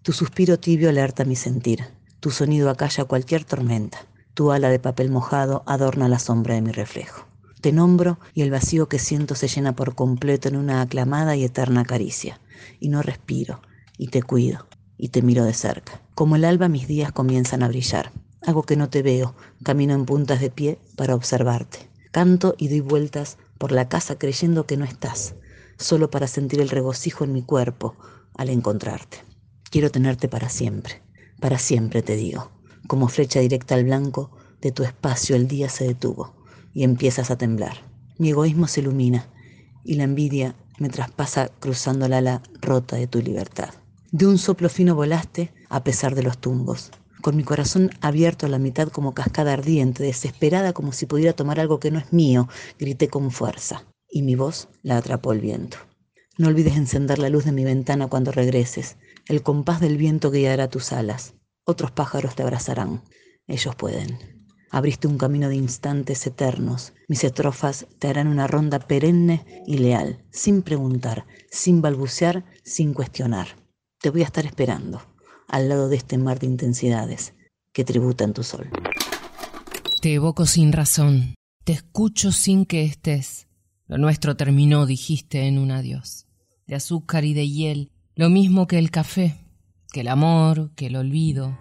[0.01, 1.85] Tu suspiro tibio alerta mi sentir.
[2.21, 3.99] Tu sonido acalla cualquier tormenta.
[4.33, 7.27] Tu ala de papel mojado adorna la sombra de mi reflejo.
[7.61, 11.43] Te nombro y el vacío que siento se llena por completo en una aclamada y
[11.43, 12.39] eterna caricia.
[12.79, 13.61] Y no respiro,
[13.99, 14.65] y te cuido,
[14.97, 16.01] y te miro de cerca.
[16.15, 18.11] Como el alba mis días comienzan a brillar.
[18.41, 21.88] Hago que no te veo, camino en puntas de pie para observarte.
[22.11, 25.35] Canto y doy vueltas por la casa creyendo que no estás,
[25.77, 27.95] solo para sentir el regocijo en mi cuerpo
[28.35, 29.19] al encontrarte.
[29.69, 31.03] Quiero tenerte para siempre,
[31.39, 32.49] para siempre te digo.
[32.87, 34.31] Como flecha directa al blanco
[34.61, 36.33] de tu espacio el día se detuvo
[36.73, 37.77] y empiezas a temblar.
[38.17, 39.27] Mi egoísmo se ilumina
[39.83, 43.69] y la envidia me traspasa cruzando el ala rota de tu libertad.
[44.11, 48.49] De un soplo fino volaste a pesar de los tumbos, con mi corazón abierto a
[48.49, 52.47] la mitad como cascada ardiente, desesperada como si pudiera tomar algo que no es mío,
[52.77, 55.77] grité con fuerza, y mi voz la atrapó el viento.
[56.37, 58.95] No olvides encender la luz de mi ventana cuando regreses.
[59.27, 61.33] El compás del viento guiará tus alas.
[61.65, 63.03] Otros pájaros te abrazarán.
[63.45, 64.39] Ellos pueden.
[64.71, 66.93] Abriste un camino de instantes eternos.
[67.07, 73.57] Mis estrofas te harán una ronda perenne y leal, sin preguntar, sin balbucear, sin cuestionar.
[73.99, 75.01] Te voy a estar esperando,
[75.49, 77.33] al lado de este mar de intensidades
[77.73, 78.69] que tributan tu sol.
[80.01, 81.35] Te evoco sin razón,
[81.65, 83.47] te escucho sin que estés.
[83.87, 86.27] Lo nuestro terminó, dijiste en un adiós.
[86.67, 89.35] De azúcar y de hiel, lo mismo que el café,
[89.91, 91.57] que el amor, que el olvido,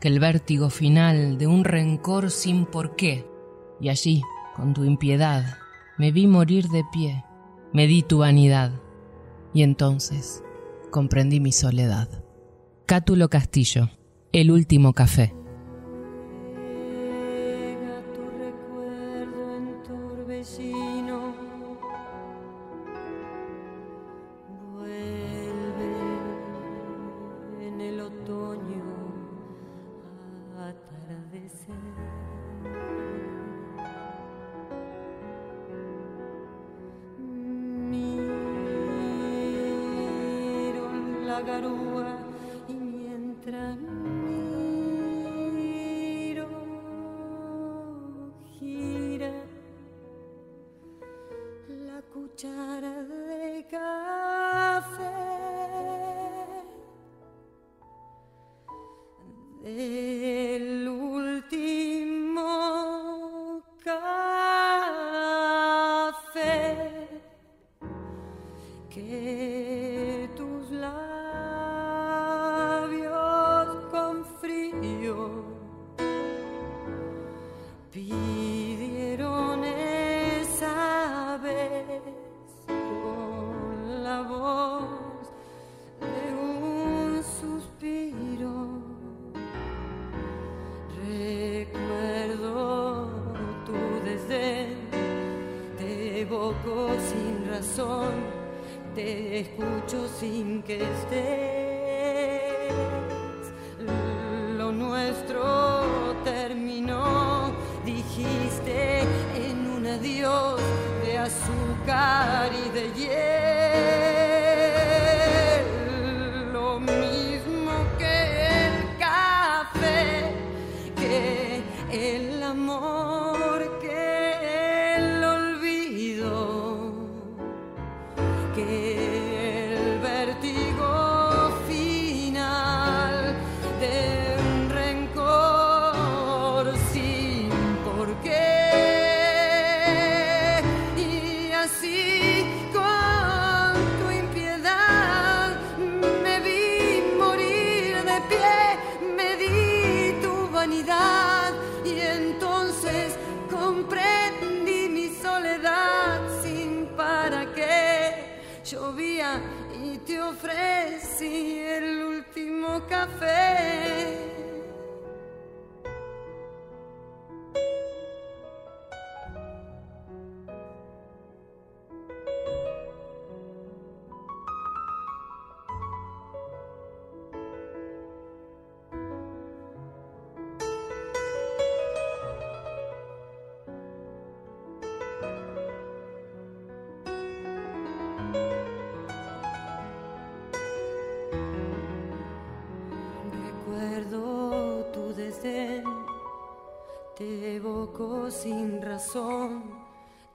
[0.00, 3.26] que el vértigo final de un rencor sin por qué.
[3.80, 4.22] Y allí,
[4.54, 5.56] con tu impiedad,
[5.98, 7.24] me vi morir de pie,
[7.72, 8.72] me di tu vanidad.
[9.54, 10.42] Y entonces
[10.90, 12.19] comprendí mi soledad.
[12.90, 13.88] Cátulo Castillo,
[14.32, 15.32] El último café.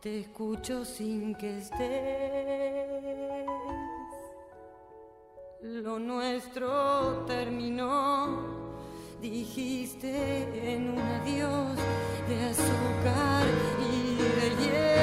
[0.02, 1.80] Te escucho sin que estés.
[5.62, 8.42] Lo nuestro terminó,
[9.22, 11.78] dijiste en un adiós
[12.28, 13.46] de azúcar
[13.80, 14.96] y de hiel.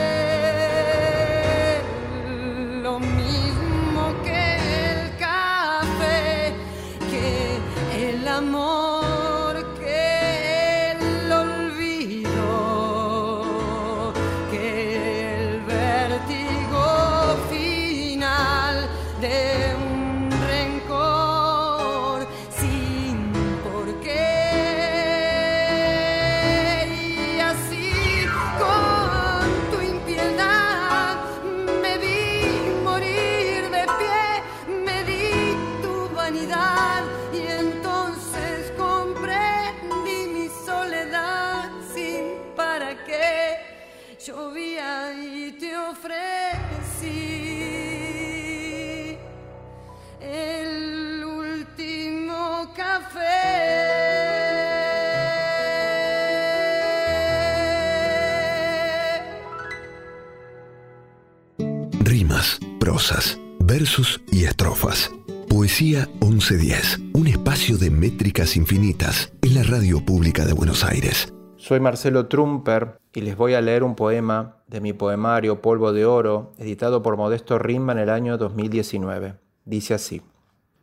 [63.59, 65.11] Versos y estrofas.
[65.49, 71.35] Poesía 1110, un espacio de métricas infinitas en la radio pública de Buenos Aires.
[71.57, 76.07] Soy Marcelo Trumper y les voy a leer un poema de mi poemario Polvo de
[76.07, 79.35] Oro, editado por Modesto Rima en el año 2019.
[79.65, 80.23] Dice así.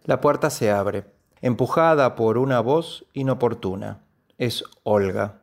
[0.04, 1.06] La puerta se abre,
[1.42, 4.00] empujada por una voz inoportuna.
[4.38, 5.40] Es Olga.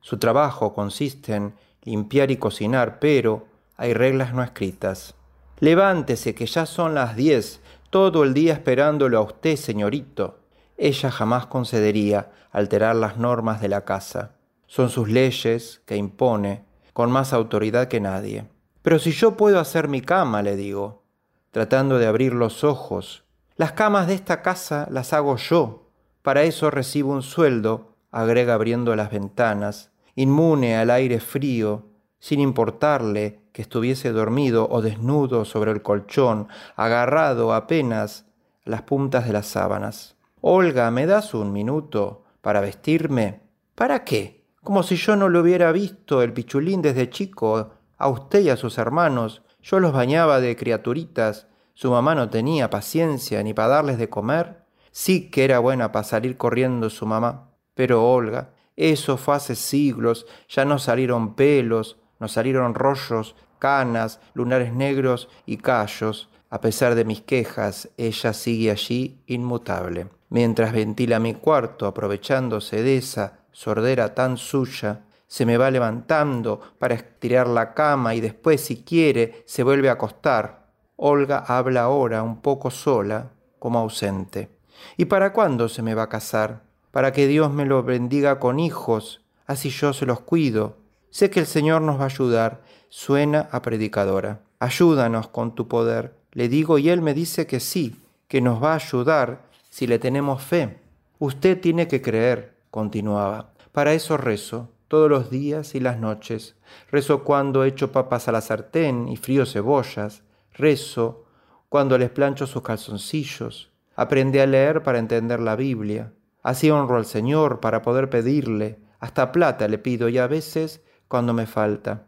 [0.00, 1.54] Su trabajo consiste en
[1.84, 3.46] limpiar y cocinar, pero
[3.76, 5.14] hay reglas no escritas.
[5.60, 7.60] Levántese, que ya son las diez,
[7.90, 10.38] todo el día esperándolo a usted, señorito.
[10.76, 14.36] Ella jamás concedería alterar las normas de la casa.
[14.66, 18.46] Son sus leyes que impone con más autoridad que nadie.
[18.82, 21.02] Pero si yo puedo hacer mi cama, le digo,
[21.50, 23.24] tratando de abrir los ojos.
[23.56, 25.90] Las camas de esta casa las hago yo.
[26.22, 31.86] Para eso recibo un sueldo, agrega abriendo las ventanas, inmune al aire frío,
[32.18, 38.24] sin importarle que estuviese dormido o desnudo sobre el colchón, agarrado apenas
[38.64, 40.14] a las puntas de las sábanas.
[40.40, 43.40] Olga, ¿me das un minuto para vestirme?
[43.74, 44.44] ¿Para qué?
[44.62, 48.56] Como si yo no lo hubiera visto el pichulín desde chico, a usted y a
[48.56, 49.42] sus hermanos.
[49.60, 51.48] Yo los bañaba de criaturitas.
[51.74, 54.66] Su mamá no tenía paciencia ni para darles de comer.
[54.92, 57.50] Sí que era buena para salir corriendo su mamá.
[57.74, 64.72] Pero Olga, eso fue hace siglos, ya no salieron pelos, no salieron rollos, canas, lunares
[64.72, 66.28] negros y callos.
[66.50, 70.08] A pesar de mis quejas, ella sigue allí inmutable.
[70.30, 76.94] Mientras ventila mi cuarto, aprovechándose de esa sordera tan suya, se me va levantando para
[76.94, 80.68] estirar la cama y después, si quiere, se vuelve a acostar.
[80.96, 84.48] Olga habla ahora un poco sola, como ausente.
[84.96, 86.62] ¿Y para cuándo se me va a casar?
[86.90, 90.76] Para que Dios me lo bendiga con hijos, así yo se los cuido.
[91.10, 92.62] Sé que el Señor nos va a ayudar.
[92.90, 94.40] Suena a predicadora.
[94.60, 96.14] Ayúdanos con tu poder.
[96.32, 99.98] Le digo y él me dice que sí, que nos va a ayudar si le
[99.98, 100.78] tenemos fe.
[101.18, 103.50] Usted tiene que creer, continuaba.
[103.72, 106.56] Para eso rezo, todos los días y las noches.
[106.90, 110.22] Rezo cuando echo papas a la sartén y frío cebollas.
[110.54, 111.26] Rezo
[111.68, 113.70] cuando les plancho sus calzoncillos.
[113.96, 116.12] Aprendí a leer para entender la Biblia.
[116.42, 118.78] Así honro al Señor para poder pedirle.
[118.98, 122.07] Hasta plata le pido y a veces cuando me falta.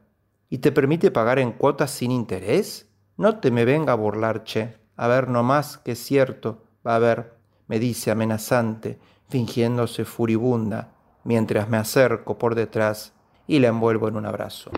[0.52, 2.88] ¿Y te permite pagar en cuotas sin interés?
[3.16, 4.74] No te me venga a burlar, che.
[4.96, 6.64] A ver nomás que es cierto.
[6.84, 7.34] Va a ver,
[7.68, 8.98] me dice amenazante,
[9.28, 13.12] fingiéndose furibunda, mientras me acerco por detrás
[13.46, 14.72] y la envuelvo en un abrazo.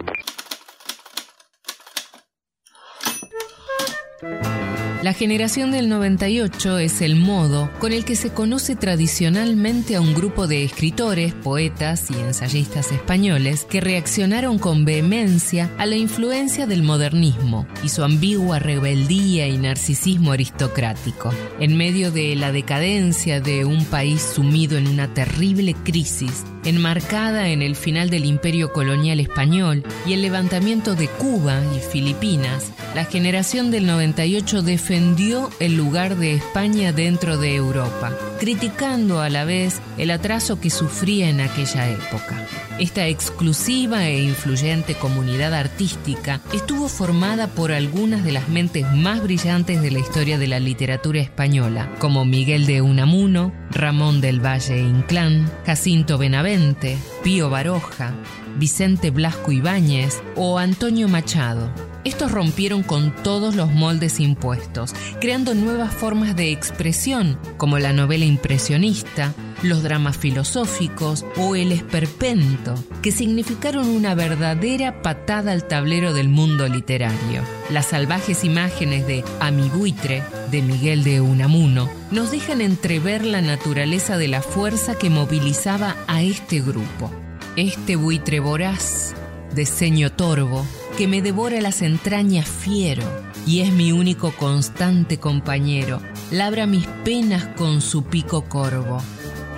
[5.02, 10.14] La generación del 98 es el modo con el que se conoce tradicionalmente a un
[10.14, 16.84] grupo de escritores, poetas y ensayistas españoles que reaccionaron con vehemencia a la influencia del
[16.84, 21.32] modernismo y su ambigua rebeldía y narcisismo aristocrático.
[21.58, 27.62] En medio de la decadencia de un país sumido en una terrible crisis, enmarcada en
[27.62, 33.70] el final del imperio colonial español y el levantamiento de Cuba y Filipinas, la generación
[33.70, 40.10] del 98 defendió el lugar de España dentro de Europa, criticando a la vez el
[40.10, 42.46] atraso que sufría en aquella época.
[42.78, 49.82] Esta exclusiva e influyente comunidad artística estuvo formada por algunas de las mentes más brillantes
[49.82, 55.50] de la historia de la literatura española, como Miguel de Unamuno, Ramón del Valle Inclán,
[55.64, 58.14] Jacinto Benavente, Pío Baroja,
[58.56, 61.70] Vicente Blasco Ibáñez o Antonio Machado.
[62.04, 68.24] Estos rompieron con todos los moldes impuestos, creando nuevas formas de expresión, como la novela
[68.24, 69.32] impresionista,
[69.62, 76.68] los dramas filosóficos o el esperpento, que significaron una verdadera patada al tablero del mundo
[76.68, 77.42] literario.
[77.70, 84.28] Las salvajes imágenes de Amiguitre, de Miguel de Unamuno, nos dejan entrever la naturaleza de
[84.28, 87.10] la fuerza que movilizaba a este grupo.
[87.56, 89.14] Este buitre voraz,
[89.54, 90.66] de ceño torvo,
[90.96, 93.02] que me devora las entrañas fiero
[93.46, 99.02] y es mi único constante compañero, labra mis penas con su pico corvo.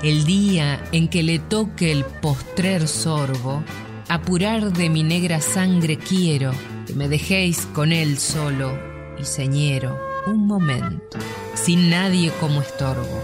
[0.05, 3.65] El día en que le toque el postrer sorbo,
[4.07, 6.53] apurar de mi negra sangre quiero
[6.87, 8.79] que me dejéis con él solo
[9.19, 11.17] y señero un momento,
[11.55, 13.19] sin nadie como estorbo,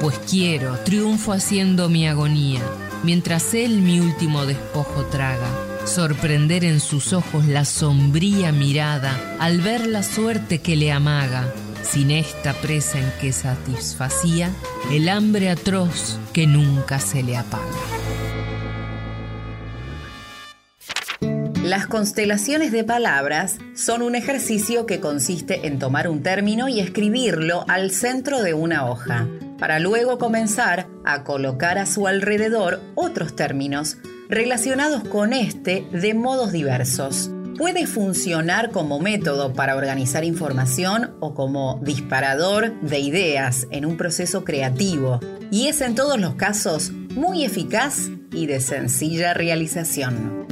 [0.00, 2.62] pues quiero triunfo haciendo mi agonía,
[3.04, 5.46] mientras él mi último despojo traga.
[5.86, 11.54] Sorprender en sus ojos la sombría mirada al ver la suerte que le amaga,
[11.84, 14.50] sin esta presa en que satisfacía
[14.90, 17.64] el hambre atroz que nunca se le apaga.
[21.62, 27.64] Las constelaciones de palabras son un ejercicio que consiste en tomar un término y escribirlo
[27.68, 29.26] al centro de una hoja,
[29.58, 33.96] para luego comenzar a colocar a su alrededor otros términos
[34.28, 37.30] relacionados con este de modos diversos.
[37.58, 44.44] Puede funcionar como método para organizar información o como disparador de ideas en un proceso
[44.44, 45.20] creativo
[45.52, 50.46] y es en todos los casos muy eficaz y de sencilla realización.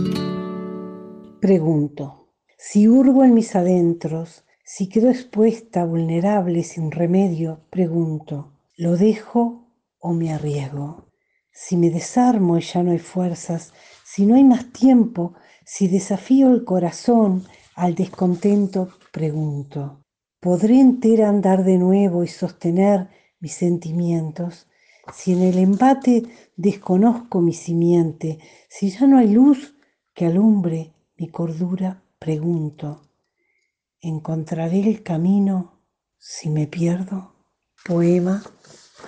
[1.40, 9.66] Pregunto, si hurgo en mis adentros, si quedo expuesta, vulnerable, sin remedio, pregunto, ¿lo dejo
[9.98, 11.08] o me arriesgo?
[11.50, 13.72] Si me desarmo y ya no hay fuerzas,
[14.04, 15.34] si no hay más tiempo,
[15.74, 17.44] si desafío el corazón
[17.76, 20.04] al descontento, pregunto,
[20.38, 23.08] ¿podré entera andar de nuevo y sostener
[23.40, 24.66] mis sentimientos?
[25.14, 26.24] Si en el embate
[26.56, 28.38] desconozco mi simiente,
[28.68, 29.74] si ya no hay luz
[30.12, 33.08] que alumbre mi cordura, pregunto,
[33.98, 35.80] ¿encontraré el camino
[36.18, 37.32] si me pierdo?
[37.86, 38.42] Poema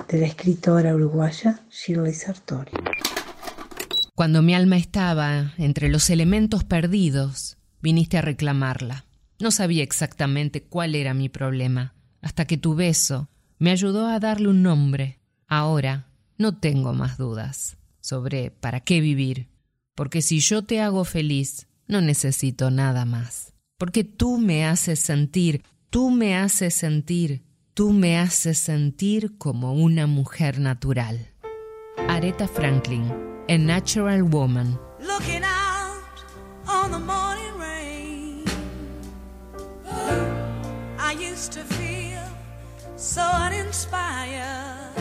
[0.09, 2.73] de la escritora uruguaya Shirley Sartori.
[4.15, 9.07] Cuando mi alma estaba entre los elementos perdidos, viniste a reclamarla.
[9.41, 13.29] No sabía exactamente cuál era mi problema, hasta que tu beso
[13.59, 15.19] me ayudó a darle un nombre.
[15.49, 16.07] Ahora
[16.39, 19.49] no tengo más dudas sobre para qué vivir,
[19.97, 23.53] porque si yo te hago feliz, no necesito nada más.
[23.79, 27.43] Porque tú me haces sentir, tú me haces sentir,
[27.75, 31.31] tú me haces sentir como una mujer natural.
[32.09, 34.79] Aretha Franklin, A Natural Woman.
[35.01, 36.03] looking out
[36.67, 38.45] on the morning rain.
[40.99, 42.23] I used to feel
[42.97, 44.97] so uninspired.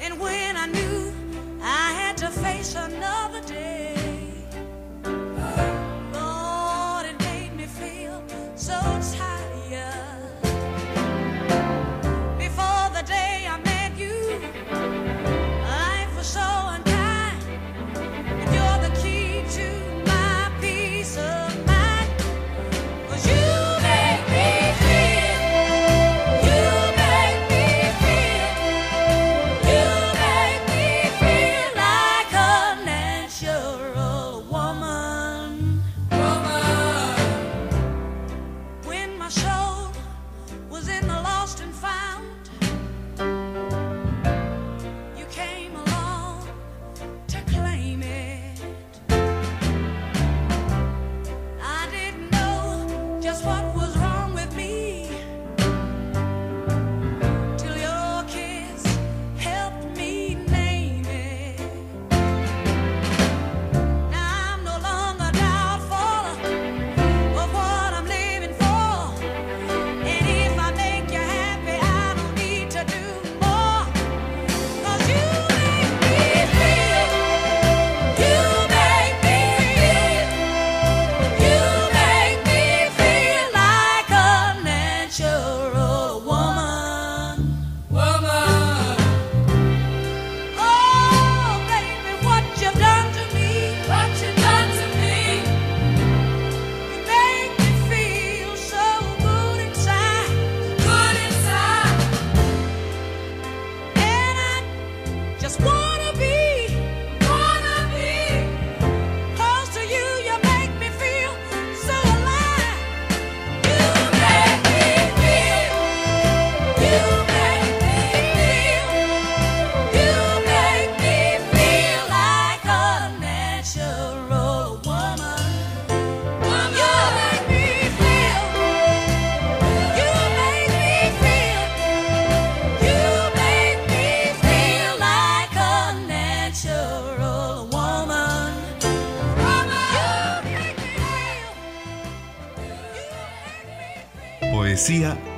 [0.00, 1.12] And when I knew
[1.62, 3.25] I had to face another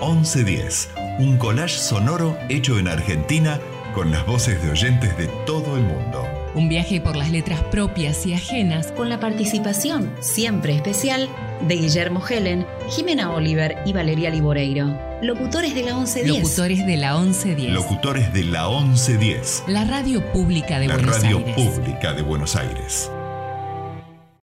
[0.08, 3.60] 1110, un collage sonoro hecho en Argentina
[3.94, 6.24] con las voces de oyentes de todo el mundo.
[6.54, 11.28] Un viaje por las letras propias y ajenas con la participación siempre especial
[11.66, 14.98] de Guillermo Helen, Jimena Oliver y Valeria Liboreiro.
[15.20, 16.36] Locutores de la 1110.
[16.42, 17.72] Locutores de la 1110.
[17.74, 21.54] Locutores de la 1110, La radio pública de la Buenos radio Aires.
[21.54, 23.10] pública de Buenos Aires.